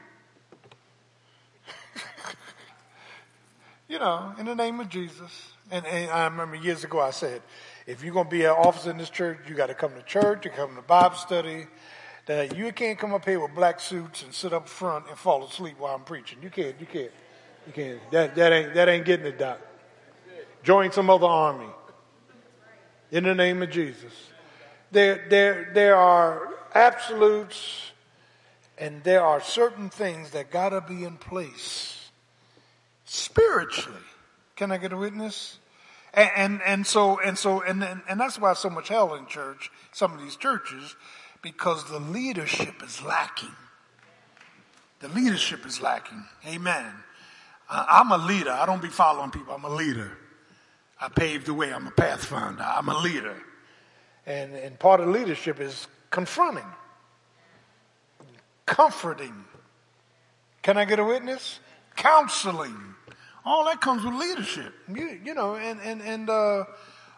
you 3.89 4.00
know, 4.00 4.34
in 4.39 4.46
the 4.46 4.56
name 4.56 4.80
of 4.80 4.88
Jesus. 4.88 5.52
And, 5.70 5.86
and, 5.86 6.10
I 6.10 6.24
remember 6.24 6.56
years 6.56 6.86
ago 6.86 7.02
I 7.02 7.12
said, 7.12 7.41
if 7.88 8.04
you're 8.04 8.14
going 8.14 8.26
to 8.26 8.32
be 8.32 8.44
an 8.44 8.52
officer 8.52 8.92
in 8.92 8.98
this 8.98 9.10
church, 9.10 9.40
you 9.48 9.56
got 9.56 9.68
to 9.68 9.74
come 9.74 9.94
to 9.94 10.02
church, 10.04 10.46
you 10.46 10.52
come 10.52 10.76
to 10.76 10.82
Bible 10.82 11.16
study. 11.16 11.68
That 12.28 12.56
you 12.56 12.72
can't 12.72 13.00
come 13.00 13.14
up 13.14 13.26
here 13.26 13.40
with 13.40 13.56
black 13.56 13.80
suits 13.80 14.22
and 14.22 14.32
sit 14.34 14.54
up 14.54 14.70
front 14.70 15.10
and 15.10 15.18
fall 15.18 15.44
asleep 15.44 15.76
while 15.80 15.96
I'm 15.96 16.04
preaching. 16.04 16.38
You 16.42 16.52
can't. 16.52 16.76
You 16.80 16.86
can't. 16.86 17.12
You 17.66 17.74
can't. 17.74 18.12
That, 18.12 18.36
that 18.36 18.54
ain't 18.54 18.74
that 18.76 18.88
ain't 18.90 19.06
getting 19.06 19.26
it 19.26 19.40
done. 19.40 19.58
Join 20.64 20.92
some 20.92 21.10
other 21.10 21.26
army. 21.26 21.68
In 23.12 23.24
the 23.24 23.34
name 23.34 23.62
of 23.64 23.72
Jesus. 23.72 24.14
There, 24.92 25.26
there, 25.30 25.72
there 25.74 25.96
are 25.96 26.50
absolutes 26.74 27.92
and 28.78 29.04
there 29.04 29.24
are 29.24 29.42
certain 29.42 29.90
things 29.90 30.32
that 30.32 30.52
gotta 30.52 30.82
be 30.82 31.04
in 31.04 31.18
place 31.18 32.10
spiritually. 33.06 33.98
Can 34.56 34.72
I 34.72 34.78
get 34.78 34.94
a 34.94 34.98
witness? 34.98 35.58
And, 36.14 36.30
and, 36.36 36.62
and 36.66 36.88
so, 36.88 37.20
and 37.20 37.38
so, 37.38 37.62
and, 37.62 37.84
and, 37.84 38.01
and 38.07 38.20
that's 38.20 38.38
why 38.38 38.53
so 38.53 38.70
much 38.70 38.89
hell 38.89 39.16
in 39.16 39.26
church, 39.28 39.72
some 39.91 40.14
of 40.14 40.22
these 40.22 40.36
churches, 40.36 40.95
because 41.41 41.89
the 41.89 41.99
leadership 41.99 42.84
is 42.84 43.01
lacking. 43.01 43.55
The 44.99 45.07
leadership 45.07 45.66
is 45.66 45.82
lacking. 45.82 46.24
Amen. 46.47 46.93
I'm 47.70 48.12
a 48.12 48.18
leader. 48.18 48.51
I 48.51 48.66
don't 48.66 48.82
be 48.82 48.89
following 48.89 49.32
people. 49.32 49.53
I'm 49.55 49.64
a 49.64 49.70
leader. 49.70 50.12
I 50.99 51.07
paved 51.07 51.47
the 51.47 51.53
way. 51.53 51.74
I'm 51.74 51.88
a 51.88 51.91
pathfinder. 51.91 52.64
I'm 52.64 52.89
a 52.89 52.99
leader. 52.99 53.36
And, 54.26 54.53
and 54.53 54.78
part 54.78 54.99
of 54.99 55.07
leadership 55.07 55.59
is 55.59 55.88
confronting, 56.12 56.68
comforting. 58.66 59.45
Can 60.62 60.78
I 60.78 60.86
get 60.86 60.99
a 60.99 61.03
witness? 61.03 61.59
Counseling. 61.95 62.95
All 63.46 63.66
that 63.66 63.82
comes 63.82 64.04
with 64.04 64.14
leadership. 64.14 64.74
You, 64.88 65.20
you 65.24 65.34
know, 65.34 65.56
and, 65.56 65.80
and, 65.82 66.02
and 66.02 66.30
uh, 66.30 66.66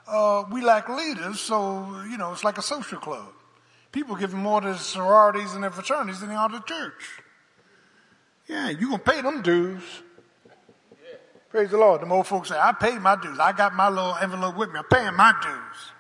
uh, 0.08 0.44
we 0.52 0.62
lack 0.62 0.90
leaders, 0.90 1.40
so, 1.40 2.04
you 2.10 2.18
know, 2.18 2.32
it's 2.32 2.44
like 2.44 2.58
a 2.58 2.62
social 2.62 3.00
club. 3.00 3.34
People 3.92 4.16
give 4.16 4.34
more 4.34 4.62
to 4.62 4.70
the 4.70 4.78
sororities 4.78 5.54
and 5.54 5.64
their 5.64 5.72
fraternities 5.72 6.22
than 6.22 6.30
they 6.30 6.36
are 6.36 6.50
to 6.50 6.56
the 6.56 6.64
church. 6.64 7.22
Yeah, 8.48 8.70
you're 8.70 8.90
going 8.90 9.00
to 9.00 9.12
pay 9.12 9.22
them 9.22 9.42
dues. 9.42 9.84
Praise 11.50 11.70
the 11.70 11.78
Lord. 11.78 12.02
The 12.02 12.08
old 12.08 12.26
folks 12.26 12.50
say, 12.50 12.58
I 12.58 12.72
paid 12.72 13.00
my 13.00 13.16
dues. 13.16 13.38
I 13.38 13.52
got 13.52 13.76
my 13.76 13.88
little 13.88 14.16
envelope 14.16 14.58
with 14.58 14.72
me. 14.72 14.80
I'm 14.80 14.86
paying 14.86 15.16
my 15.16 15.34
dues. 15.42 15.92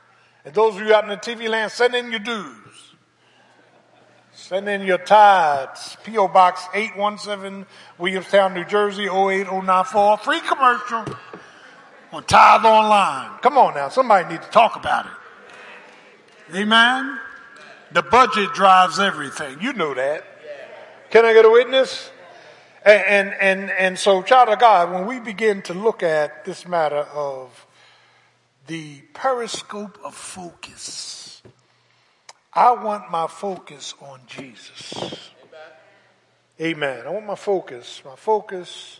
And 0.45 0.53
those 0.55 0.75
of 0.75 0.81
you 0.81 0.93
out 0.93 1.03
in 1.03 1.11
the 1.11 1.17
TV 1.17 1.47
land, 1.47 1.71
send 1.71 1.93
in 1.93 2.09
your 2.09 2.19
dues. 2.19 2.62
Send 4.35 4.67
in 4.67 4.81
your 4.81 4.97
tithes. 4.97 5.95
P.O. 6.03 6.27
Box 6.27 6.65
817, 6.73 7.67
Williamstown, 7.99 8.55
New 8.55 8.65
Jersey, 8.65 9.03
08094. 9.03 10.17
Free 10.17 10.39
commercial 10.39 11.05
on 12.11 12.23
Tithe 12.23 12.65
Online. 12.65 13.37
Come 13.41 13.57
on 13.59 13.75
now. 13.75 13.89
Somebody 13.89 14.29
needs 14.29 14.45
to 14.45 14.51
talk 14.51 14.75
about 14.75 15.05
it. 15.05 16.55
Amen. 16.55 17.19
The 17.91 18.01
budget 18.01 18.53
drives 18.53 18.99
everything. 18.99 19.61
You 19.61 19.73
know 19.73 19.93
that. 19.93 20.25
Can 21.11 21.25
I 21.25 21.33
get 21.33 21.45
a 21.45 21.49
witness? 21.49 22.09
And, 22.83 23.03
and, 23.03 23.33
and, 23.39 23.71
and 23.71 23.99
so, 23.99 24.23
child 24.23 24.49
of 24.49 24.59
God, 24.59 24.91
when 24.91 25.05
we 25.05 25.19
begin 25.19 25.61
to 25.63 25.73
look 25.75 26.01
at 26.01 26.43
this 26.43 26.67
matter 26.67 27.05
of 27.13 27.67
the 28.65 29.01
periscope 29.13 29.99
of 30.03 30.15
focus, 30.15 31.32
I 32.55 32.71
want 32.71 33.09
my 33.09 33.27
focus 33.27 33.95
on 34.01 34.21
Jesus. 34.27 34.93
Amen. 36.61 37.05
I 37.05 37.09
want 37.09 37.25
my 37.25 37.35
focus. 37.35 38.01
My 38.05 38.15
focus. 38.15 38.99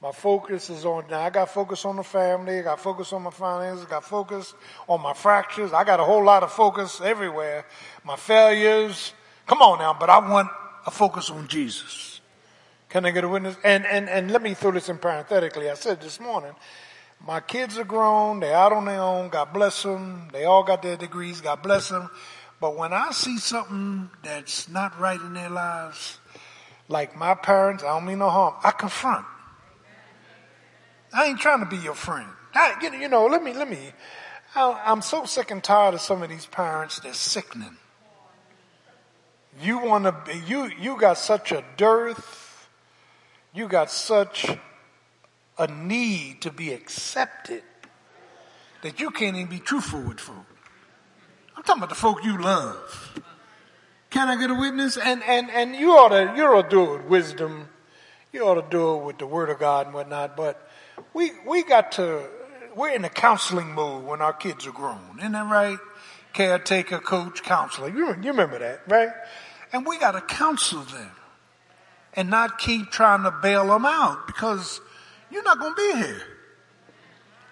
My 0.00 0.12
focus 0.12 0.70
is 0.70 0.84
on 0.84 1.04
now. 1.10 1.20
I 1.20 1.30
got 1.30 1.50
focus 1.50 1.84
on 1.84 1.96
the 1.96 2.04
family. 2.04 2.60
I 2.60 2.62
got 2.62 2.80
focus 2.80 3.12
on 3.12 3.22
my 3.22 3.30
finances. 3.30 3.84
I 3.84 3.90
got 3.90 4.04
focus 4.04 4.54
on 4.88 5.02
my 5.02 5.12
fractures. 5.12 5.72
I 5.72 5.84
got 5.84 6.00
a 6.00 6.04
whole 6.04 6.24
lot 6.24 6.42
of 6.42 6.52
focus 6.52 7.00
everywhere. 7.00 7.66
My 8.04 8.16
failures. 8.16 9.12
Come 9.46 9.60
on 9.60 9.78
now, 9.80 9.96
but 9.98 10.08
I 10.08 10.18
want 10.18 10.48
a 10.86 10.90
focus 10.90 11.30
on 11.30 11.48
Jesus. 11.48 12.20
Can 12.88 13.04
I 13.04 13.10
get 13.10 13.24
a 13.24 13.28
witness? 13.28 13.56
And 13.64 13.84
and 13.86 14.08
and 14.08 14.30
let 14.30 14.40
me 14.40 14.54
throw 14.54 14.70
this 14.70 14.88
in 14.88 14.98
parenthetically. 14.98 15.68
I 15.68 15.74
said 15.74 16.00
this 16.00 16.20
morning, 16.20 16.54
my 17.26 17.40
kids 17.40 17.76
are 17.76 17.84
grown. 17.84 18.40
They're 18.40 18.54
out 18.54 18.72
on 18.72 18.84
their 18.84 19.00
own. 19.00 19.28
God 19.28 19.52
bless 19.52 19.82
them. 19.82 20.28
They 20.32 20.44
all 20.44 20.62
got 20.62 20.80
their 20.80 20.96
degrees. 20.96 21.40
God 21.40 21.62
bless 21.62 21.88
them. 21.88 22.08
But 22.60 22.76
when 22.76 22.92
I 22.92 23.12
see 23.12 23.38
something 23.38 24.10
that's 24.22 24.68
not 24.68 24.98
right 24.98 25.20
in 25.20 25.34
their 25.34 25.50
lives, 25.50 26.18
like 26.88 27.16
my 27.16 27.34
parents, 27.34 27.84
I 27.84 27.88
don't 27.88 28.06
mean 28.06 28.18
no 28.18 28.30
harm. 28.30 28.54
I 28.64 28.72
confront. 28.72 29.26
I 31.12 31.26
ain't 31.26 31.38
trying 31.38 31.60
to 31.60 31.66
be 31.66 31.76
your 31.76 31.94
friend. 31.94 32.28
I, 32.54 32.74
you, 32.82 33.08
know, 33.08 33.26
let 33.26 33.42
me, 33.42 33.52
let 33.52 33.68
me. 33.68 33.78
I, 34.54 34.82
I'm 34.84 35.02
so 35.02 35.24
sick 35.24 35.50
and 35.50 35.62
tired 35.62 35.94
of 35.94 36.00
some 36.00 36.22
of 36.22 36.28
these 36.28 36.46
parents. 36.46 36.98
They're 37.00 37.12
sickening. 37.12 37.76
You 39.60 39.78
want 39.78 40.04
to 40.04 40.12
be, 40.12 40.40
you, 40.46 40.70
you 40.80 40.98
got 40.98 41.18
such 41.18 41.52
a 41.52 41.64
dearth. 41.76 42.68
You 43.52 43.68
got 43.68 43.90
such 43.90 44.46
a 45.58 45.66
need 45.66 46.42
to 46.42 46.50
be 46.50 46.72
accepted 46.72 47.62
that 48.82 49.00
you 49.00 49.10
can't 49.10 49.36
even 49.36 49.48
be 49.48 49.58
truthful 49.58 50.00
with 50.00 50.20
folk. 50.20 50.47
Talking 51.68 51.80
about 51.80 51.90
the 51.90 51.96
folk 51.96 52.24
you 52.24 52.40
love. 52.40 53.20
Can 54.08 54.28
I 54.28 54.40
get 54.40 54.48
a 54.48 54.54
witness? 54.54 54.96
And, 54.96 55.22
and, 55.24 55.50
and 55.50 55.76
you 55.76 55.90
ought 55.90 56.08
to, 56.08 56.32
you 56.34 56.42
ought 56.44 56.62
to 56.62 56.68
do 56.70 56.94
it 56.94 57.02
with 57.02 57.06
wisdom. 57.08 57.68
You 58.32 58.46
ought 58.46 58.54
to 58.54 58.64
do 58.70 58.94
it 58.94 59.04
with 59.04 59.18
the 59.18 59.26
word 59.26 59.50
of 59.50 59.58
God 59.58 59.84
and 59.84 59.94
whatnot. 59.94 60.34
But 60.34 60.66
we, 61.12 61.32
we 61.46 61.62
got 61.62 61.92
to, 61.92 62.26
we're 62.74 62.88
in 62.94 63.04
a 63.04 63.10
counseling 63.10 63.74
mode 63.74 64.04
when 64.04 64.22
our 64.22 64.32
kids 64.32 64.66
are 64.66 64.72
grown. 64.72 65.18
Isn't 65.18 65.32
that 65.32 65.50
right? 65.50 65.78
Caretaker, 66.32 67.00
coach, 67.00 67.42
counselor. 67.42 67.90
You, 67.90 68.16
you 68.22 68.30
remember 68.30 68.58
that, 68.60 68.80
right? 68.88 69.10
And 69.70 69.84
we 69.84 69.98
got 69.98 70.12
to 70.12 70.22
counsel 70.22 70.80
them 70.80 71.10
and 72.14 72.30
not 72.30 72.58
keep 72.58 72.90
trying 72.90 73.24
to 73.24 73.30
bail 73.30 73.66
them 73.66 73.84
out 73.84 74.26
because 74.26 74.80
you're 75.30 75.42
not 75.42 75.58
going 75.58 75.74
to 75.74 75.76
be 75.76 75.98
here. 75.98 76.22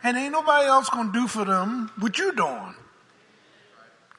And 0.03 0.17
ain't 0.17 0.33
nobody 0.33 0.69
else 0.69 0.89
going 0.89 1.13
to 1.13 1.19
do 1.21 1.29
for 1.29 1.45
them 1.45 1.91
what 1.99 2.17
you're 2.17 2.33
doing. 2.33 2.77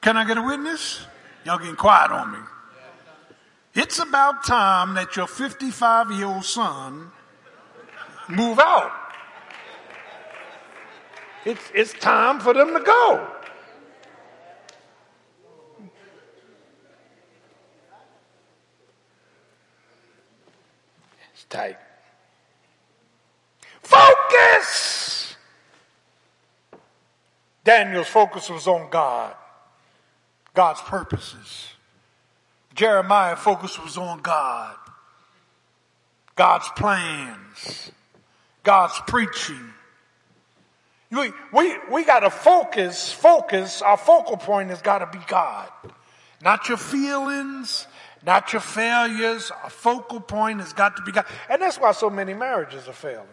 Can 0.00 0.16
I 0.16 0.24
get 0.24 0.38
a 0.38 0.42
witness? 0.42 1.00
Y'all 1.44 1.58
getting 1.58 1.76
quiet 1.76 2.10
on 2.10 2.32
me. 2.32 2.38
It's 3.74 3.98
about 3.98 4.44
time 4.44 4.94
that 4.94 5.16
your 5.16 5.26
55 5.26 6.10
year 6.12 6.26
old 6.26 6.44
son 6.44 7.10
move 8.28 8.58
out. 8.58 8.92
It's, 11.44 11.70
it's 11.74 11.92
time 11.94 12.40
for 12.40 12.52
them 12.52 12.74
to 12.74 12.80
go. 12.80 13.28
It's 21.32 21.44
tight. 21.48 21.78
Focus! 23.82 25.36
Daniel's 27.64 28.08
focus 28.08 28.50
was 28.50 28.66
on 28.66 28.90
God, 28.90 29.34
God's 30.58 30.80
purposes. 30.80 31.68
Jeremiah 32.74 33.36
focus 33.36 33.80
was 33.80 33.96
on 33.96 34.22
God, 34.22 34.74
God's 36.34 36.68
plans, 36.74 37.92
God's 38.64 39.00
preaching. 39.06 39.72
We, 41.12 41.30
we, 41.52 41.76
we 41.92 42.04
got 42.04 42.20
to 42.20 42.30
focus, 42.30 43.12
focus, 43.12 43.82
our 43.82 43.96
focal 43.96 44.36
point 44.36 44.70
has 44.70 44.82
got 44.82 44.98
to 44.98 45.06
be 45.16 45.24
God. 45.28 45.68
Not 46.42 46.68
your 46.68 46.76
feelings, 46.76 47.86
not 48.26 48.52
your 48.52 48.60
failures. 48.60 49.52
Our 49.62 49.70
focal 49.70 50.18
point 50.18 50.58
has 50.58 50.72
got 50.72 50.96
to 50.96 51.02
be 51.02 51.12
God. 51.12 51.26
And 51.48 51.62
that's 51.62 51.78
why 51.78 51.92
so 51.92 52.10
many 52.10 52.34
marriages 52.34 52.88
are 52.88 52.92
failing. 52.92 53.28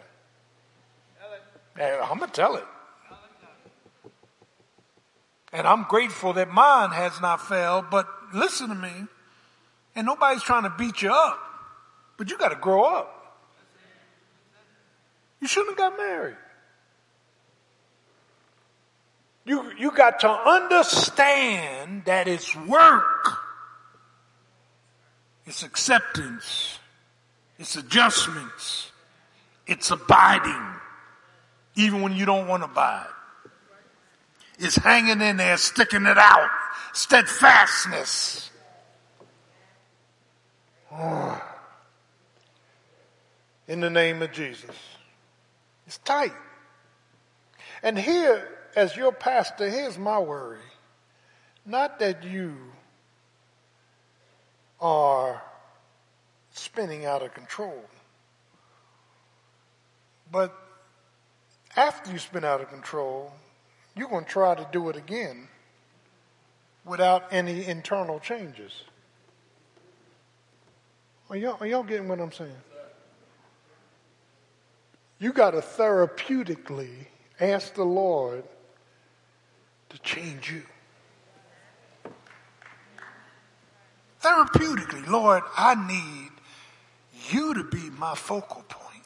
I'm 1.75 2.19
going 2.19 2.29
to 2.29 2.35
tell 2.35 2.55
it. 2.55 2.65
And 5.55 5.65
I'm 5.65 5.83
grateful 5.83 6.33
that 6.33 6.51
mine 6.51 6.91
has 6.91 7.21
not 7.21 7.47
failed, 7.47 7.85
but 7.89 8.07
listen 8.33 8.67
to 8.67 8.75
me. 8.75 8.91
And 9.95 10.05
nobody's 10.05 10.43
trying 10.43 10.63
to 10.63 10.73
beat 10.77 11.01
you 11.01 11.11
up, 11.11 11.39
but 12.17 12.29
you 12.29 12.37
got 12.37 12.49
to 12.49 12.57
grow 12.57 12.83
up. 12.83 13.37
You 15.39 15.47
shouldn't 15.47 15.71
have 15.71 15.77
got 15.77 15.97
married. 15.97 16.35
You, 19.45 19.71
you 19.77 19.91
got 19.91 20.19
to 20.21 20.29
understand 20.29 22.03
that 22.03 22.27
it's 22.27 22.53
work. 22.53 23.37
It's 25.45 25.63
acceptance. 25.63 26.79
It's 27.57 27.77
adjustments. 27.77 28.91
It's 29.67 29.89
abiding. 29.89 30.65
Even 31.75 32.01
when 32.01 32.13
you 32.13 32.25
don't 32.25 32.49
want 32.49 32.61
to 32.63 32.69
abide. 32.69 33.07
It's 34.57 34.75
hanging 34.75 35.21
in 35.21 35.37
there, 35.37 35.57
sticking 35.57 36.05
it 36.05 36.17
out. 36.17 36.49
Steadfastness. 36.93 38.51
Oh. 40.91 41.41
In 43.67 43.81
the 43.81 43.89
name 43.89 44.21
of 44.21 44.31
Jesus. 44.31 44.75
It's 45.87 45.97
tight. 45.99 46.33
And 47.83 47.97
here, 47.97 48.47
as 48.75 48.95
your 48.95 49.11
pastor, 49.11 49.69
here's 49.69 49.97
my 49.97 50.19
worry. 50.19 50.59
Not 51.65 51.99
that 51.99 52.23
you 52.23 52.55
are 54.79 55.41
spinning 56.51 57.05
out 57.05 57.21
of 57.23 57.33
control, 57.33 57.83
but 60.31 60.55
after 61.75 62.11
you 62.11 62.19
spin 62.19 62.43
out 62.43 62.61
of 62.61 62.69
control, 62.69 63.33
you're 63.95 64.09
going 64.09 64.25
to 64.25 64.29
try 64.29 64.55
to 64.55 64.67
do 64.71 64.89
it 64.89 64.95
again 64.95 65.47
without 66.83 67.23
any 67.31 67.65
internal 67.65 68.19
changes. 68.19 68.83
Are 71.29 71.35
y'all, 71.35 71.57
are 71.59 71.65
y'all 71.65 71.83
getting 71.83 72.07
what 72.07 72.19
I'm 72.19 72.31
saying? 72.31 72.51
You 75.19 75.33
got 75.33 75.51
to 75.51 75.59
therapeutically 75.59 77.07
ask 77.39 77.73
the 77.73 77.83
Lord 77.85 78.43
to 79.89 79.99
change 79.99 80.51
you. 80.51 80.63
Therapeutically, 84.21 85.07
Lord, 85.07 85.43
I 85.57 85.75
need 85.75 86.31
you 87.31 87.53
to 87.53 87.63
be 87.63 87.89
my 87.91 88.15
focal 88.15 88.63
point. 88.67 89.03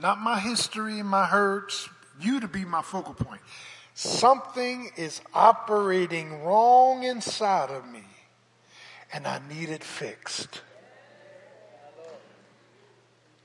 Not 0.00 0.20
my 0.20 0.38
history 0.38 1.00
and 1.00 1.08
my 1.08 1.26
hurts, 1.26 1.88
you 2.20 2.40
to 2.40 2.48
be 2.48 2.64
my 2.64 2.82
focal 2.82 3.14
point. 3.14 3.40
Something 3.94 4.90
is 4.96 5.20
operating 5.32 6.42
wrong 6.42 7.02
inside 7.02 7.70
of 7.70 7.86
me, 7.88 8.04
and 9.12 9.26
I 9.26 9.40
need 9.48 9.70
it 9.70 9.82
fixed. 9.82 10.60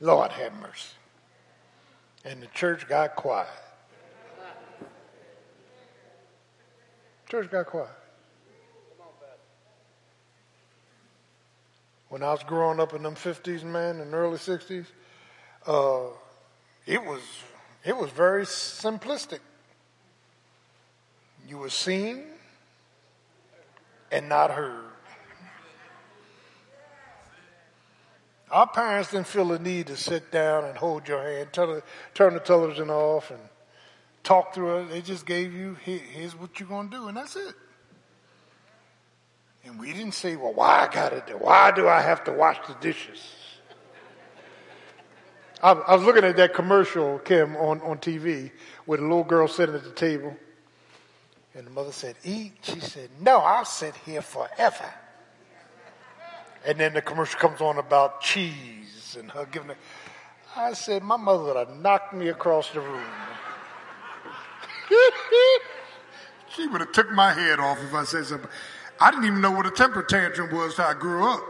Lord 0.02 0.32
have 0.32 0.54
mercy. 0.60 0.96
And 2.26 2.42
the 2.42 2.48
church 2.48 2.88
got 2.88 3.16
quiet. 3.16 3.48
Church 7.30 7.50
got 7.50 7.68
quiet. 7.68 7.88
When 12.10 12.24
I 12.24 12.32
was 12.32 12.44
growing 12.44 12.82
up 12.82 12.94
in 12.94 13.04
them 13.04 13.16
50s, 13.16 13.64
man, 13.64 14.02
in 14.02 14.12
the 14.12 14.18
early 14.18 14.38
60s, 14.38 14.86
uh, 15.66 16.08
it 16.86 17.02
was 17.02 17.22
it 17.84 17.96
was 17.96 18.10
very 18.12 18.46
simplistic. 18.46 19.40
You 21.48 21.58
were 21.58 21.70
seen 21.70 22.24
and 24.12 24.30
not 24.30 24.52
heard. 24.52 24.86
Our 28.52 28.68
parents 28.68 29.12
didn't 29.12 29.28
feel 29.28 29.48
the 29.48 29.60
need 29.60 29.88
to 29.88 29.96
sit 29.96 30.30
down 30.32 30.66
and 30.66 30.78
hold 30.78 31.08
your 31.08 31.24
hand, 31.24 31.54
turn, 31.54 31.82
turn 32.14 32.34
the 32.34 32.42
television 32.42 32.90
off, 32.90 33.32
and 33.32 33.40
talk 34.24 34.54
through 34.54 34.82
it. 34.82 34.90
They 34.90 35.02
just 35.02 35.26
gave 35.26 35.54
you, 35.54 35.76
here's 35.82 36.36
what 36.36 36.60
you're 36.60 36.68
going 36.68 36.90
to 36.90 36.98
do, 36.98 37.08
and 37.08 37.16
that's 37.16 37.38
it. 37.38 37.56
And 39.64 39.80
we 39.80 39.94
didn't 39.94 40.14
say, 40.14 40.36
well, 40.36 40.54
why 40.54 40.88
I 40.88 40.94
got 40.94 41.10
to 41.10 41.24
do? 41.26 41.38
Why 41.38 41.72
do 41.72 41.88
I 41.88 42.02
have 42.02 42.26
to 42.26 42.34
wash 42.34 42.58
the 42.68 42.74
dishes? 42.82 43.22
I, 45.62 45.74
I 45.74 45.96
was 45.96 46.04
looking 46.04 46.24
at 46.24 46.38
that 46.38 46.54
commercial, 46.54 47.20
Kim, 47.20 47.56
on, 47.56 47.82
on 47.82 47.98
TV 48.00 48.52
with 48.86 49.00
a 49.00 49.04
little 49.04 49.24
girl 49.24 49.48
sitting 49.48 49.76
at 49.76 49.84
the 49.84 49.92
table. 49.92 50.36
And 51.54 51.68
the 51.68 51.72
mother 51.72 51.92
said, 51.92 52.16
Eat. 52.24 52.54
She 52.62 52.80
said, 52.80 53.10
No, 53.20 53.40
I'll 53.40 53.66
sit 53.66 53.96
here 54.06 54.22
forever. 54.22 54.92
And 56.66 56.80
then 56.80 56.94
the 56.94 57.02
commercial 57.02 57.40
comes 57.40 57.60
on 57.60 57.78
about 57.78 58.22
cheese 58.22 59.18
and 59.20 59.30
her 59.32 59.46
giving 59.46 59.72
it. 59.72 59.78
I 60.56 60.74
said, 60.74 61.04
My 61.04 61.18
mother 61.18 61.44
would 61.44 61.56
have 61.58 61.76
knocked 61.78 62.14
me 62.14 62.30
across 62.30 62.70
the 62.72 62.82
room. 62.82 63.06
she 66.56 66.68
would 66.68 66.82
have 66.82 66.92
took 66.92 67.12
my 67.12 67.34
head 67.34 67.60
off 67.60 67.80
if 67.84 67.94
I 67.94 68.04
said 68.04 68.26
something. 68.26 68.50
I 69.00 69.12
didn't 69.12 69.26
even 69.26 69.42
know 69.42 69.52
what 69.52 69.66
a 69.66 69.72
temper 69.72 70.04
tantrum 70.04 70.54
was 70.54 70.76
till 70.76 70.86
I 70.86 70.94
grew 70.94 71.28
up. 71.28 71.42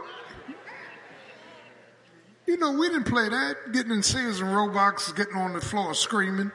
You 2.46 2.56
know, 2.56 2.72
we 2.72 2.88
didn't 2.88 3.04
play 3.04 3.28
that. 3.28 3.72
Getting 3.72 3.92
in 3.92 4.02
Sears 4.02 4.40
and 4.40 4.54
Roebucks, 4.54 5.12
getting 5.12 5.36
on 5.36 5.52
the 5.52 5.60
floor 5.60 5.94
screaming. 5.94 6.50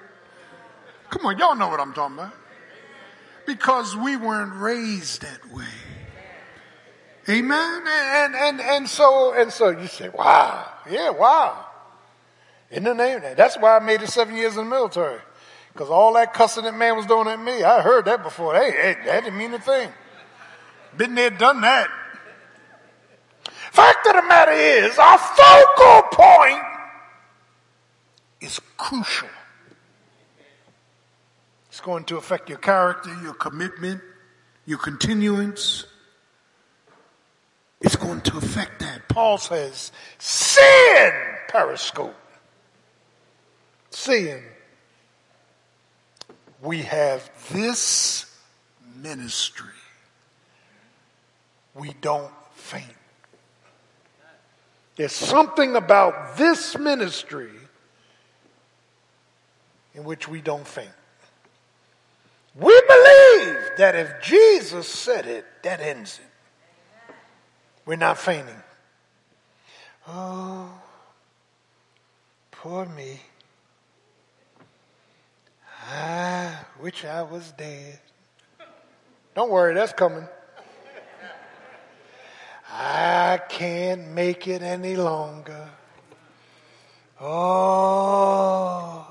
Come 1.09 1.25
on, 1.25 1.37
y'all 1.37 1.55
know 1.55 1.69
what 1.69 1.79
I'm 1.79 1.93
talking 1.93 2.17
about. 2.17 2.33
Because 3.45 3.95
we 3.95 4.17
weren't 4.17 4.53
raised 4.55 5.21
that 5.21 5.53
way. 5.53 5.65
Amen. 7.29 7.83
And 7.87 8.35
and 8.35 8.61
and 8.61 8.89
so 8.89 9.33
and 9.33 9.51
so 9.51 9.69
you 9.69 9.87
say, 9.87 10.09
wow, 10.09 10.69
yeah, 10.89 11.09
wow. 11.09 11.65
In 12.69 12.83
the 12.83 12.93
name 12.93 13.17
of 13.17 13.21
that. 13.23 13.37
That's 13.37 13.57
why 13.57 13.77
I 13.77 13.79
made 13.79 14.01
it 14.01 14.09
seven 14.09 14.35
years 14.35 14.57
in 14.57 14.65
the 14.65 14.69
military. 14.69 15.19
Because 15.71 15.89
all 15.89 16.13
that 16.13 16.33
cussing 16.33 16.63
that 16.63 16.75
man 16.75 16.97
was 16.97 17.05
doing 17.05 17.27
at 17.27 17.39
me, 17.39 17.63
I 17.63 17.81
heard 17.81 18.05
that 18.05 18.23
before. 18.23 18.55
Hey, 18.55 18.71
hey, 18.71 18.97
that 19.05 19.23
didn't 19.23 19.37
mean 19.37 19.53
a 19.53 19.59
thing. 19.59 19.89
Been 20.97 21.15
there, 21.15 21.29
done 21.29 21.61
that. 21.61 21.89
Fact 23.77 24.07
of 24.07 24.15
the 24.15 24.23
matter 24.23 24.53
is, 24.53 24.97
our 24.97 25.19
focal 25.19 26.01
point 26.11 26.63
is 28.41 28.59
crucial. 28.75 29.27
It's 31.69 31.79
going 31.79 32.05
to 32.05 32.17
affect 32.17 32.49
your 32.49 32.57
character, 32.57 33.15
your 33.21 33.35
commitment, 33.35 34.01
your 34.65 34.79
continuance. 34.79 35.85
It's 37.79 37.95
going 37.95 38.21
to 38.21 38.37
affect 38.37 38.79
that. 38.79 39.07
Paul 39.09 39.37
says, 39.37 39.91
sin, 40.17 41.11
periscope. 41.47 42.15
Sin. 43.91 44.41
We 46.63 46.81
have 46.81 47.29
this 47.51 48.25
ministry. 48.95 49.69
We 51.75 51.93
don't 52.01 52.31
faint. 52.55 52.96
There's 54.97 55.13
something 55.13 55.75
about 55.75 56.37
this 56.37 56.75
ministry 56.77 57.51
in 59.93 60.03
which 60.03 60.27
we 60.27 60.41
don't 60.41 60.67
faint. 60.67 60.89
We 62.55 62.81
believe 62.87 63.57
that 63.77 63.93
if 63.95 64.23
Jesus 64.23 64.87
said 64.87 65.27
it, 65.27 65.45
that 65.61 65.79
ends 65.79 66.19
it. 66.19 67.13
We're 67.85 67.95
not 67.95 68.17
fainting. 68.17 68.63
Oh, 70.07 70.69
poor 72.49 72.85
me. 72.87 73.21
I 75.91 76.57
wish 76.81 77.05
I 77.05 77.21
was 77.21 77.51
dead. 77.51 77.99
Don't 79.35 79.51
worry, 79.51 79.75
that's 79.75 79.93
coming. 79.93 80.27
I 82.69 83.39
can't 83.49 84.09
make 84.09 84.47
it 84.47 84.61
any 84.61 84.95
longer. 84.95 85.69
Oh. 87.19 89.07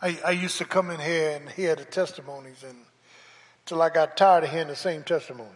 I, 0.00 0.18
I 0.24 0.30
used 0.30 0.58
to 0.58 0.64
come 0.64 0.90
in 0.90 1.00
here 1.00 1.36
and 1.36 1.48
hear 1.50 1.74
the 1.74 1.84
testimonies 1.84 2.62
and 2.62 2.76
till 3.66 3.82
I 3.82 3.90
got 3.90 4.16
tired 4.16 4.44
of 4.44 4.50
hearing 4.50 4.68
the 4.68 4.76
same 4.76 5.02
testimony. 5.02 5.50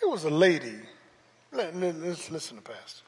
There 0.00 0.08
was 0.08 0.24
a 0.24 0.30
lady, 0.30 0.74
let, 1.52 1.76
let's 1.76 2.30
listen 2.30 2.56
to 2.56 2.62
Pastor. 2.62 3.04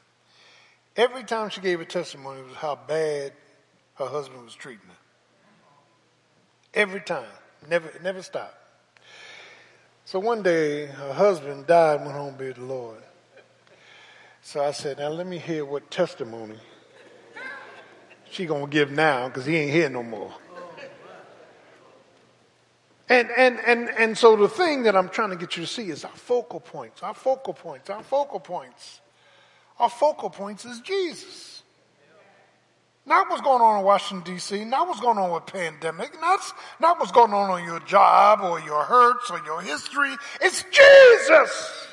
Every 0.95 1.23
time 1.23 1.49
she 1.49 1.61
gave 1.61 1.81
a 1.81 1.85
testimony, 1.85 2.41
it 2.41 2.47
was 2.47 2.55
how 2.55 2.77
bad 2.87 3.33
her 3.95 4.05
husband 4.05 4.43
was 4.43 4.55
treating 4.55 4.87
her. 4.87 4.95
Every 6.73 7.01
time. 7.01 7.25
Never, 7.69 7.91
never 8.01 8.21
stopped. 8.21 8.55
So 10.09 10.17
one 10.17 10.41
day, 10.41 10.87
her 10.87 11.13
husband 11.13 11.67
died 11.67 11.97
and 11.97 12.05
went 12.05 12.17
home 12.17 12.33
to 12.33 12.39
be 12.39 12.51
the 12.51 12.63
Lord. 12.63 12.97
So 14.41 14.63
I 14.63 14.71
said, 14.71 14.97
now 14.97 15.09
let 15.09 15.27
me 15.27 15.37
hear 15.37 15.63
what 15.63 15.91
testimony 15.91 16.57
she 18.31 18.47
gonna 18.47 18.65
give 18.65 18.89
now 18.89 19.27
because 19.27 19.45
he 19.45 19.55
ain't 19.55 19.71
here 19.71 19.87
no 19.87 20.01
more. 20.01 20.33
And, 23.07 23.29
and, 23.37 23.59
and, 23.59 23.87
and 23.99 24.17
so 24.17 24.35
the 24.35 24.49
thing 24.49 24.81
that 24.81 24.95
I'm 24.95 25.09
trying 25.09 25.29
to 25.29 25.35
get 25.35 25.57
you 25.57 25.65
to 25.65 25.71
see 25.71 25.91
is 25.91 26.03
our 26.03 26.09
focal 26.09 26.59
points, 26.59 27.03
our 27.03 27.13
focal 27.13 27.53
points, 27.53 27.91
our 27.91 28.01
focal 28.01 28.39
points. 28.39 29.01
Our 29.77 29.91
focal 29.91 30.31
points 30.31 30.65
is 30.65 30.81
Jesus. 30.81 31.58
Not 33.05 33.29
what's 33.29 33.41
going 33.41 33.61
on 33.61 33.79
in 33.79 33.85
Washington, 33.85 34.33
D.C., 34.33 34.65
not 34.65 34.87
what's 34.87 34.99
going 34.99 35.17
on 35.17 35.31
with 35.31 35.45
pandemic, 35.47 36.13
not, 36.21 36.39
not 36.79 36.99
what's 36.99 37.11
going 37.11 37.33
on 37.33 37.49
on 37.49 37.63
your 37.63 37.79
job 37.81 38.41
or 38.41 38.59
your 38.59 38.83
hurts 38.83 39.31
or 39.31 39.41
your 39.45 39.61
history. 39.61 40.13
It's 40.41 40.63
Jesus. 40.63 41.87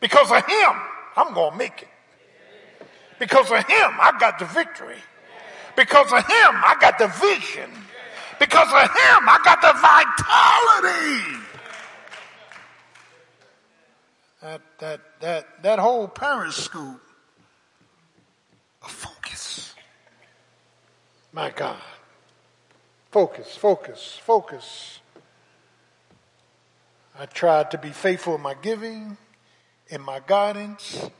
Because 0.00 0.30
of 0.30 0.46
him, 0.46 0.72
I'm 1.16 1.34
going 1.34 1.52
to 1.52 1.58
make 1.58 1.82
it. 1.82 1.88
Because 3.18 3.50
of 3.50 3.58
him, 3.58 3.90
I 4.00 4.16
got 4.18 4.38
the 4.38 4.46
victory. 4.46 4.96
Because 5.76 6.12
of 6.12 6.18
him, 6.18 6.26
I 6.28 6.76
got 6.80 6.98
the 6.98 7.08
vision. 7.08 7.70
Because 8.38 8.68
of 8.68 8.80
him, 8.80 9.28
I 9.28 9.40
got 9.44 9.60
the 9.60 9.72
vitality. 10.82 11.44
That, 14.42 14.60
that, 14.78 15.00
that, 15.20 15.62
that 15.62 15.78
whole 15.78 16.08
periscope 16.08 17.00
school. 18.82 19.13
My 21.34 21.50
God. 21.50 21.82
Focus, 23.10 23.56
focus, 23.56 24.20
focus. 24.22 25.00
I 27.18 27.26
tried 27.26 27.72
to 27.72 27.78
be 27.78 27.90
faithful 27.90 28.36
in 28.36 28.40
my 28.40 28.54
giving, 28.54 29.16
in 29.88 30.00
my 30.00 30.20
guidance, 30.24 31.10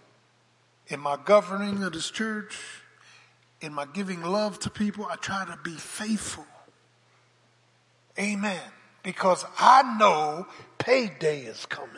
in 0.86 1.00
my 1.00 1.18
governing 1.24 1.82
of 1.82 1.92
this 1.92 2.12
church, 2.12 2.56
in 3.60 3.72
my 3.72 3.86
giving 3.86 4.22
love 4.22 4.60
to 4.60 4.70
people. 4.70 5.04
I 5.10 5.16
try 5.16 5.44
to 5.46 5.58
be 5.64 5.74
faithful. 5.74 6.46
Amen. 8.16 8.62
Because 9.02 9.44
I 9.58 9.96
know 9.98 10.46
payday 10.78 11.40
is 11.40 11.66
coming. 11.66 11.90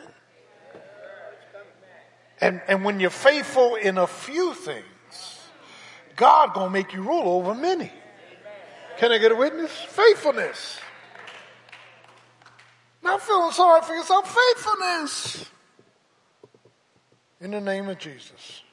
And, 2.41 2.61
and 2.67 2.83
when 2.83 2.99
you're 2.99 3.11
faithful 3.11 3.75
in 3.75 3.99
a 3.99 4.07
few 4.07 4.55
things, 4.55 4.85
God 6.15 6.55
gonna 6.55 6.71
make 6.71 6.93
you 6.93 7.03
rule 7.03 7.29
over 7.29 7.53
many. 7.53 7.91
Can 8.97 9.11
I 9.11 9.19
get 9.19 9.31
a 9.31 9.35
witness? 9.35 9.71
Faithfulness. 9.71 10.79
Not 13.03 13.21
feeling 13.21 13.51
sorry 13.51 13.81
for 13.83 13.93
yourself, 13.93 14.35
faithfulness. 14.35 15.45
In 17.39 17.51
the 17.51 17.61
name 17.61 17.89
of 17.89 17.99
Jesus. 17.99 18.63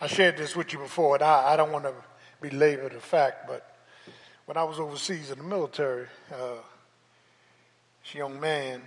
I 0.00 0.08
shared 0.08 0.36
this 0.36 0.56
with 0.56 0.72
you 0.72 0.80
before, 0.80 1.14
and 1.14 1.22
I, 1.22 1.52
I 1.52 1.56
don't 1.56 1.70
want 1.70 1.84
to 1.84 1.94
belabor 2.40 2.88
the 2.88 3.00
fact, 3.00 3.46
but 3.46 3.76
when 4.46 4.56
I 4.56 4.64
was 4.64 4.80
overseas 4.80 5.30
in 5.30 5.38
the 5.38 5.44
military, 5.44 6.06
uh, 6.32 6.56
this 8.02 8.14
young 8.14 8.40
man, 8.40 8.82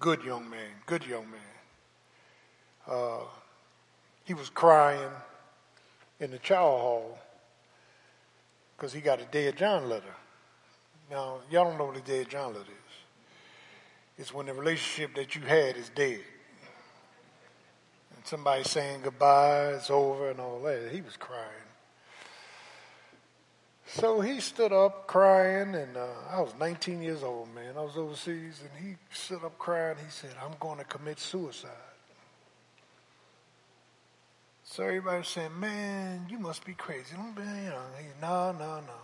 good 0.00 0.24
young 0.24 0.50
man, 0.50 0.70
good 0.86 1.06
young 1.06 1.30
man, 1.30 1.40
uh, 2.88 3.20
he 4.24 4.34
was 4.34 4.48
crying 4.48 5.10
in 6.20 6.30
the 6.30 6.38
chow 6.38 6.62
hall 6.62 7.18
because 8.76 8.92
he 8.92 9.00
got 9.00 9.20
a 9.20 9.24
Dead 9.24 9.56
John 9.56 9.88
letter. 9.88 10.14
Now, 11.10 11.38
y'all 11.50 11.64
don't 11.64 11.78
know 11.78 11.86
what 11.86 11.96
a 11.96 12.00
Dead 12.00 12.28
John 12.28 12.54
letter 12.54 12.60
is. 12.60 12.94
It's 14.18 14.34
when 14.34 14.46
the 14.46 14.54
relationship 14.54 15.14
that 15.16 15.34
you 15.34 15.40
had 15.42 15.76
is 15.76 15.90
dead. 15.90 16.20
And 18.14 18.24
somebody 18.24 18.64
saying 18.64 19.00
goodbye, 19.02 19.72
it's 19.72 19.90
over, 19.90 20.30
and 20.30 20.40
all 20.40 20.60
that. 20.60 20.92
He 20.92 21.00
was 21.00 21.16
crying. 21.16 21.40
So 23.86 24.20
he 24.20 24.40
stood 24.40 24.72
up 24.72 25.08
crying, 25.08 25.74
and 25.74 25.96
uh, 25.96 26.06
I 26.30 26.40
was 26.40 26.54
19 26.60 27.02
years 27.02 27.24
old, 27.24 27.52
man. 27.54 27.74
I 27.76 27.80
was 27.80 27.96
overseas, 27.96 28.62
and 28.62 28.86
he 28.86 28.96
stood 29.10 29.42
up 29.42 29.58
crying. 29.58 29.96
He 30.04 30.10
said, 30.10 30.34
I'm 30.44 30.54
going 30.60 30.78
to 30.78 30.84
commit 30.84 31.18
suicide. 31.18 31.70
So 34.70 34.84
everybody 34.84 35.18
was 35.18 35.26
saying, 35.26 35.58
man, 35.58 36.26
you 36.30 36.38
must 36.38 36.64
be 36.64 36.74
crazy. 36.74 37.16
Don't 37.16 37.34
be, 37.34 37.42
you 37.42 37.70
know, 37.70 37.82
no, 38.22 38.52
no, 38.52 38.76
no. 38.76 39.00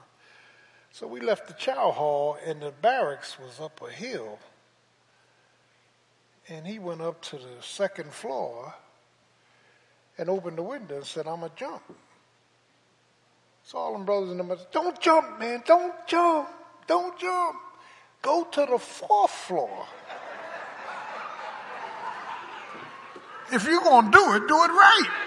So 0.92 1.08
we 1.08 1.18
left 1.18 1.48
the 1.48 1.54
chow 1.54 1.90
hall, 1.90 2.38
and 2.46 2.62
the 2.62 2.70
barracks 2.70 3.36
was 3.36 3.58
up 3.58 3.80
a 3.84 3.90
hill. 3.90 4.38
And 6.48 6.68
he 6.68 6.78
went 6.78 7.00
up 7.00 7.20
to 7.22 7.36
the 7.36 7.60
second 7.62 8.12
floor 8.12 8.74
and 10.16 10.30
opened 10.30 10.56
the 10.56 10.62
window 10.62 10.98
and 10.98 11.04
said, 11.04 11.26
I'm 11.26 11.40
going 11.40 11.50
to 11.50 11.56
jump. 11.56 11.82
So 13.64 13.78
all 13.78 13.92
them 13.94 14.04
brothers 14.04 14.30
and 14.30 14.38
them 14.38 14.46
brothers, 14.46 14.66
don't 14.70 15.00
jump, 15.00 15.40
man, 15.40 15.64
don't 15.66 15.94
jump, 16.06 16.48
don't 16.86 17.18
jump. 17.18 17.56
Go 18.22 18.44
to 18.44 18.66
the 18.70 18.78
fourth 18.78 19.32
floor. 19.32 19.84
if 23.52 23.64
you're 23.64 23.82
going 23.82 24.12
to 24.12 24.16
do 24.16 24.32
it, 24.34 24.46
do 24.46 24.62
it 24.62 24.68
right. 24.68 25.25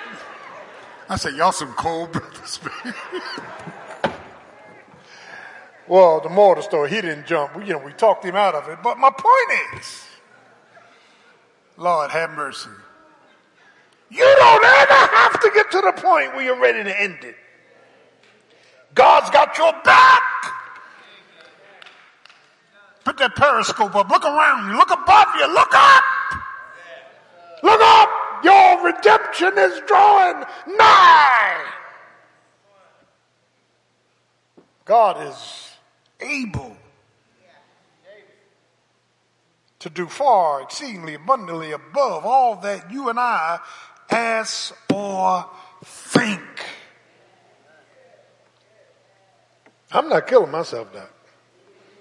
I 1.10 1.16
said, 1.16 1.36
y'all 1.36 1.52
some 1.52 1.74
cold 1.74 2.12
brothers, 2.12 2.60
man. 2.64 2.94
well, 5.88 6.22
the 6.22 6.30
moral 6.30 6.52
of 6.52 6.58
the 6.58 6.62
story, 6.64 6.92
he 6.92 7.02
didn't 7.02 7.26
jump. 7.26 7.56
You 7.66 7.74
know, 7.74 7.80
we 7.80 7.94
talked 7.94 8.24
him 8.24 8.36
out 8.36 8.54
of 8.54 8.70
it. 8.70 8.78
But 8.84 9.00
my 9.00 9.10
point 9.10 9.80
is, 9.82 10.06
Lord, 11.78 12.12
have 12.12 12.30
mercy. 12.32 12.70
You 14.12 14.24
don't 14.24 14.64
ever 14.64 14.94
have 14.94 15.40
to 15.42 15.52
get 15.54 15.72
to 15.72 15.82
the 15.82 15.94
point 15.94 16.36
where 16.36 16.44
you're 16.44 16.60
ready 16.60 16.84
to 16.84 17.02
end 17.02 17.18
it. 17.24 17.36
God's 18.94 19.32
got 19.32 19.58
your 19.58 19.74
back. 19.84 20.24
Put 23.04 23.18
that 23.18 23.36
periscope 23.36 23.96
up. 23.96 24.10
Look 24.10 24.26
around 24.26 24.70
you. 24.70 24.78
Look 24.78 24.92
above 24.92 25.28
you. 25.40 25.54
Look 25.54 25.74
up. 25.74 26.04
Look 27.64 27.82
up. 27.82 28.09
Your 28.44 28.86
redemption 28.86 29.58
is 29.58 29.82
drawing 29.88 30.44
nigh. 30.78 31.66
God 34.86 35.28
is 35.28 35.74
able 36.20 36.76
to 39.80 39.90
do 39.90 40.08
far 40.08 40.62
exceedingly 40.62 41.14
abundantly 41.14 41.72
above 41.72 42.26
all 42.26 42.56
that 42.58 42.92
you 42.92 43.10
and 43.10 43.20
I 43.20 43.60
ask 44.10 44.76
or 44.94 45.46
think. 45.84 46.42
I'm 49.92 50.10
not 50.10 50.28
killing 50.28 50.52
myself, 50.52 50.94
Doc. 50.94 51.12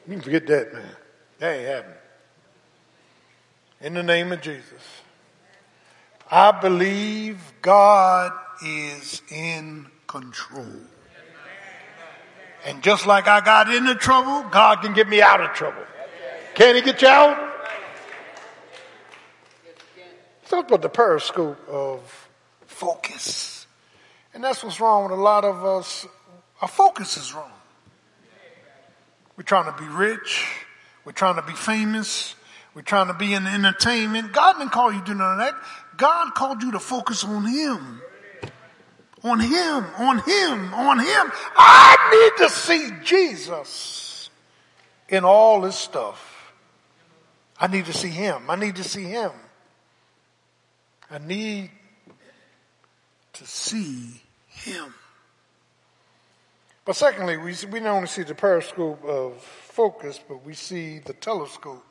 You 0.06 0.14
can 0.14 0.22
forget 0.22 0.46
that, 0.46 0.72
man. 0.72 0.96
That 1.38 1.56
ain't 1.56 1.68
happening. 1.68 1.96
In 3.80 3.94
the 3.94 4.02
name 4.02 4.32
of 4.32 4.40
Jesus. 4.40 4.82
I 6.30 6.52
believe 6.52 7.40
God 7.62 8.32
is 8.62 9.22
in 9.30 9.86
control. 10.06 10.66
And 12.66 12.82
just 12.82 13.06
like 13.06 13.28
I 13.28 13.40
got 13.40 13.72
into 13.72 13.94
trouble, 13.94 14.48
God 14.50 14.82
can 14.82 14.92
get 14.92 15.08
me 15.08 15.22
out 15.22 15.40
of 15.40 15.52
trouble. 15.54 15.82
Can 16.54 16.74
he 16.74 16.82
get 16.82 17.00
you 17.00 17.08
out? 17.08 17.54
Talk 20.48 20.66
about 20.66 20.82
the 20.82 20.88
periscope 20.88 21.58
of 21.68 22.28
focus. 22.66 23.66
And 24.34 24.42
that's 24.42 24.62
what's 24.62 24.80
wrong 24.80 25.04
with 25.04 25.12
a 25.12 25.22
lot 25.22 25.44
of 25.44 25.64
us. 25.64 26.06
Our 26.60 26.68
focus 26.68 27.16
is 27.16 27.34
wrong. 27.34 27.52
We're 29.36 29.44
trying 29.44 29.72
to 29.72 29.80
be 29.80 29.88
rich. 29.88 30.46
We're 31.04 31.12
trying 31.12 31.36
to 31.36 31.42
be 31.42 31.52
famous. 31.52 32.34
We're 32.74 32.82
trying 32.82 33.06
to 33.06 33.14
be 33.14 33.34
in 33.34 33.46
entertainment. 33.46 34.32
God 34.32 34.58
didn't 34.58 34.72
call 34.72 34.92
you 34.92 35.00
to 35.00 35.06
do 35.06 35.14
none 35.14 35.32
of 35.32 35.38
that. 35.38 35.54
God 35.98 36.34
called 36.34 36.62
you 36.62 36.72
to 36.72 36.80
focus 36.80 37.24
on 37.24 37.46
Him. 37.46 38.00
On 39.22 39.38
Him, 39.38 39.84
on 39.98 40.18
Him, 40.20 40.72
on 40.72 40.98
Him. 41.00 41.32
I 41.54 42.30
need 42.38 42.46
to 42.46 42.50
see 42.50 42.90
Jesus 43.04 44.30
in 45.08 45.24
all 45.24 45.60
this 45.60 45.76
stuff. 45.76 46.52
I 47.60 47.66
need 47.66 47.86
to 47.86 47.92
see 47.92 48.08
him. 48.10 48.48
I 48.48 48.56
need 48.56 48.76
to 48.76 48.84
see 48.84 49.04
him. 49.04 49.32
I 51.10 51.18
need 51.18 51.70
to 53.32 53.46
see 53.46 54.22
him. 54.46 54.94
But 56.84 56.96
secondly, 56.96 57.36
we, 57.36 57.54
we 57.70 57.80
not 57.80 57.96
only 57.96 58.06
see 58.06 58.22
the 58.22 58.34
periscope 58.34 59.04
of 59.04 59.42
focus, 59.42 60.20
but 60.26 60.44
we 60.44 60.54
see 60.54 61.00
the 61.00 61.12
telescope 61.12 61.84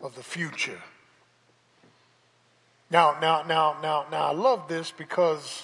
of 0.00 0.14
the 0.16 0.22
future. 0.22 0.80
Now, 2.90 3.16
now, 3.20 3.44
now, 3.46 3.76
now, 3.80 4.06
now, 4.10 4.26
I 4.26 4.32
love 4.32 4.66
this 4.68 4.90
because 4.90 5.62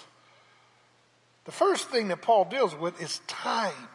the 1.44 1.52
first 1.52 1.88
thing 1.88 2.08
that 2.08 2.22
Paul 2.22 2.44
deals 2.44 2.74
with 2.74 3.00
is 3.02 3.20
time. 3.26 3.88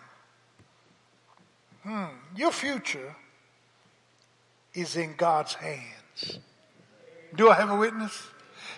Hmm. 1.84 2.06
Your 2.36 2.52
future 2.52 3.16
is 4.74 4.96
in 4.96 5.16
God's 5.16 5.54
hands. 5.54 6.40
Do 7.36 7.50
I 7.50 7.56
have 7.56 7.70
a 7.70 7.76
witness? 7.76 8.28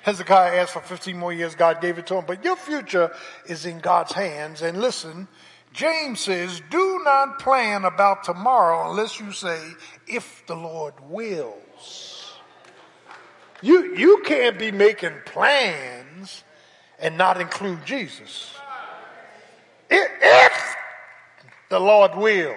Hezekiah 0.03 0.61
asked 0.61 0.73
for 0.73 0.81
15 0.81 1.17
more 1.17 1.33
years, 1.33 1.55
God 1.55 1.81
gave 1.81 1.97
it 1.97 2.07
to 2.07 2.15
him, 2.15 2.25
but 2.27 2.43
your 2.43 2.55
future 2.55 3.11
is 3.47 3.65
in 3.65 3.79
God's 3.79 4.11
hands. 4.11 4.61
And 4.61 4.79
listen, 4.79 5.27
James 5.71 6.19
says, 6.19 6.61
do 6.69 7.01
not 7.03 7.39
plan 7.39 7.85
about 7.85 8.23
tomorrow 8.23 8.89
unless 8.91 9.19
you 9.19 9.31
say, 9.31 9.59
if 10.07 10.45
the 10.45 10.55
Lord 10.55 10.93
wills. 11.09 12.12
You, 13.63 13.95
you 13.95 14.21
can't 14.25 14.59
be 14.59 14.71
making 14.71 15.13
plans 15.25 16.43
and 16.99 17.17
not 17.17 17.39
include 17.39 17.85
Jesus. 17.85 18.53
If, 19.89 20.75
the 21.69 21.79
Lord 21.79 22.15
will. 22.15 22.55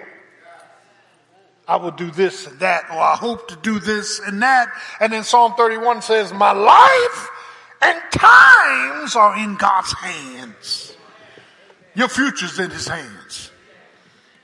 I 1.65 1.77
will 1.77 1.91
do 1.91 2.11
this 2.11 2.45
and 2.45 2.59
that, 2.59 2.89
or 2.91 2.99
I 2.99 3.15
hope 3.15 3.47
to 3.47 3.55
do 3.55 3.79
this 3.79 4.19
and 4.19 4.41
that. 4.41 4.69
And 4.99 5.13
then 5.13 5.23
Psalm 5.23 5.53
31 5.55 6.01
says, 6.01 6.33
my 6.33 6.51
life 6.51 7.29
and 7.81 8.01
times 8.11 9.15
are 9.15 9.37
in 9.37 9.55
God's 9.55 9.93
hands. 9.93 10.97
Your 11.95 12.09
future's 12.09 12.59
in 12.59 12.69
his 12.69 12.87
hands. 12.87 13.51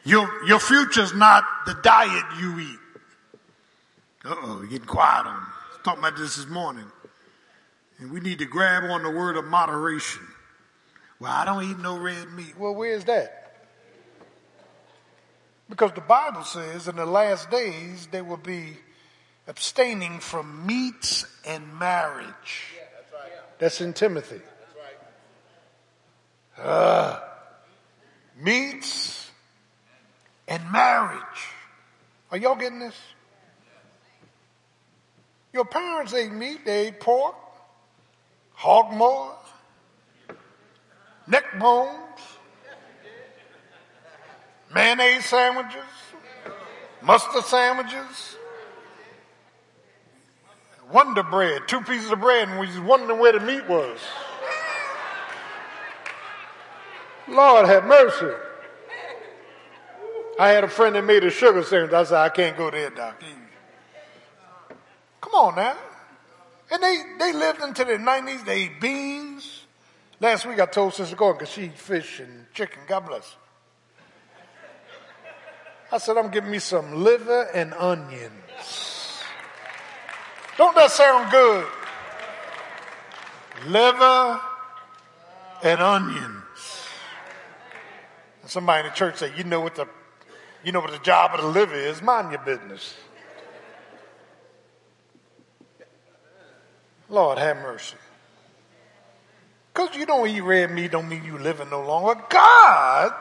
Your, 0.05 0.30
your 0.45 0.59
future's 0.59 1.14
not 1.14 1.43
the 1.66 1.76
diet 1.84 2.24
you 2.39 2.59
eat. 2.59 2.80
Uh-oh, 4.26 4.59
you're 4.61 4.68
getting 4.70 4.88
quiet 4.88 5.28
on 5.28 5.41
me. 5.41 5.53
Talking 5.84 5.99
about 5.99 6.17
this 6.17 6.38
this 6.38 6.47
morning. 6.47 6.86
And 7.99 8.11
we 8.11 8.19
need 8.21 8.39
to 8.39 8.45
grab 8.45 8.84
on 8.84 9.03
the 9.03 9.09
word 9.09 9.36
of 9.36 9.45
moderation. 9.45 10.23
Well, 11.19 11.31
I 11.31 11.45
don't 11.45 11.63
eat 11.63 11.77
no 11.79 11.97
red 11.97 12.31
meat. 12.31 12.57
Well, 12.57 12.73
where's 12.73 13.05
that? 13.05 13.39
Because 15.69 15.91
the 15.93 16.01
Bible 16.01 16.43
says 16.43 16.88
in 16.88 16.95
the 16.95 17.05
last 17.05 17.49
days 17.49 18.07
they 18.11 18.21
will 18.21 18.38
be 18.38 18.77
abstaining 19.47 20.19
from 20.19 20.65
meats 20.65 21.25
and 21.45 21.77
marriage. 21.77 22.73
That's 23.59 23.81
in 23.81 23.93
Timothy. 23.93 24.41
Uh, 26.57 27.19
meats 28.39 29.31
and 30.47 30.71
marriage. 30.71 31.19
Are 32.31 32.38
y'all 32.38 32.55
getting 32.55 32.79
this? 32.79 32.95
Your 35.54 35.66
parents 35.66 36.14
ate 36.16 36.32
meat, 36.32 36.66
they 36.66 36.88
ate 36.88 36.99
pork, 36.99 37.36
hog 38.54 38.91
maws, 38.91 39.38
neck 41.28 41.45
bones, 41.60 42.20
mayonnaise 44.74 45.26
sandwiches, 45.26 45.82
mustard 47.04 47.43
sandwiches, 47.43 48.38
Wonder 50.91 51.24
Bread, 51.24 51.68
two 51.68 51.82
pieces 51.82 52.12
of 52.12 52.20
bread, 52.20 52.49
and 52.49 52.60
we 52.60 52.68
was 52.68 52.80
wondering 52.80 53.20
where 53.20 53.34
the 53.34 53.39
meat 53.39 53.68
was. 53.68 53.99
Lord 57.28 57.68
have 57.68 57.86
mercy. 57.86 58.32
I 60.39 60.49
had 60.49 60.64
a 60.64 60.68
friend 60.68 60.95
that 60.95 61.04
made 61.04 61.24
a 61.24 61.30
sugar 61.30 61.64
sandwich. 61.64 61.93
I 61.93 62.04
said, 62.04 62.18
I 62.18 62.30
can't 62.30 62.58
go 62.58 62.70
there, 62.70 62.89
Doc. 62.89 63.24
Come 65.24 65.36
on 65.36 65.55
now. 65.55 65.78
And 66.69 66.84
they, 66.84 67.01
they 67.17 67.32
lived 67.32 67.61
into 67.61 67.86
their 67.86 67.97
90s. 67.97 68.43
They 68.43 68.63
ate 68.63 68.82
beans. 68.82 69.61
Last 70.19 70.45
week 70.45 70.59
I 70.59 70.65
told 70.65 70.93
Sister 70.93 71.15
Gordon 71.15 71.39
because 71.39 71.53
she 71.53 71.63
eat 71.63 71.78
fish 71.78 72.19
and 72.19 72.45
chicken. 72.53 72.82
God 72.88 73.07
bless. 73.07 73.38
I 75.93 75.97
said, 75.97 76.17
I'm 76.17 76.30
getting 76.30 76.51
me 76.51 76.59
some 76.59 77.03
liver 77.03 77.43
and 77.53 77.74
onions. 77.76 79.24
Don't 80.57 80.76
that 80.76 80.91
sound 80.91 81.32
good? 81.32 81.67
Liver 83.67 84.41
and 85.63 85.80
onions. 85.80 86.43
And 88.41 88.51
somebody 88.51 88.86
in 88.86 88.91
the 88.91 88.95
church 88.95 89.17
said, 89.17 89.32
you 89.38 89.45
know 89.45 89.61
what 89.61 89.76
the, 89.76 89.88
you 90.65 90.74
know 90.74 90.82
what 90.82 90.91
the 90.91 90.97
job 90.99 91.32
of 91.34 91.41
the 91.41 91.47
liver 91.47 91.76
is? 91.76 92.01
Mind 92.01 92.32
your 92.32 92.41
business. 92.41 92.93
Lord 97.14 97.38
have 97.38 97.57
mercy. 97.57 97.95
Because 99.74 99.95
you 99.95 100.05
don't 100.05 100.28
eat 100.28 100.41
red 100.41 100.72
meat 100.72 100.91
don't 100.91 101.07
mean 101.07 101.24
you 101.24 101.38
living 101.38 101.70
no 101.70 101.84
longer. 101.86 102.22
God 102.30 103.14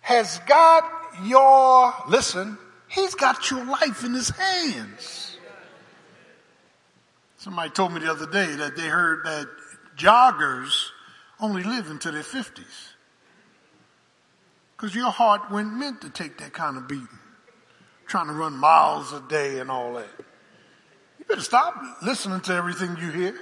has 0.00 0.38
got 0.46 0.90
your, 1.24 1.94
listen, 2.08 2.58
he's 2.88 3.14
got 3.14 3.50
your 3.50 3.64
life 3.64 4.04
in 4.04 4.14
his 4.14 4.30
hands. 4.30 5.36
Somebody 7.36 7.70
told 7.70 7.92
me 7.92 8.00
the 8.00 8.10
other 8.10 8.26
day 8.26 8.56
that 8.56 8.76
they 8.76 8.88
heard 8.88 9.24
that 9.24 9.46
joggers 9.96 10.88
only 11.40 11.62
live 11.62 11.88
into 11.90 12.10
their 12.10 12.22
50s. 12.22 12.64
Because 14.76 14.94
your 14.94 15.10
heart 15.10 15.50
wasn't 15.50 15.74
meant 15.74 16.00
to 16.02 16.10
take 16.10 16.38
that 16.38 16.52
kind 16.52 16.76
of 16.76 16.88
beating. 16.88 17.08
Trying 18.06 18.28
to 18.28 18.32
run 18.32 18.54
miles 18.54 19.12
a 19.12 19.20
day 19.28 19.58
and 19.58 19.70
all 19.70 19.94
that. 19.94 20.08
Better 21.28 21.40
stop 21.42 21.74
listening 22.02 22.40
to 22.40 22.54
everything 22.54 22.96
you 22.96 23.10
hear. 23.10 23.34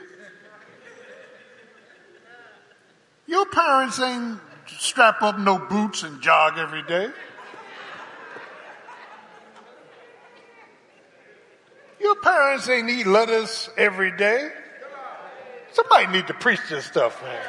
Your 3.29 3.47
parents 3.47 4.01
ain't 4.01 4.41
strap 4.67 5.23
up 5.23 5.39
no 5.39 5.59
boots 5.59 6.03
and 6.03 6.21
jog 6.21 6.59
every 6.59 6.83
day. 6.83 7.11
Your 12.01 12.17
parents 12.17 12.69
ain't 12.69 12.91
eat 12.91 13.07
lettuce 13.07 13.71
every 13.77 14.17
day. 14.17 14.51
Somebody 15.73 16.07
need 16.09 16.27
to 16.27 16.35
preach 16.35 16.61
this 16.69 16.85
stuff, 16.87 17.23
man. 17.23 17.43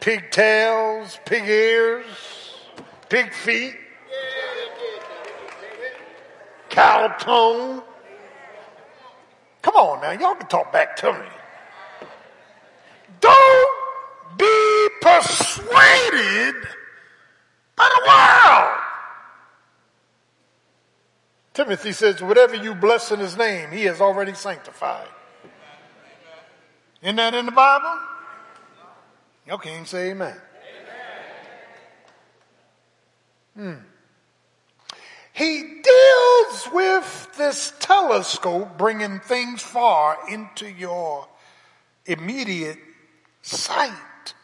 Pigtails, 0.00 1.18
pig 1.24 1.48
ears, 1.48 2.04
pig 3.08 3.32
feet, 3.32 3.74
cow 6.78 7.08
tongue. 7.18 7.82
Come 9.62 9.74
on 9.74 10.00
now, 10.00 10.12
y'all 10.12 10.36
can 10.36 10.46
talk 10.46 10.72
back 10.72 10.94
to 10.96 11.12
me. 11.12 11.28
Don't 13.20 13.70
be 14.38 14.88
persuaded 15.00 16.54
by 17.74 17.88
the 17.94 18.02
world. 18.06 18.74
Timothy 21.52 21.90
says, 21.90 22.22
whatever 22.22 22.54
you 22.54 22.76
bless 22.76 23.10
in 23.10 23.18
his 23.18 23.36
name, 23.36 23.72
he 23.72 23.84
has 23.86 24.00
already 24.00 24.34
sanctified. 24.34 25.08
Isn't 27.02 27.16
that 27.16 27.34
in 27.34 27.46
the 27.46 27.52
Bible? 27.52 27.98
Y'all 29.48 29.58
can't 29.58 29.88
say 29.88 30.10
amen. 30.10 30.36
Hmm. 33.56 33.74
He 35.38 35.62
deals 35.62 36.68
with 36.72 37.30
this 37.38 37.72
telescope, 37.78 38.76
bringing 38.76 39.20
things 39.20 39.62
far 39.62 40.18
into 40.28 40.68
your 40.68 41.28
immediate 42.06 42.78
sight. 43.42 44.34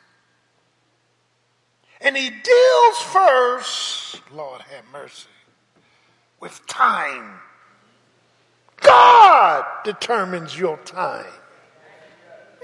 And 2.01 2.17
he 2.17 2.31
deals 2.31 2.99
first, 3.13 4.21
Lord 4.33 4.61
have 4.61 4.85
mercy, 4.93 5.27
with 6.39 6.65
time. 6.69 7.41
God 8.77 9.65
determines 9.85 10.57
your 10.57 10.77
time. 10.85 11.27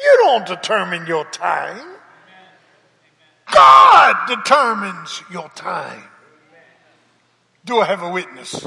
You 0.01 0.18
don't 0.20 0.47
determine 0.47 1.05
your 1.09 1.24
time. 1.33 1.97
God 3.53 4.14
determines 4.28 5.20
your 5.33 5.49
time. 5.57 6.05
Do 7.64 7.80
I 7.80 7.86
have 7.86 8.02
a 8.02 8.11
witness? 8.11 8.66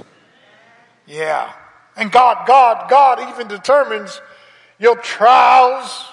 Yeah. 1.05 1.51
And 1.95 2.11
God, 2.11 2.47
God, 2.47 2.89
God 2.89 3.29
even 3.29 3.47
determines 3.47 4.21
your 4.79 4.95
trials 4.97 6.05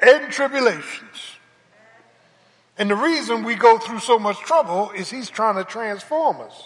and 0.00 0.32
tribulations. 0.32 1.36
And 2.78 2.90
the 2.90 2.96
reason 2.96 3.44
we 3.44 3.56
go 3.56 3.78
through 3.78 3.98
so 3.98 4.18
much 4.18 4.38
trouble 4.38 4.90
is 4.92 5.10
He's 5.10 5.28
trying 5.28 5.56
to 5.56 5.64
transform 5.64 6.40
us. 6.40 6.64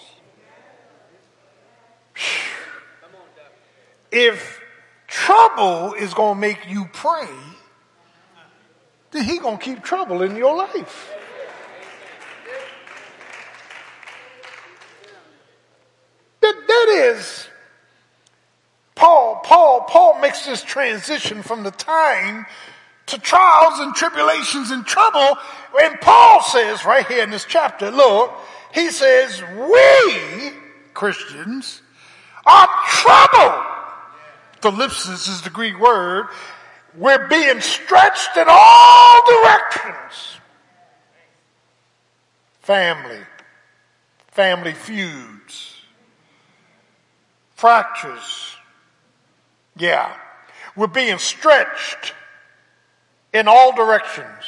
If 4.13 4.61
trouble 5.09 5.95
is 5.95 6.15
going 6.15 6.37
to 6.37 6.41
make 6.41 6.69
you 6.69 6.89
pray, 6.93 7.29
then 9.11 9.25
He's 9.25 9.41
going 9.41 9.59
to 9.59 9.65
keep 9.65 9.83
trouble 9.83 10.23
in 10.23 10.37
your 10.37 10.57
life. 10.57 11.13
That, 16.45 16.65
that 16.69 17.15
is, 17.17 17.49
Paul, 18.95 19.41
Paul, 19.43 19.87
Paul 19.89 20.21
makes 20.21 20.45
this 20.45 20.63
transition 20.63 21.43
from 21.43 21.63
the 21.63 21.71
time 21.71 22.45
to 23.07 23.19
trials 23.19 23.79
and 23.79 23.95
tribulations 23.95 24.71
and 24.71 24.85
trouble. 24.85 25.39
And 25.81 25.99
Paul 26.03 26.43
says 26.43 26.85
right 26.85 27.07
here 27.07 27.23
in 27.23 27.31
this 27.31 27.47
chapter, 27.49 27.91
look, 27.91 28.31
he 28.75 28.91
says, 28.91 29.43
we, 29.57 30.53
Christians, 30.93 31.81
are 32.45 32.69
troubled. 32.89 33.65
Thlipsis 34.61 35.31
is 35.31 35.41
the 35.41 35.51
Greek 35.51 35.81
word. 35.81 36.27
We're 36.95 37.27
being 37.29 37.63
stretched 37.63 38.37
in 38.37 38.45
all 38.51 39.27
directions. 39.27 40.37
Family, 42.61 43.21
family 44.33 44.75
feuds, 44.75 45.74
fractures. 47.55 48.57
Yeah. 49.77 50.13
We're 50.77 50.87
being 50.87 51.19
stretched 51.19 52.15
in 53.33 53.49
all 53.49 53.75
directions. 53.75 54.45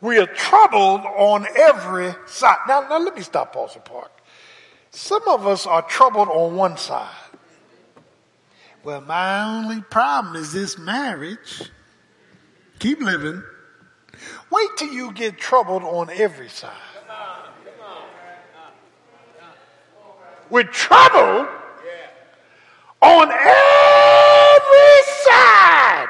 We 0.00 0.18
are 0.18 0.26
troubled 0.26 1.00
on 1.00 1.46
every 1.56 2.14
side. 2.26 2.58
Now, 2.68 2.86
now 2.88 2.98
let 2.98 3.16
me 3.16 3.22
stop, 3.22 3.52
pause, 3.52 3.74
and 3.74 3.84
park. 3.84 4.10
Some 4.90 5.26
of 5.28 5.46
us 5.46 5.66
are 5.66 5.82
troubled 5.82 6.28
on 6.28 6.56
one 6.56 6.76
side. 6.76 7.14
Well, 8.84 9.00
my 9.00 9.42
only 9.42 9.80
problem 9.82 10.36
is 10.36 10.52
this 10.52 10.78
marriage. 10.78 11.70
Keep 12.78 13.00
living. 13.00 13.42
Wait 14.50 14.68
till 14.76 14.92
you 14.92 15.12
get 15.12 15.38
troubled 15.38 15.82
on 15.82 16.08
every 16.10 16.48
side. 16.48 16.70
We're 20.48 20.62
troubled 20.62 21.48
on 23.02 23.30
every 23.30 25.02
side. 25.24 26.08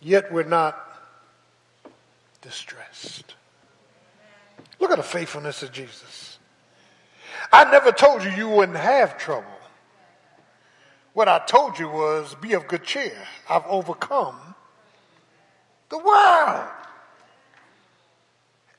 Yet 0.00 0.32
we're 0.32 0.44
not 0.44 0.84
distressed. 2.40 3.34
Look 4.80 4.90
at 4.90 4.96
the 4.96 5.02
faithfulness 5.02 5.62
of 5.62 5.72
Jesus. 5.72 6.38
I 7.52 7.70
never 7.70 7.92
told 7.92 8.24
you 8.24 8.30
you 8.30 8.48
wouldn't 8.48 8.78
have 8.78 9.18
trouble. 9.18 9.46
What 11.14 11.28
I 11.28 11.40
told 11.40 11.78
you 11.78 11.88
was 11.88 12.36
be 12.36 12.52
of 12.52 12.68
good 12.68 12.84
cheer. 12.84 13.16
I've 13.50 13.66
overcome 13.66 14.36
the 15.88 15.98
world. 15.98 16.68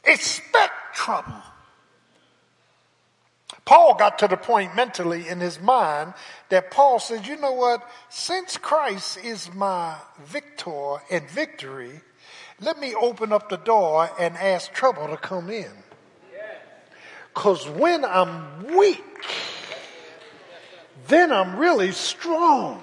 Expect 0.06 0.95
trouble. 0.95 1.34
Paul 3.70 3.94
got 3.94 4.18
to 4.18 4.28
the 4.28 4.36
point 4.36 4.76
mentally 4.76 5.28
in 5.28 5.40
his 5.40 5.62
mind 5.62 6.16
that 6.50 6.72
Paul 6.72 6.98
said, 6.98 7.28
you 7.28 7.38
know 7.38 7.52
what? 7.52 7.88
Since 8.10 8.58
Christ 8.58 9.20
is 9.24 9.54
my 9.54 9.96
victor 10.26 10.96
and 11.12 11.30
victory, 11.30 12.02
let 12.60 12.80
me 12.80 12.96
open 12.96 13.32
up 13.32 13.48
the 13.48 13.58
door 13.58 14.10
and 14.20 14.36
ask 14.38 14.74
trouble 14.74 15.08
to 15.10 15.18
come 15.18 15.52
in. 15.52 15.70
Because 17.32 17.70
when 17.70 18.04
I'm 18.04 18.76
weak, 18.76 19.04
then 21.08 21.32
I'm 21.32 21.56
really 21.56 21.92
strong. 21.92 22.82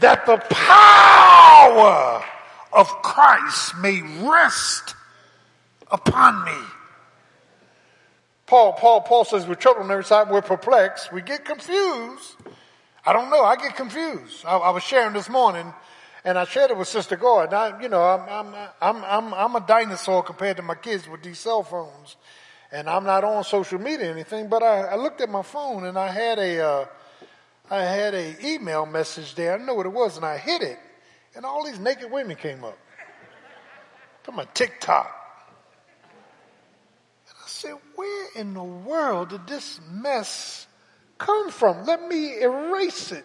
That 0.00 0.26
the 0.26 0.36
power 0.50 2.22
of 2.74 2.88
Christ 3.00 3.74
may 3.78 4.02
rest 4.22 4.94
upon 5.90 6.44
me. 6.44 6.75
Paul, 8.46 8.74
Paul, 8.74 9.00
Paul 9.00 9.24
says 9.24 9.46
we're 9.46 9.56
troubled 9.56 9.86
on 9.86 9.90
every 9.90 10.04
side, 10.04 10.30
we're 10.30 10.40
perplexed, 10.40 11.12
we 11.12 11.20
get 11.20 11.44
confused. 11.44 12.36
I 13.04 13.12
don't 13.12 13.30
know, 13.30 13.42
I 13.44 13.56
get 13.56 13.76
confused. 13.76 14.44
I, 14.44 14.56
I 14.56 14.70
was 14.70 14.82
sharing 14.82 15.12
this 15.12 15.28
morning, 15.28 15.72
and 16.24 16.38
I 16.38 16.44
shared 16.44 16.70
it 16.70 16.76
with 16.76 16.88
Sister 16.88 17.16
Gordon. 17.16 17.54
I, 17.54 17.80
you 17.80 17.88
know, 17.88 18.02
I'm, 18.02 18.28
I'm, 18.28 18.54
I'm, 18.80 19.04
I'm, 19.04 19.34
I'm 19.34 19.56
a 19.56 19.66
dinosaur 19.66 20.22
compared 20.22 20.56
to 20.58 20.62
my 20.62 20.74
kids 20.76 21.08
with 21.08 21.22
these 21.22 21.38
cell 21.38 21.62
phones. 21.62 22.16
And 22.72 22.90
I'm 22.90 23.04
not 23.04 23.22
on 23.22 23.44
social 23.44 23.80
media 23.80 24.08
or 24.08 24.12
anything, 24.12 24.48
but 24.48 24.62
I, 24.62 24.82
I 24.82 24.96
looked 24.96 25.20
at 25.20 25.30
my 25.30 25.42
phone 25.42 25.84
and 25.84 25.96
I 25.96 26.08
had 26.08 26.38
a, 26.40 26.60
uh, 26.60 26.86
I 27.70 27.82
had 27.82 28.14
a 28.14 28.46
email 28.46 28.86
message 28.86 29.34
there. 29.34 29.54
I 29.54 29.58
know 29.58 29.74
what 29.74 29.86
it 29.86 29.92
was, 29.92 30.16
and 30.16 30.26
I 30.26 30.36
hit 30.38 30.62
it, 30.62 30.78
and 31.34 31.44
all 31.44 31.64
these 31.64 31.78
naked 31.78 32.10
women 32.10 32.36
came 32.36 32.64
up. 32.64 32.78
From 34.24 34.36
my 34.36 34.46
TikTok. 34.54 35.25
Said, 37.58 37.72
where 37.94 38.28
in 38.34 38.52
the 38.52 38.62
world 38.62 39.30
did 39.30 39.46
this 39.46 39.80
mess 39.90 40.66
come 41.16 41.50
from? 41.50 41.86
Let 41.86 42.06
me 42.06 42.38
erase 42.42 43.12
it. 43.12 43.24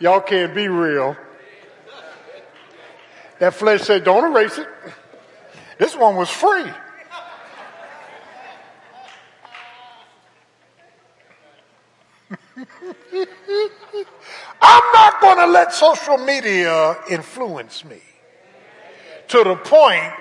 Y'all 0.00 0.20
can't 0.22 0.52
be 0.52 0.66
real. 0.66 1.16
That 3.38 3.54
flesh 3.54 3.82
said, 3.82 4.02
don't 4.02 4.32
erase 4.32 4.58
it. 4.58 4.66
This 5.78 5.94
one 5.94 6.16
was 6.16 6.30
free. 6.30 6.68
I'm 14.68 14.92
not 14.92 15.20
going 15.20 15.38
to 15.38 15.46
let 15.46 15.72
social 15.72 16.18
media 16.18 16.96
influence 17.08 17.84
me 17.84 18.00
to 19.28 19.44
the 19.44 19.54
point 19.54 20.12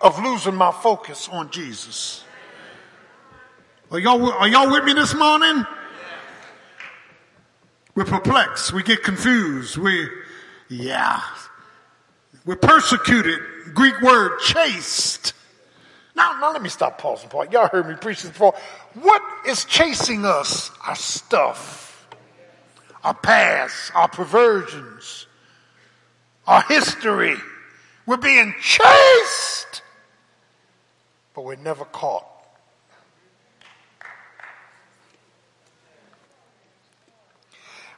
of 0.00 0.20
losing 0.22 0.56
my 0.56 0.72
focus 0.72 1.28
on 1.28 1.50
Jesus. 1.50 2.24
Are 3.92 4.00
y'all, 4.00 4.32
are 4.32 4.48
y'all 4.48 4.72
with 4.72 4.84
me 4.84 4.92
this 4.94 5.14
morning? 5.14 5.64
We're 7.94 8.04
perplexed. 8.04 8.72
We 8.72 8.82
get 8.82 9.04
confused. 9.04 9.76
We, 9.76 10.08
yeah. 10.68 11.20
We're 12.44 12.56
persecuted. 12.56 13.38
Greek 13.72 14.00
word 14.00 14.40
chased. 14.40 15.34
Now, 16.16 16.38
now 16.40 16.52
let 16.52 16.62
me 16.62 16.70
stop 16.70 16.98
pausing 16.98 17.28
part. 17.28 17.52
Y'all 17.52 17.68
heard 17.68 17.86
me 17.86 17.94
preach 17.94 18.22
this 18.22 18.32
before. 18.32 18.54
What 18.94 19.22
is 19.46 19.64
chasing 19.64 20.24
us? 20.24 20.70
Our 20.86 20.96
stuff, 20.96 21.91
our 23.02 23.14
past, 23.14 23.92
our 23.94 24.08
perversions, 24.08 25.26
our 26.46 26.62
history. 26.62 27.36
We're 28.06 28.16
being 28.16 28.54
chased, 28.60 29.82
but 31.34 31.44
we're 31.44 31.56
never 31.56 31.84
caught. 31.84 32.26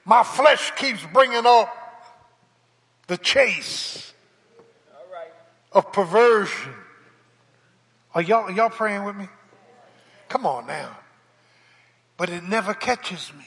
My 0.05 0.22
flesh 0.22 0.72
keeps 0.76 1.05
bringing 1.12 1.46
up 1.46 1.74
the 3.07 3.16
chase 3.16 4.12
of 5.72 5.92
perversion. 5.92 6.74
Are 8.14 8.22
y'all, 8.22 8.44
are 8.44 8.52
y'all 8.52 8.70
praying 8.70 9.05
with 9.05 9.16
me? 9.16 9.28
Come 10.28 10.46
on 10.46 10.66
now. 10.66 10.96
But 12.16 12.28
it 12.28 12.44
never 12.44 12.74
catches 12.74 13.32
me 13.36 13.44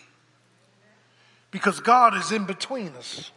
because 1.51 1.79
God 1.79 2.15
is 2.15 2.31
in 2.31 2.45
between 2.45 2.89
us. 2.95 3.31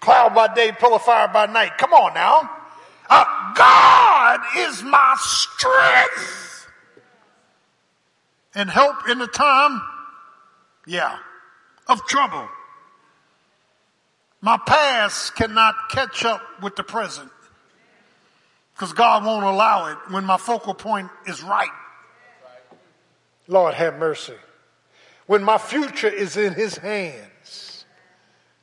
Cloud 0.00 0.34
by 0.34 0.52
day, 0.52 0.72
pillar 0.72 0.96
of 0.96 1.02
fire 1.02 1.28
by 1.28 1.46
night. 1.46 1.78
Come 1.78 1.92
on 1.92 2.14
now. 2.14 2.50
Uh, 3.08 3.24
God 3.54 4.40
is 4.56 4.82
my 4.82 5.16
strength 5.18 6.66
and 8.54 8.68
help 8.68 9.08
in 9.08 9.18
the 9.18 9.26
time, 9.26 9.80
yeah, 10.86 11.18
of 11.86 12.04
trouble. 12.06 12.48
My 14.40 14.58
past 14.66 15.36
cannot 15.36 15.74
catch 15.90 16.24
up 16.24 16.42
with 16.60 16.74
the 16.74 16.82
present 16.82 17.30
because 18.74 18.92
God 18.92 19.24
won't 19.24 19.44
allow 19.44 19.92
it 19.92 19.98
when 20.10 20.24
my 20.24 20.36
focal 20.36 20.74
point 20.74 21.10
is 21.26 21.42
right. 21.42 21.70
Lord 23.46 23.74
have 23.74 23.98
mercy. 23.98 24.34
When 25.32 25.44
my 25.44 25.56
future 25.56 26.10
is 26.10 26.36
in 26.36 26.52
his 26.52 26.76
hands, 26.76 27.86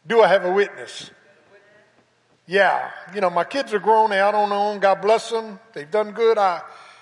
do 0.06 0.22
I 0.22 0.28
have 0.28 0.46
a 0.46 0.52
witness? 0.52 1.10
Yeah, 2.46 2.92
you 3.12 3.22
know, 3.22 3.32
my 3.32 3.44
kids 3.44 3.74
are 3.74 3.80
grown, 3.80 4.12
they're 4.12 4.24
out 4.24 4.36
on 4.36 4.50
their 4.50 4.60
own, 4.60 4.78
God 4.78 5.02
bless 5.02 5.32
them, 5.32 5.60
they've 5.74 5.90
done 5.90 6.12
good. 6.12 6.38
I, 6.38 6.62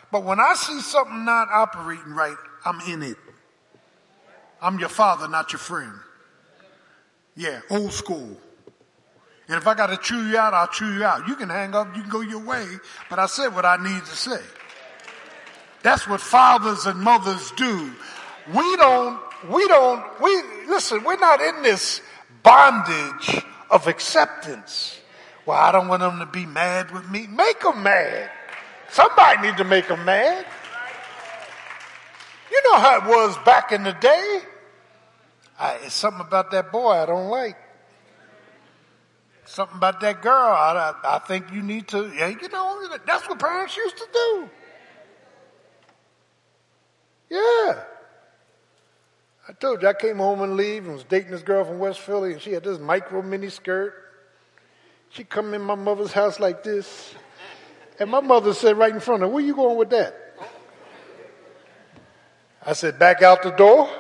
but 0.10 0.24
when 0.24 0.40
I 0.40 0.54
see 0.54 0.80
something 0.80 1.26
not 1.26 1.50
operating 1.52 2.14
right, 2.14 2.38
I'm 2.64 2.80
in 2.90 3.04
it. 3.04 3.18
I'm 4.62 4.80
your 4.80 4.88
father, 4.88 5.28
not 5.28 5.52
your 5.52 5.60
friend. 5.60 5.92
Yeah, 7.36 7.60
old 7.70 7.92
school. 7.92 8.38
And 9.50 9.58
if 9.58 9.68
I 9.68 9.74
got 9.74 9.88
to 9.88 9.98
chew 9.98 10.30
you 10.30 10.38
out, 10.38 10.54
I'll 10.54 10.70
chew 10.70 10.94
you 10.94 11.04
out. 11.04 11.28
You 11.28 11.36
can 11.36 11.50
hang 11.50 11.76
up, 11.76 11.94
you 11.94 12.04
can 12.04 12.10
go 12.10 12.22
your 12.22 12.40
way, 12.46 12.66
but 13.10 13.20
I 13.20 13.26
said 13.26 13.54
what 13.54 13.66
I 13.66 13.76
need 13.76 14.06
to 14.06 14.16
say. 14.16 14.40
That's 15.84 16.08
what 16.08 16.22
fathers 16.22 16.86
and 16.86 17.02
mothers 17.02 17.52
do. 17.58 17.92
We 18.54 18.78
don't, 18.78 19.27
we 19.50 19.68
don't, 19.68 20.04
we, 20.22 20.42
listen, 20.68 21.04
we're 21.04 21.18
not 21.18 21.42
in 21.42 21.64
this 21.64 22.02
bondage 22.44 23.44
of 23.70 23.88
acceptance. 23.88 25.00
Well, 25.46 25.58
I 25.58 25.72
don't 25.72 25.88
want 25.88 26.02
them 26.02 26.20
to 26.20 26.26
be 26.26 26.46
mad 26.46 26.92
with 26.92 27.10
me. 27.10 27.28
Make 27.28 27.62
them 27.62 27.84
mad. 27.84 28.30
Somebody 28.90 29.48
need 29.48 29.58
to 29.58 29.64
make 29.64 29.88
them 29.88 30.04
mad. 30.06 30.46
You 32.52 32.62
know 32.72 32.80
how 32.80 32.98
it 32.98 33.06
was 33.06 33.38
back 33.46 33.72
in 33.72 33.84
the 33.84 33.94
day. 33.94 34.42
I, 35.60 35.80
it's 35.84 35.96
something 35.96 36.22
about 36.22 36.52
that 36.52 36.72
boy 36.72 36.92
I 36.92 37.06
don't 37.06 37.30
like. 37.30 37.58
Something 39.46 39.78
about 39.78 40.02
that 40.02 40.22
girl. 40.22 40.34
I, 40.34 40.94
I, 41.04 41.16
I 41.16 41.20
think 41.20 41.52
you 41.54 41.62
need 41.62 41.88
to, 41.90 42.12
yeah, 42.16 42.28
you 42.28 42.50
know, 42.50 42.88
that's 43.06 43.28
what 43.30 43.40
parents 43.40 43.78
used 43.78 43.98
to 43.98 44.08
do. 44.12 44.50
Yeah. 47.30 47.84
I 49.50 49.54
told 49.54 49.82
you, 49.82 49.88
I 49.88 49.94
came 49.94 50.18
home 50.18 50.42
and 50.42 50.58
leave 50.58 50.84
and 50.84 50.94
was 50.94 51.06
dating 51.06 51.32
this 51.32 51.42
girl 51.42 51.64
from 51.64 51.80
West 51.80 52.02
Philly, 52.02 52.34
and 52.34 52.42
she 52.42 52.52
had 52.52 52.64
this 52.64 52.80
micro 52.80 53.22
mini 53.22 53.50
skirt. 53.50 53.94
She 55.10 55.24
come 55.24 55.54
in 55.54 55.62
my 55.62 55.76
mother's 55.76 56.12
house 56.12 56.38
like 56.40 56.64
this, 56.64 57.16
and 57.98 58.10
my 58.10 58.20
mother 58.20 58.54
said 58.54 58.78
right 58.78 58.94
in 58.94 59.00
front 59.00 59.24
of 59.24 59.30
her, 59.30 59.34
"Where 59.34 59.44
you 59.44 59.56
going 59.56 59.78
with 59.78 59.90
that?" 59.92 60.16
I 62.66 62.74
said, 62.74 63.00
"Back 63.00 63.22
out 63.22 63.44
the 63.44 63.52
door." 63.52 63.90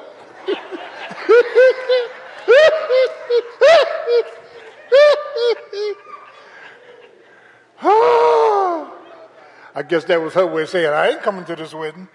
Ah! 7.79 8.91
I 9.75 9.83
guess 9.83 10.03
that 10.05 10.19
was 10.19 10.33
her 10.33 10.47
way 10.47 10.63
of 10.63 10.69
saying, 10.69 10.87
I 10.87 11.09
ain't 11.09 11.21
coming 11.21 11.45
to 11.45 11.55
this 11.55 11.73
wedding. 11.73 12.07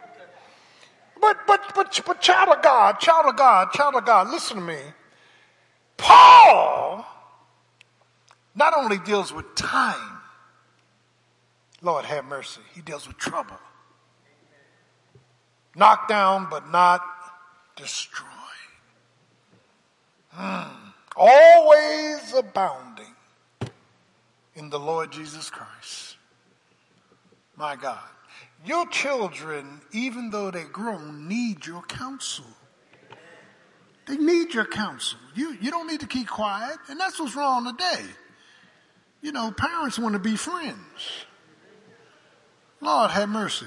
But, 1.23 1.47
but, 1.47 1.73
but, 1.77 2.01
but, 2.05 2.21
child 2.21 2.49
of 2.49 2.63
God, 2.63 2.99
child 2.99 3.27
of 3.27 3.37
God, 3.37 3.71
child 3.71 3.95
of 3.95 4.05
God, 4.05 4.29
listen 4.29 4.57
to 4.57 4.63
me. 4.63 4.81
Paul 5.97 7.07
not 8.57 8.77
only 8.77 8.99
deals 8.99 9.33
with 9.33 9.55
time, 9.55 10.19
Lord 11.81 12.05
have 12.07 12.25
mercy, 12.25 12.61
he 12.75 12.81
deals 12.81 13.07
with 13.07 13.19
trouble. 13.19 13.57
Knocked 15.77 16.09
down, 16.09 16.49
but 16.51 16.69
not 16.71 17.03
destroyed. 17.77 18.27
Hmm. 20.31 20.91
Always 21.17 22.35
abounding 22.35 23.15
in 24.57 24.71
the 24.71 24.79
Lord 24.79 25.13
Jesus 25.13 25.51
Christ. 25.51 26.17
My 27.57 27.77
God. 27.77 28.12
Your 28.65 28.87
children, 28.87 29.81
even 29.93 30.31
though 30.31 30.51
they're 30.51 30.65
grown, 30.65 31.27
need 31.27 31.67
your 31.67 31.83
counsel. 31.83 32.45
They 34.07 34.17
need 34.17 34.55
your 34.55 34.65
counsel. 34.65 35.19
You, 35.35 35.57
you 35.61 35.71
don't 35.71 35.87
need 35.87 36.01
to 36.01 36.07
keep 36.07 36.29
quiet, 36.29 36.77
and 36.89 36.99
that's 36.99 37.19
what's 37.19 37.35
wrong 37.35 37.65
today. 37.65 38.05
You 39.21 39.33
know, 39.33 39.51
parents 39.53 39.99
want 39.99 40.15
to 40.15 40.19
be 40.19 40.37
friends. 40.37 41.27
Lord 42.81 43.11
have 43.13 43.29
mercy. 43.29 43.67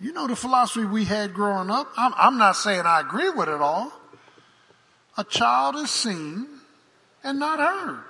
You 0.00 0.12
know 0.12 0.26
the 0.26 0.34
philosophy 0.34 0.84
we 0.84 1.04
had 1.04 1.32
growing 1.32 1.70
up? 1.70 1.88
I'm, 1.96 2.12
I'm 2.16 2.38
not 2.38 2.56
saying 2.56 2.82
I 2.84 3.00
agree 3.00 3.30
with 3.30 3.48
it 3.48 3.60
all. 3.60 3.92
A 5.16 5.22
child 5.22 5.76
is 5.76 5.90
seen 5.90 6.48
and 7.22 7.38
not 7.38 7.60
heard. 7.60 8.02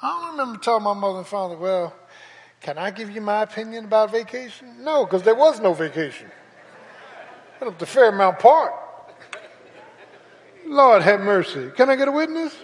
I 0.00 0.08
don't 0.08 0.30
remember 0.32 0.58
telling 0.58 0.84
my 0.84 0.94
mother 0.94 1.18
and 1.18 1.26
father, 1.26 1.56
well, 1.56 1.94
can 2.60 2.78
I 2.78 2.90
give 2.90 3.10
you 3.10 3.20
my 3.20 3.42
opinion 3.42 3.84
about 3.84 4.10
vacation? 4.10 4.82
No, 4.84 5.04
because 5.04 5.22
there 5.22 5.34
was 5.34 5.60
no 5.60 5.72
vacation. 5.72 6.30
Went 7.60 7.72
up 7.72 7.78
to 7.78 7.86
Fairmount 7.86 8.38
Park. 8.38 8.72
Lord 10.66 11.02
have 11.02 11.20
mercy. 11.20 11.70
Can 11.76 11.88
I 11.88 11.96
get 11.96 12.08
a 12.08 12.12
witness? 12.12 12.54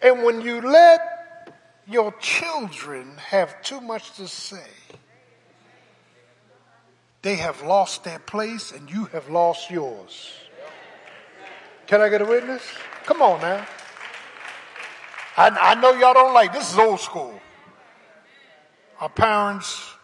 And 0.00 0.22
when 0.24 0.40
you 0.40 0.60
let 0.60 1.56
your 1.86 2.12
children 2.20 3.16
have 3.18 3.60
too 3.62 3.80
much 3.80 4.12
to 4.12 4.26
say, 4.26 4.64
they 7.22 7.36
have 7.36 7.62
lost 7.62 8.02
their 8.02 8.18
place 8.18 8.72
and 8.72 8.90
you 8.90 9.04
have 9.06 9.28
lost 9.28 9.70
yours. 9.70 10.32
Can 11.86 12.00
I 12.00 12.08
get 12.08 12.22
a 12.22 12.24
witness? 12.24 12.62
Come 13.04 13.20
on 13.20 13.40
now. 13.40 13.66
I, 15.36 15.48
I 15.48 15.74
know 15.76 15.92
y'all 15.92 16.14
don't 16.14 16.34
like 16.34 16.52
this 16.52 16.72
is 16.72 16.78
old 16.78 17.00
school. 17.00 17.40
Our 19.02 19.08
parents 19.08 19.94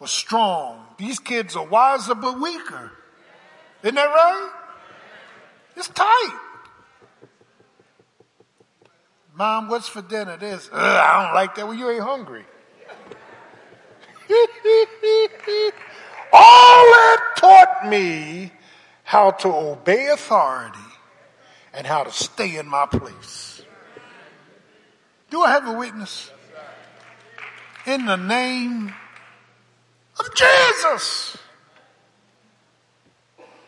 were 0.00 0.06
strong. 0.06 0.86
These 0.96 1.18
kids 1.18 1.54
are 1.54 1.66
wiser 1.66 2.14
but 2.14 2.40
weaker. 2.40 2.92
Isn't 3.82 3.94
that 3.94 4.06
right? 4.06 4.50
It's 5.76 5.88
tight. 5.88 6.40
Mom, 9.34 9.68
what's 9.68 9.86
for 9.86 10.00
dinner? 10.00 10.38
This. 10.38 10.70
I 10.72 11.24
don't 11.24 11.34
like 11.34 11.56
that. 11.56 11.66
Well, 11.66 11.76
you 11.76 11.90
ain't 11.90 12.02
hungry. 12.02 12.46
All 16.32 16.84
that 16.94 17.34
taught 17.36 17.86
me 17.86 18.50
how 19.04 19.32
to 19.32 19.48
obey 19.48 20.06
authority 20.06 20.78
and 21.74 21.86
how 21.86 22.04
to 22.04 22.12
stay 22.12 22.56
in 22.56 22.66
my 22.66 22.86
place. 22.86 23.60
Do 25.28 25.42
I 25.42 25.50
have 25.50 25.68
a 25.68 25.74
witness? 25.74 26.30
In 27.88 28.04
the 28.04 28.16
name 28.16 28.92
of 30.20 30.34
Jesus. 30.34 31.38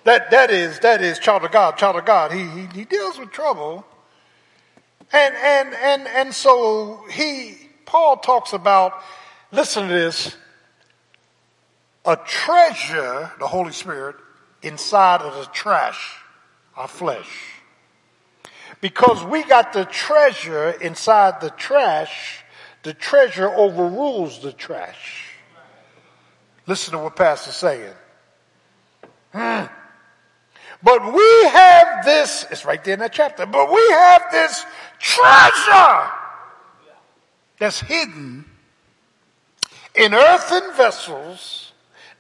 That, 0.04 0.30
that 0.30 0.50
is, 0.50 0.78
that 0.80 1.00
is 1.00 1.18
child 1.18 1.42
of 1.44 1.52
God, 1.52 1.78
child 1.78 1.96
of 1.96 2.04
God. 2.04 2.30
He, 2.30 2.44
he, 2.44 2.66
he 2.80 2.84
deals 2.84 3.18
with 3.18 3.30
trouble. 3.30 3.86
And, 5.10 5.34
and, 5.34 5.74
and, 5.74 6.06
and 6.06 6.34
so 6.34 7.02
he, 7.10 7.70
Paul 7.86 8.18
talks 8.18 8.52
about, 8.52 8.92
listen 9.52 9.88
to 9.88 9.94
this, 9.94 10.36
a 12.04 12.16
treasure, 12.16 13.32
the 13.38 13.46
Holy 13.46 13.72
Spirit, 13.72 14.16
inside 14.60 15.22
of 15.22 15.34
the 15.34 15.50
trash, 15.50 16.18
our 16.76 16.88
flesh. 16.88 17.54
Because 18.82 19.24
we 19.24 19.44
got 19.44 19.72
the 19.72 19.86
treasure 19.86 20.72
inside 20.72 21.40
the 21.40 21.50
trash, 21.50 22.39
the 22.82 22.94
treasure 22.94 23.48
overrules 23.48 24.40
the 24.40 24.52
trash. 24.52 25.26
Listen 26.66 26.92
to 26.92 26.98
what 26.98 27.16
Pastor's 27.16 27.56
saying. 27.56 27.92
Hmm. 29.32 29.66
But 30.82 31.12
we 31.12 31.44
have 31.44 32.04
this, 32.04 32.46
it's 32.50 32.64
right 32.64 32.82
there 32.82 32.94
in 32.94 33.00
that 33.00 33.12
chapter, 33.12 33.44
but 33.44 33.70
we 33.70 33.86
have 33.90 34.22
this 34.32 34.64
treasure 34.98 36.10
that's 37.58 37.80
hidden 37.80 38.46
in 39.94 40.14
earthen 40.14 40.72
vessels. 40.74 41.72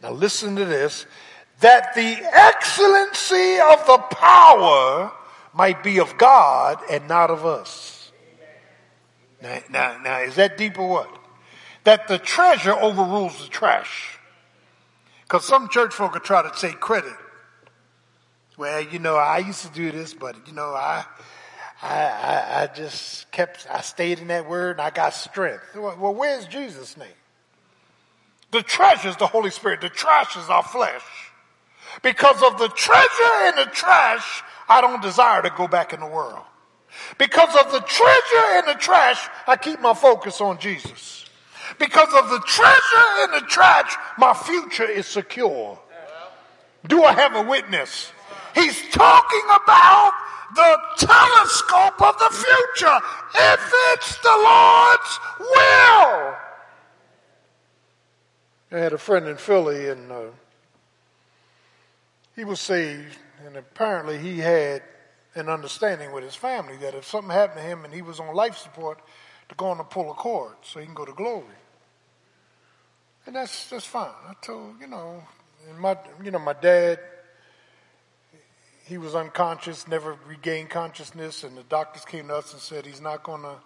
Now 0.02 0.12
listen 0.12 0.56
to 0.56 0.64
this, 0.66 1.06
that 1.60 1.94
the 1.94 2.16
excellency 2.32 3.58
of 3.60 3.86
the 3.86 3.98
power 4.10 5.12
might 5.54 5.82
be 5.82 5.98
of 5.98 6.16
God 6.18 6.78
and 6.90 7.08
not 7.08 7.30
of 7.30 7.46
us. 7.46 7.99
Now, 9.42 9.58
now, 9.70 9.98
now 10.02 10.20
is 10.20 10.36
that 10.36 10.56
deep 10.56 10.78
or 10.78 10.88
what? 10.88 11.18
That 11.84 12.08
the 12.08 12.18
treasure 12.18 12.74
overrules 12.74 13.42
the 13.42 13.48
trash. 13.48 14.18
Because 15.22 15.44
some 15.44 15.68
church 15.68 15.94
folk 15.94 16.12
will 16.12 16.20
try 16.20 16.42
to 16.42 16.52
take 16.60 16.80
credit. 16.80 17.14
Well, 18.56 18.82
you 18.82 18.98
know, 18.98 19.16
I 19.16 19.38
used 19.38 19.62
to 19.62 19.72
do 19.72 19.90
this, 19.90 20.12
but 20.12 20.36
you 20.46 20.52
know, 20.52 20.74
I, 20.74 21.04
I, 21.80 21.96
I, 21.96 22.62
I 22.62 22.66
just 22.66 23.30
kept, 23.30 23.66
I 23.70 23.80
stayed 23.80 24.18
in 24.18 24.28
that 24.28 24.48
word 24.48 24.72
and 24.72 24.80
I 24.82 24.90
got 24.90 25.14
strength. 25.14 25.62
Well, 25.74 26.14
where's 26.14 26.46
Jesus' 26.46 26.96
name? 26.96 27.08
The 28.50 28.62
treasure 28.62 29.08
is 29.08 29.16
the 29.16 29.26
Holy 29.26 29.50
Spirit. 29.50 29.80
The 29.80 29.88
trash 29.88 30.36
is 30.36 30.50
our 30.50 30.62
flesh. 30.62 31.02
Because 32.02 32.42
of 32.42 32.58
the 32.58 32.68
treasure 32.68 33.32
and 33.42 33.58
the 33.58 33.70
trash, 33.72 34.42
I 34.68 34.80
don't 34.80 35.00
desire 35.00 35.42
to 35.42 35.50
go 35.50 35.66
back 35.68 35.92
in 35.92 36.00
the 36.00 36.06
world. 36.06 36.44
Because 37.18 37.54
of 37.56 37.72
the 37.72 37.80
treasure 37.80 38.58
in 38.58 38.66
the 38.66 38.78
trash, 38.78 39.28
I 39.46 39.56
keep 39.56 39.80
my 39.80 39.94
focus 39.94 40.40
on 40.40 40.58
Jesus. 40.58 41.26
Because 41.78 42.12
of 42.14 42.30
the 42.30 42.40
treasure 42.40 43.24
in 43.24 43.30
the 43.32 43.46
trash, 43.46 43.96
my 44.18 44.34
future 44.34 44.88
is 44.88 45.06
secure. 45.06 45.78
Do 46.86 47.04
I 47.04 47.12
have 47.12 47.34
a 47.36 47.42
witness? 47.42 48.12
He's 48.54 48.88
talking 48.90 49.42
about 49.44 50.12
the 50.54 50.78
telescope 50.98 52.02
of 52.02 52.18
the 52.18 52.30
future. 52.30 52.98
If 53.34 53.72
it's 53.92 54.18
the 54.18 54.36
Lord's 54.36 55.20
will. 55.38 56.36
I 58.72 58.78
had 58.78 58.92
a 58.92 58.98
friend 58.98 59.26
in 59.26 59.36
Philly 59.36 59.88
and 59.88 60.10
uh, 60.10 60.22
he 62.36 62.44
was 62.44 62.60
saved 62.60 63.18
and 63.44 63.56
apparently 63.56 64.18
he 64.18 64.38
had 64.38 64.82
and 65.34 65.48
understanding 65.48 66.12
with 66.12 66.24
his 66.24 66.34
family 66.34 66.76
that 66.78 66.94
if 66.94 67.06
something 67.06 67.30
happened 67.30 67.60
to 67.60 67.66
him 67.66 67.84
and 67.84 67.94
he 67.94 68.02
was 68.02 68.20
on 68.20 68.34
life 68.34 68.56
support, 68.56 68.98
to 69.50 69.54
go 69.56 69.66
on 69.66 69.78
and 69.78 69.90
pull 69.90 70.10
a 70.10 70.14
cord 70.14 70.54
so 70.62 70.78
he 70.78 70.86
can 70.86 70.94
go 70.94 71.04
to 71.04 71.12
glory. 71.12 71.44
And 73.26 73.34
that's 73.34 73.68
that's 73.68 73.84
fine. 73.84 74.14
I 74.28 74.34
told 74.40 74.80
you 74.80 74.86
know, 74.86 75.22
my 75.78 75.96
you 76.22 76.30
know 76.30 76.38
my 76.38 76.54
dad, 76.54 76.98
he 78.86 78.96
was 78.96 79.14
unconscious, 79.14 79.86
never 79.86 80.16
regained 80.26 80.70
consciousness, 80.70 81.44
and 81.44 81.56
the 81.56 81.64
doctors 81.64 82.04
came 82.04 82.28
to 82.28 82.36
us 82.36 82.52
and 82.52 82.62
said 82.62 82.86
he's 82.86 83.00
not 83.00 83.22
going 83.22 83.42
to 83.42 83.56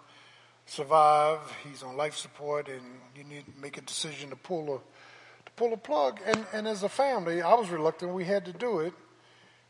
survive. 0.65 1.39
He's 1.67 1.83
on 1.83 1.95
life 1.95 2.15
support, 2.15 2.67
and 2.67 2.81
you 3.15 3.23
need 3.23 3.45
to 3.45 3.61
make 3.61 3.77
a 3.77 3.81
decision 3.81 4.31
to 4.31 4.35
pull 4.35 4.75
a 4.75 4.77
to 4.77 5.51
pull 5.55 5.71
a 5.71 5.77
plug. 5.77 6.19
And 6.25 6.45
and 6.51 6.67
as 6.67 6.83
a 6.83 6.89
family, 6.89 7.41
I 7.41 7.53
was 7.53 7.69
reluctant. 7.69 8.11
We 8.13 8.25
had 8.25 8.45
to 8.45 8.53
do 8.53 8.79
it. 8.79 8.93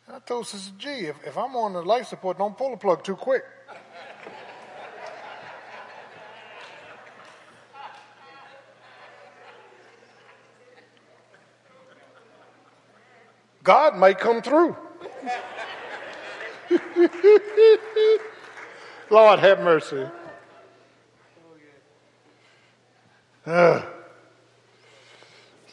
And 0.07 0.17
I 0.17 0.19
told 0.19 0.47
Sister 0.47 0.73
G, 0.77 0.89
if, 0.89 1.15
if 1.25 1.37
I'm 1.37 1.55
on 1.55 1.73
the 1.73 1.81
life 1.81 2.07
support, 2.07 2.37
don't 2.37 2.57
pull 2.57 2.71
the 2.71 2.77
plug 2.77 3.03
too 3.03 3.15
quick. 3.15 3.43
God 13.63 13.97
might 13.97 14.19
come 14.19 14.43
through. 14.43 14.77
Lord 19.09 19.39
have 19.39 19.59
mercy. 19.59 20.05
Uh, 23.43 23.81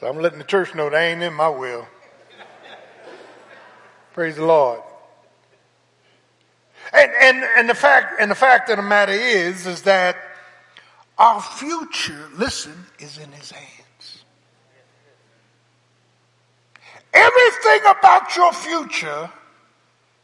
so 0.00 0.06
I'm 0.06 0.18
letting 0.18 0.38
the 0.38 0.44
church 0.44 0.74
know 0.74 0.88
that 0.88 0.96
ain't 0.96 1.22
in 1.22 1.34
my 1.34 1.48
will. 1.48 1.86
Praise 4.12 4.36
the 4.36 4.44
Lord. 4.44 4.80
And, 6.92 7.10
and, 7.22 7.44
and 7.56 7.70
the 7.70 7.74
fact, 7.74 8.20
and 8.20 8.30
the 8.30 8.34
fact 8.34 8.68
of 8.68 8.76
the 8.76 8.82
matter 8.82 9.12
is, 9.12 9.66
is 9.66 9.82
that 9.82 10.16
our 11.16 11.40
future, 11.40 12.28
listen, 12.36 12.74
is 12.98 13.16
in 13.18 13.32
his 13.32 13.50
hands. 13.50 14.24
Everything 17.14 17.80
about 17.88 18.36
your 18.36 18.52
future 18.52 19.30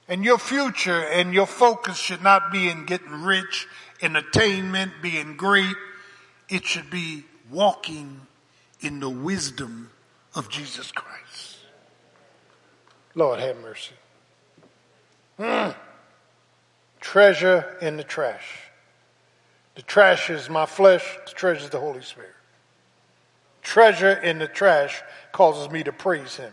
and 0.09 0.25
your 0.25 0.39
future 0.39 1.05
and 1.05 1.33
your 1.33 1.47
focus 1.47 1.99
should 1.99 2.23
not 2.23 2.51
be 2.51 2.69
in 2.69 2.87
getting 2.87 3.23
rich, 3.23 3.67
in 4.01 4.17
attainment, 4.17 4.93
being 5.03 5.37
great. 5.37 5.77
It 6.49 6.65
should 6.65 6.91
be 6.91 7.25
walking 7.51 8.23
in 8.81 9.01
the 9.01 9.11
wisdom 9.11 9.91
of 10.35 10.49
Jesus 10.49 10.93
Christ. 10.93 11.28
Lord 13.19 13.41
have 13.41 13.57
mercy. 13.57 13.95
Mm. 15.41 15.75
Treasure 17.01 17.77
in 17.83 17.97
the 17.97 18.05
trash. 18.05 18.47
The 19.75 19.83
trash 19.83 20.31
is 20.31 20.49
my 20.49 20.67
flesh, 20.67 21.05
the 21.27 21.35
treasure 21.35 21.65
is 21.65 21.71
the 21.71 21.81
Holy 21.81 22.03
Spirit. 22.03 22.31
Treasure 23.61 24.13
in 24.13 24.39
the 24.39 24.47
trash 24.47 25.03
causes 25.33 25.69
me 25.69 25.83
to 25.83 25.93
praise 25.93 26.37
Him 26.37 26.53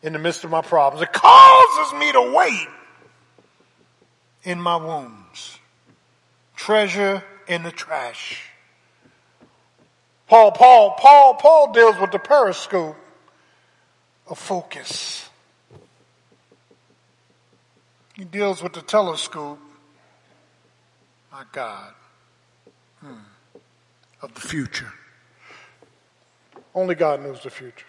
in 0.00 0.12
the 0.12 0.20
midst 0.20 0.44
of 0.44 0.50
my 0.50 0.62
problems. 0.62 1.02
It 1.02 1.12
causes 1.12 1.98
me 1.98 2.12
to 2.12 2.32
wait 2.36 2.68
in 4.44 4.60
my 4.60 4.76
wounds. 4.76 5.58
Treasure 6.54 7.24
in 7.48 7.64
the 7.64 7.72
trash. 7.72 8.48
Paul, 10.28 10.52
Paul, 10.52 10.94
Paul, 11.00 11.34
Paul 11.34 11.72
deals 11.72 11.98
with 12.00 12.12
the 12.12 12.20
periscope 12.20 12.96
of 14.28 14.38
focus. 14.38 15.28
He 18.22 18.28
deals 18.28 18.62
with 18.62 18.74
the 18.74 18.82
telescope, 18.82 19.58
my 21.32 21.42
God, 21.50 21.92
hmm, 23.00 23.14
of 24.22 24.32
the 24.32 24.40
future. 24.40 24.92
Only 26.72 26.94
God 26.94 27.20
knows 27.20 27.42
the 27.42 27.50
future. 27.50 27.84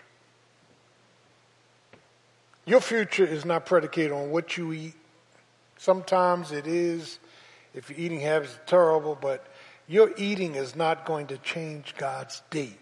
Your 2.66 2.82
future 2.82 3.24
is 3.24 3.46
not 3.46 3.68
predicated 3.68 4.12
on 4.12 4.32
what 4.32 4.58
you 4.58 4.74
eat. 4.74 4.96
Sometimes 5.78 6.52
it 6.52 6.66
is, 6.66 7.20
if 7.76 7.92
your 7.92 8.00
eating 8.00 8.20
habits 8.20 8.56
are 8.56 8.66
terrible, 8.66 9.16
but 9.22 9.46
your 9.88 10.10
eating 10.18 10.56
is 10.56 10.76
not 10.76 11.06
going 11.06 11.28
to 11.28 11.38
change 11.38 11.94
God's 11.96 12.42
date. 12.50 12.80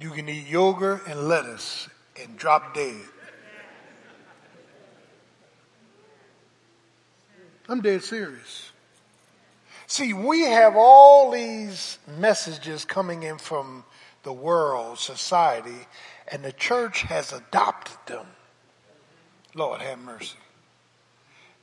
You 0.00 0.10
can 0.10 0.28
eat 0.28 0.48
yogurt 0.48 1.06
and 1.06 1.28
lettuce 1.28 1.88
and 2.22 2.36
drop 2.36 2.74
dead. 2.74 3.00
I'm 7.68 7.80
dead 7.80 8.02
serious. 8.04 8.70
See, 9.88 10.12
we 10.12 10.42
have 10.42 10.74
all 10.76 11.30
these 11.30 11.98
messages 12.18 12.84
coming 12.84 13.22
in 13.22 13.38
from 13.38 13.84
the 14.22 14.32
world, 14.32 14.98
society, 14.98 15.86
and 16.28 16.44
the 16.44 16.52
church 16.52 17.02
has 17.02 17.32
adopted 17.32 17.96
them. 18.06 18.26
Lord 19.54 19.80
have 19.80 19.98
mercy. 20.00 20.36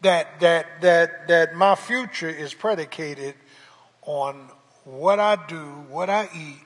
That 0.01 0.39
that 0.39 0.81
that 0.81 1.27
that 1.27 1.55
my 1.55 1.75
future 1.75 2.29
is 2.29 2.53
predicated 2.53 3.35
on 4.01 4.49
what 4.83 5.19
I 5.19 5.37
do, 5.47 5.63
what 5.89 6.09
I 6.09 6.29
eat, 6.35 6.65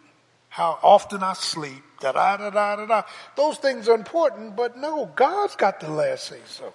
how 0.57 0.79
often 0.81 1.21
I 1.21 1.33
sleep, 1.33 1.83
da 1.99 2.13
da 2.13 2.35
da 2.35 2.49
da 2.49 2.75
da 2.77 2.85
da. 2.87 3.03
Those 3.35 3.57
things 3.57 3.87
are 3.87 3.93
important, 3.93 4.55
but 4.55 4.75
no, 4.75 5.05
God's 5.15 5.55
got 5.55 5.79
the 5.79 5.91
last 5.91 6.23
say 6.23 6.39
so. 6.47 6.73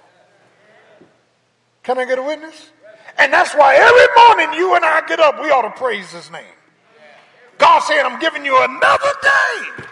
Can 1.82 1.98
I 1.98 2.04
get 2.04 2.16
a 2.16 2.22
witness? 2.22 2.70
And 3.18 3.32
that's 3.32 3.52
why 3.56 3.74
every 3.74 4.36
morning 4.36 4.56
you 4.56 4.76
and 4.76 4.84
I 4.84 5.04
get 5.08 5.18
up, 5.18 5.42
we 5.42 5.50
ought 5.50 5.62
to 5.62 5.70
praise 5.70 6.12
his 6.12 6.30
name. 6.30 6.54
God 7.58 7.80
said, 7.80 8.02
I'm 8.02 8.20
giving 8.20 8.44
you 8.44 8.56
another 8.62 9.12
day 9.20 9.84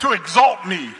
to 0.00 0.10
exalt 0.10 0.66
me. 0.66 0.90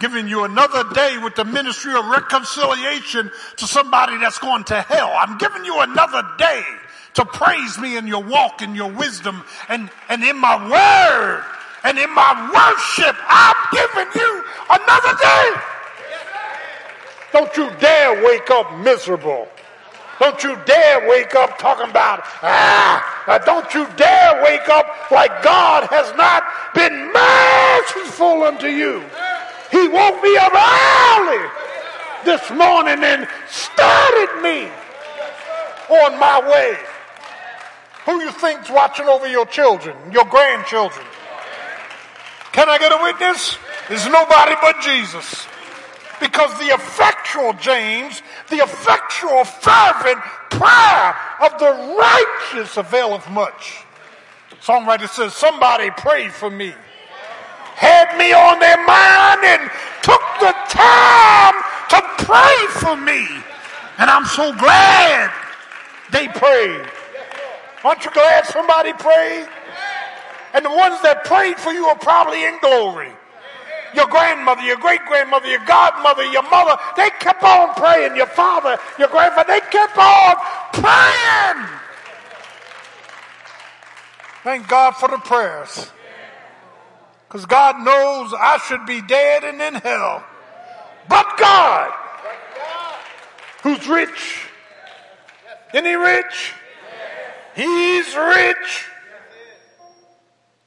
Giving 0.00 0.26
you 0.26 0.42
another 0.42 0.92
day 0.92 1.18
with 1.22 1.36
the 1.36 1.44
ministry 1.44 1.94
of 1.94 2.04
reconciliation 2.06 3.30
to 3.58 3.66
somebody 3.68 4.18
that's 4.18 4.38
going 4.38 4.64
to 4.64 4.82
hell. 4.82 5.12
I'm 5.16 5.38
giving 5.38 5.64
you 5.64 5.80
another 5.80 6.28
day 6.36 6.64
to 7.14 7.24
praise 7.24 7.78
me 7.78 7.96
in 7.96 8.06
your 8.06 8.22
walk 8.22 8.62
and 8.62 8.76
your 8.76 8.90
wisdom 8.90 9.44
and, 9.68 9.90
and 10.08 10.22
in 10.22 10.36
my 10.38 10.56
word 10.56 11.44
and 11.84 11.98
in 11.98 12.14
my 12.14 12.32
worship. 12.52 13.16
I'm 13.28 13.56
giving 13.72 14.20
you 14.20 14.44
another 14.70 15.18
day. 15.18 15.52
Don't 17.32 17.56
you 17.56 17.70
dare 17.78 18.24
wake 18.24 18.50
up 18.50 18.78
miserable. 18.78 19.48
Don't 20.18 20.42
you 20.44 20.58
dare 20.66 21.08
wake 21.08 21.34
up 21.34 21.58
talking 21.58 21.88
about, 21.88 22.20
ah, 22.42 23.24
uh, 23.26 23.38
don't 23.38 23.72
you 23.72 23.86
dare 23.96 24.42
wake 24.44 24.68
up 24.68 25.10
like 25.10 25.42
God 25.42 25.88
has 25.88 26.14
not 26.14 26.44
been 26.74 27.10
merciful 27.10 28.42
unto 28.42 28.66
you. 28.66 29.02
He 29.70 29.88
woke 29.88 30.22
me 30.22 30.36
up 30.36 30.52
early 30.52 31.48
this 32.24 32.50
morning 32.50 33.02
and 33.02 33.26
started 33.48 34.42
me 34.42 34.68
on 35.88 36.18
my 36.18 36.40
way. 36.50 36.76
Who 38.10 38.20
you 38.22 38.32
think's 38.32 38.68
watching 38.68 39.06
over 39.06 39.28
your 39.28 39.46
children, 39.46 39.96
your 40.10 40.24
grandchildren? 40.24 41.06
Can 42.50 42.68
I 42.68 42.76
get 42.76 42.90
a 42.90 43.00
witness? 43.00 43.56
There's 43.88 44.04
nobody 44.08 44.56
but 44.60 44.80
Jesus. 44.80 45.46
Because 46.18 46.50
the 46.58 46.74
effectual, 46.74 47.52
James, 47.52 48.20
the 48.48 48.56
effectual, 48.56 49.44
fervent 49.44 50.18
prayer 50.50 51.14
of 51.40 51.56
the 51.60 51.70
righteous 51.70 52.76
availeth 52.76 53.30
much. 53.30 53.84
Songwriter 54.60 55.08
says, 55.08 55.32
Somebody 55.32 55.90
prayed 55.92 56.32
for 56.32 56.50
me, 56.50 56.74
had 57.76 58.18
me 58.18 58.32
on 58.32 58.58
their 58.58 58.84
mind, 58.84 59.44
and 59.44 59.70
took 60.02 60.22
the 60.40 60.52
time 60.66 61.54
to 61.90 62.24
pray 62.24 62.66
for 62.80 62.96
me. 62.96 63.24
And 63.98 64.10
I'm 64.10 64.24
so 64.24 64.52
glad 64.56 65.30
they 66.10 66.26
prayed. 66.26 66.90
Aren't 67.84 68.04
you 68.04 68.10
glad 68.10 68.46
somebody 68.46 68.92
prayed? 68.92 69.48
And 70.52 70.64
the 70.64 70.70
ones 70.70 71.00
that 71.02 71.24
prayed 71.24 71.58
for 71.58 71.72
you 71.72 71.86
are 71.86 71.98
probably 71.98 72.44
in 72.44 72.58
glory 72.60 73.12
your 73.94 74.06
grandmother, 74.06 74.62
your 74.62 74.76
great 74.76 75.04
grandmother, 75.06 75.48
your 75.48 75.64
godmother, 75.64 76.24
your 76.26 76.42
mother, 76.44 76.76
they 76.96 77.10
kept 77.18 77.42
on 77.42 77.74
praying. 77.74 78.16
Your 78.16 78.26
father, 78.26 78.78
your 78.98 79.08
grandfather, 79.08 79.52
they 79.52 79.60
kept 79.60 79.96
on 79.96 80.36
praying. 80.72 81.66
Thank 84.42 84.68
God 84.68 84.92
for 84.92 85.08
the 85.08 85.18
prayers. 85.18 85.90
Because 87.28 87.46
God 87.46 87.84
knows 87.84 88.32
I 88.38 88.58
should 88.66 88.86
be 88.86 89.02
dead 89.02 89.44
and 89.44 89.60
in 89.60 89.74
hell. 89.74 90.24
But 91.08 91.36
God, 91.36 91.92
who's 93.62 93.86
rich, 93.88 94.46
isn't 95.74 95.84
he 95.84 95.94
rich? 95.94 96.54
He's 97.54 98.14
rich 98.16 98.86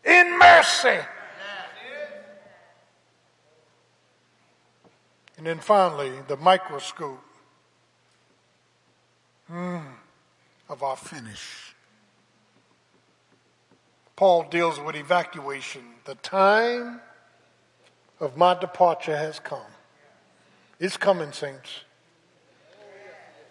in 0.04 0.38
mercy. 0.38 1.00
And 5.38 5.48
then 5.48 5.60
finally, 5.60 6.14
the 6.28 6.38
microscope 6.38 7.24
mm, 9.52 9.84
of 10.70 10.84
our 10.84 10.95
finish. 10.95 11.76
Paul 14.16 14.44
deals 14.49 14.80
with 14.80 14.95
evacuation. 14.95 15.82
The 16.06 16.16
time 16.16 17.02
of 18.20 18.38
my 18.38 18.57
departure 18.57 19.18
has 19.18 19.40
come. 19.40 19.60
It's 20.80 20.98
coming, 20.98 21.32
saints. 21.32 21.82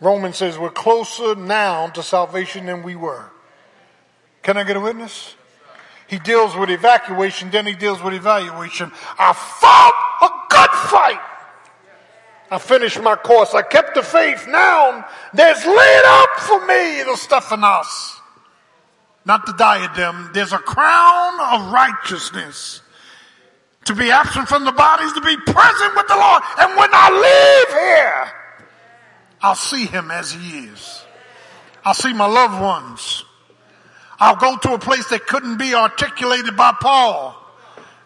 Romans 0.03 0.37
says 0.37 0.59
we're 0.59 0.71
closer 0.71 1.37
now 1.37 1.87
to 1.91 2.03
salvation 2.03 2.67
than 2.67 2.83
we 2.83 2.97
were. 2.97 3.31
Can 4.43 4.57
I 4.57 4.65
get 4.65 4.77
a 4.77 4.81
witness? 4.81 5.37
He 6.09 6.19
deals 6.19 6.57
with 6.57 6.71
evacuation, 6.71 7.53
then 7.53 7.67
he 7.67 7.75
deals 7.75 8.03
with 8.03 8.13
evaluation. 8.13 8.91
I 9.17 9.33
fought 9.33 10.19
a 10.21 10.53
good 10.53 10.71
fight. 10.91 11.21
I 12.51 12.59
finished 12.59 13.01
my 13.01 13.15
course. 13.15 13.55
I 13.55 13.63
kept 13.63 13.95
the 13.95 14.03
faith. 14.03 14.47
Now 14.49 15.07
there's 15.33 15.65
laid 15.65 16.03
up 16.05 16.31
for 16.41 16.67
me 16.67 17.05
the 17.05 17.17
Stephanos. 17.17 18.21
Not 19.25 19.47
the 19.47 19.53
diadem. 19.53 20.33
There's 20.35 20.53
a 20.53 20.59
crown 20.59 21.41
of 21.41 21.73
righteousness. 21.73 22.83
To 23.85 23.95
be 23.95 24.11
absent 24.11 24.49
from 24.49 24.65
the 24.65 24.73
bodies, 24.73 25.13
to 25.13 25.21
be 25.21 25.37
present 25.37 25.95
with 25.95 26.09
the 26.09 26.17
Lord. 26.17 26.43
And 26.59 26.77
when 26.77 26.91
I 26.93 27.09
leave 27.09 27.79
here, 27.81 28.42
I'll 29.43 29.57
see 29.57 29.87
him 29.87 30.11
as 30.11 30.33
he 30.33 30.61
is. 30.61 31.05
I'll 31.85 31.95
see 31.95 32.13
my 32.13 32.27
loved 32.27 32.61
ones. 32.61 33.25
I'll 34.21 34.37
go 34.37 34.57
to 34.57 34.75
a 34.75 34.79
place 34.79 35.09
that 35.09 35.27
couldn't 35.27 35.59
be 35.59 35.75
articulated 35.75 36.57
by 36.57 36.73
Paul. 36.81 37.37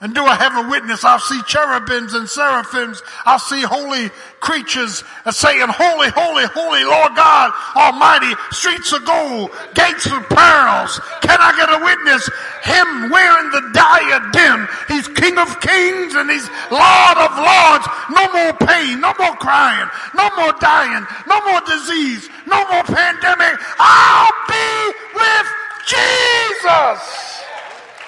And 0.01 0.15
do 0.15 0.23
I 0.25 0.35
have 0.37 0.53
a 0.53 0.69
witness? 0.69 1.05
I'll 1.05 1.19
see 1.19 1.41
cherubims 1.49 2.13
and 2.13 2.29
seraphims. 2.29 3.03
I'll 3.25 3.39
see 3.39 3.63
holy 3.63 4.11
creatures 4.41 5.03
saying, 5.31 5.73
holy, 5.73 6.11
holy, 6.13 6.45
holy 6.53 6.85
Lord 6.85 7.17
God 7.17 7.51
Almighty, 7.75 8.37
streets 8.51 8.93
of 8.93 9.07
gold, 9.07 9.51
gates 9.73 10.05
of 10.05 10.21
pearls. 10.29 11.01
Can 11.25 11.41
I 11.41 11.57
get 11.57 11.73
a 11.73 11.81
witness? 11.81 12.29
Him 12.69 13.09
wearing 13.09 13.49
the 13.57 13.65
diadem. 13.73 14.69
He's 14.87 15.09
King 15.17 15.39
of 15.39 15.49
kings 15.65 16.13
and 16.13 16.29
he's 16.29 16.45
Lord 16.69 17.17
of 17.17 17.33
lords. 17.33 17.89
No 18.13 18.29
more 18.37 18.53
pain, 18.69 19.01
no 19.01 19.17
more 19.17 19.37
crying, 19.41 19.89
no 20.13 20.29
more 20.37 20.53
dying, 20.61 21.09
no 21.25 21.41
more 21.49 21.65
disease, 21.65 22.29
no 22.45 22.61
more 22.69 22.85
pandemic. 22.85 23.57
I'll 23.81 24.37
be 24.45 24.69
with 25.17 25.49
Jesus. 25.89 27.01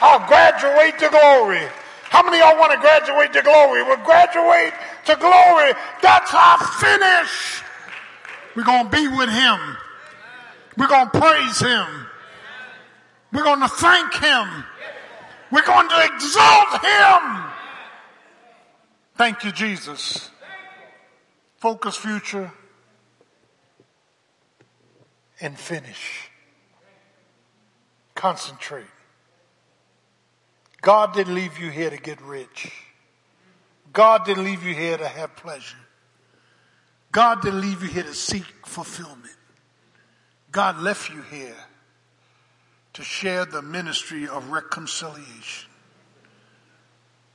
I'll 0.04 0.20
graduate 0.28 0.98
to 1.00 1.08
glory. 1.08 1.64
How 2.10 2.22
many 2.22 2.40
of 2.40 2.48
y'all 2.48 2.58
want 2.58 2.72
to 2.72 2.78
graduate 2.78 3.32
to 3.34 3.42
glory? 3.42 3.82
We'll 3.82 4.04
graduate 4.04 4.72
to 5.06 5.16
glory. 5.16 5.72
That's 6.02 6.32
our 6.32 6.58
finish. 6.58 7.62
We're 8.56 8.64
going 8.64 8.88
to 8.88 8.96
be 8.96 9.08
with 9.08 9.28
him. 9.28 9.76
We're 10.76 10.88
going 10.88 11.10
to 11.10 11.20
praise 11.20 11.60
him. 11.60 12.06
We're 13.32 13.44
going 13.44 13.60
to 13.60 13.68
thank 13.68 14.14
him. 14.14 14.64
We're 15.50 15.66
going 15.66 15.88
to 15.88 16.04
exalt 16.14 16.84
him. 16.84 17.44
Thank 19.16 19.44
you, 19.44 19.52
Jesus. 19.52 20.30
Focus 21.56 21.96
future 21.96 22.52
and 25.40 25.58
finish. 25.58 26.30
Concentrate. 28.14 28.86
God 30.80 31.14
didn't 31.14 31.34
leave 31.34 31.58
you 31.58 31.70
here 31.70 31.90
to 31.90 31.96
get 31.96 32.20
rich. 32.22 32.72
God 33.92 34.24
didn't 34.24 34.44
leave 34.44 34.62
you 34.62 34.74
here 34.74 34.96
to 34.96 35.08
have 35.08 35.34
pleasure. 35.36 35.78
God 37.10 37.42
didn't 37.42 37.60
leave 37.60 37.82
you 37.82 37.88
here 37.88 38.02
to 38.02 38.14
seek 38.14 38.44
fulfillment. 38.66 39.36
God 40.52 40.78
left 40.78 41.10
you 41.10 41.22
here 41.22 41.56
to 42.94 43.02
share 43.02 43.44
the 43.44 43.62
ministry 43.62 44.28
of 44.28 44.50
reconciliation. 44.50 45.68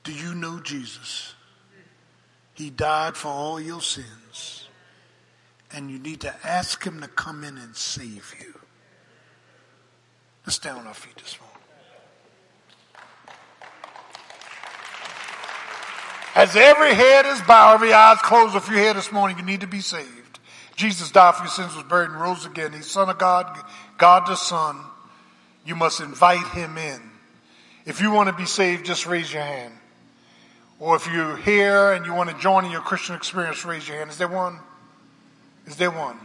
Do 0.04 0.14
you 0.14 0.36
know 0.36 0.60
Jesus? 0.60 1.34
He 2.54 2.70
died 2.70 3.16
for 3.16 3.30
all 3.30 3.60
your 3.60 3.82
sins. 3.82 4.68
And 5.72 5.90
you 5.90 5.98
need 5.98 6.22
to 6.22 6.36
ask 6.46 6.84
him 6.84 7.02
to 7.02 7.08
come 7.08 7.44
in 7.44 7.58
and 7.58 7.76
save 7.76 8.36
you. 8.40 8.54
Let's 10.46 10.58
stand 10.58 10.78
on 10.78 10.88
our 10.88 10.94
feet 10.94 11.16
this 11.16 11.40
morning. 11.40 11.53
As 16.36 16.56
every 16.56 16.96
head 16.96 17.26
is 17.28 17.42
bowed, 17.42 17.76
every 17.76 17.94
eye 17.94 18.14
is 18.14 18.20
closed, 18.20 18.56
if 18.56 18.68
you're 18.68 18.80
here 18.80 18.94
this 18.94 19.12
morning, 19.12 19.38
you 19.38 19.44
need 19.44 19.62
to 19.62 19.68
be 19.68 19.82
saved. 19.82 20.40
Jesus 20.76 21.12
died 21.12 21.36
for 21.36 21.44
your 21.44 21.52
sins, 21.52 21.76
was 21.76 21.86
buried, 21.86 22.10
and 22.10 22.20
rose 22.20 22.46
again. 22.46 22.74
He's 22.74 22.90
Son 22.90 23.10
of 23.10 23.20
God, 23.20 23.56
God 23.98 24.26
the 24.26 24.36
Son. 24.36 24.80
You 25.66 25.76
must 25.76 26.02
invite 26.02 26.48
him 26.48 26.78
in. 26.78 27.00
If 27.86 28.02
you 28.02 28.12
want 28.12 28.30
to 28.30 28.36
be 28.36 28.46
saved, 28.46 28.86
just 28.86 29.06
raise 29.06 29.32
your 29.32 29.44
hand. 29.44 29.74
Or 30.80 30.96
if 30.96 31.08
you're 31.08 31.38
here 31.38 31.94
and 31.94 32.06
you 32.06 32.14
want 32.14 32.32
to 32.32 32.38
join 32.40 32.66
in 32.66 32.72
your 32.72 32.82
Christian 32.82 33.16
experience, 33.16 33.64
raise 33.64 33.88
your 33.88 33.98
hand. 33.98 34.10
Is 34.10 34.18
there 34.18 34.28
one? 34.28 34.60
Is 35.68 35.76
there 35.76 35.92
one? 35.92 36.18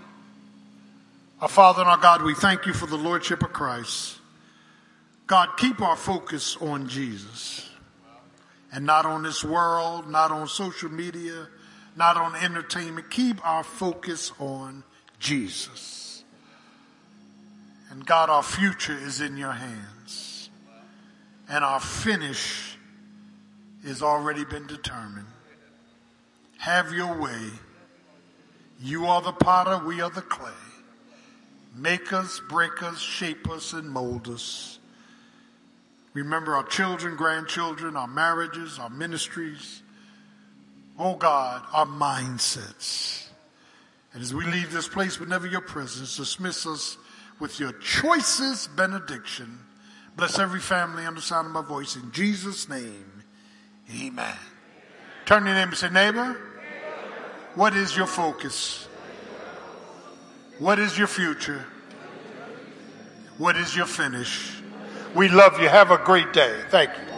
Our 1.41 1.49
Father 1.49 1.83
and 1.83 1.91
our 1.91 1.99
God, 1.99 2.23
we 2.23 2.35
thank 2.35 2.65
you 2.65 2.73
for 2.73 2.87
the 2.87 2.97
Lordship 2.97 3.43
of 3.43 3.53
Christ. 3.53 4.17
God, 5.27 5.51
keep 5.59 5.83
our 5.83 5.97
focus 5.97 6.57
on 6.57 6.89
Jesus 6.89 7.68
and 8.73 8.85
not 8.85 9.07
on 9.07 9.23
this 9.23 9.45
world, 9.45 10.09
not 10.09 10.31
on 10.31 10.47
social 10.47 10.91
media, 10.91 11.49
not 11.97 12.17
on 12.17 12.35
entertainment. 12.37 13.11
Keep 13.11 13.45
our 13.47 13.65
focus 13.65 14.33
on 14.39 14.85
Jesus. 15.19 16.25
And 17.91 18.05
God, 18.05 18.31
our 18.31 18.43
future 18.43 18.97
is 18.97 19.21
in 19.21 19.37
your 19.37 19.53
hands. 19.53 20.51
And 21.49 21.65
our 21.65 21.81
finish 21.81 22.77
has 23.85 24.03
already 24.03 24.45
been 24.45 24.67
determined. 24.67 25.27
Have 26.59 26.93
your 26.93 27.19
way. 27.19 27.51
You 28.81 29.07
are 29.07 29.23
the 29.23 29.33
potter, 29.33 29.85
we 29.85 30.01
are 30.01 30.11
the 30.11 30.23
clay. 30.23 30.53
Make 31.75 32.13
us, 32.13 32.41
break 32.49 32.83
us, 32.83 32.99
shape 32.99 33.49
us, 33.49 33.73
and 33.73 33.89
mold 33.89 34.29
us. 34.29 34.78
Remember 36.19 36.55
our 36.55 36.65
children, 36.65 37.17
grandchildren, 37.17 37.97
our 37.97 38.07
marriages, 38.07 38.79
our 38.79 38.91
ministries. 38.91 39.83
Oh 40.99 41.15
God, 41.15 41.63
our 41.73 41.87
mindsets. 41.87 43.27
And 44.13 44.23
as 44.23 44.35
we 44.35 44.45
leave 44.47 44.73
this 44.73 44.89
place, 44.89 45.17
but 45.17 45.29
never 45.29 45.47
your 45.47 45.61
presence, 45.61 46.17
dismiss 46.17 46.67
us 46.67 46.97
with 47.39 47.61
your 47.61 47.73
choicest 47.73 48.75
benediction. 48.75 49.59
Bless 50.17 50.39
every 50.39 50.61
family 50.61 51.05
under 51.05 51.21
the 51.21 51.27
sound 51.27 51.47
of 51.47 51.53
my 51.53 51.63
voice. 51.63 51.95
In 51.95 52.11
Jesus' 52.11 52.69
name, 52.69 53.23
amen. 54.03 54.35
Turn 55.25 55.43
to 55.43 55.49
your 55.49 55.57
neighbor 55.57 55.69
and 55.69 55.79
say, 55.79 55.91
neighbor, 55.91 56.41
what 57.55 57.77
is 57.77 57.97
your 57.97 58.07
focus? 58.07 58.89
What 60.59 60.81
is 60.81 60.99
your 60.99 61.07
future? 61.07 61.65
What 63.37 63.57
is 63.57 63.77
your 63.77 63.87
finish? 63.87 64.61
We 65.15 65.29
love 65.29 65.61
you. 65.61 65.69
Have 65.69 65.91
a 65.91 65.99
great 65.99 66.33
day. 66.33 66.61
Thank 66.71 66.91
you. 66.91 67.18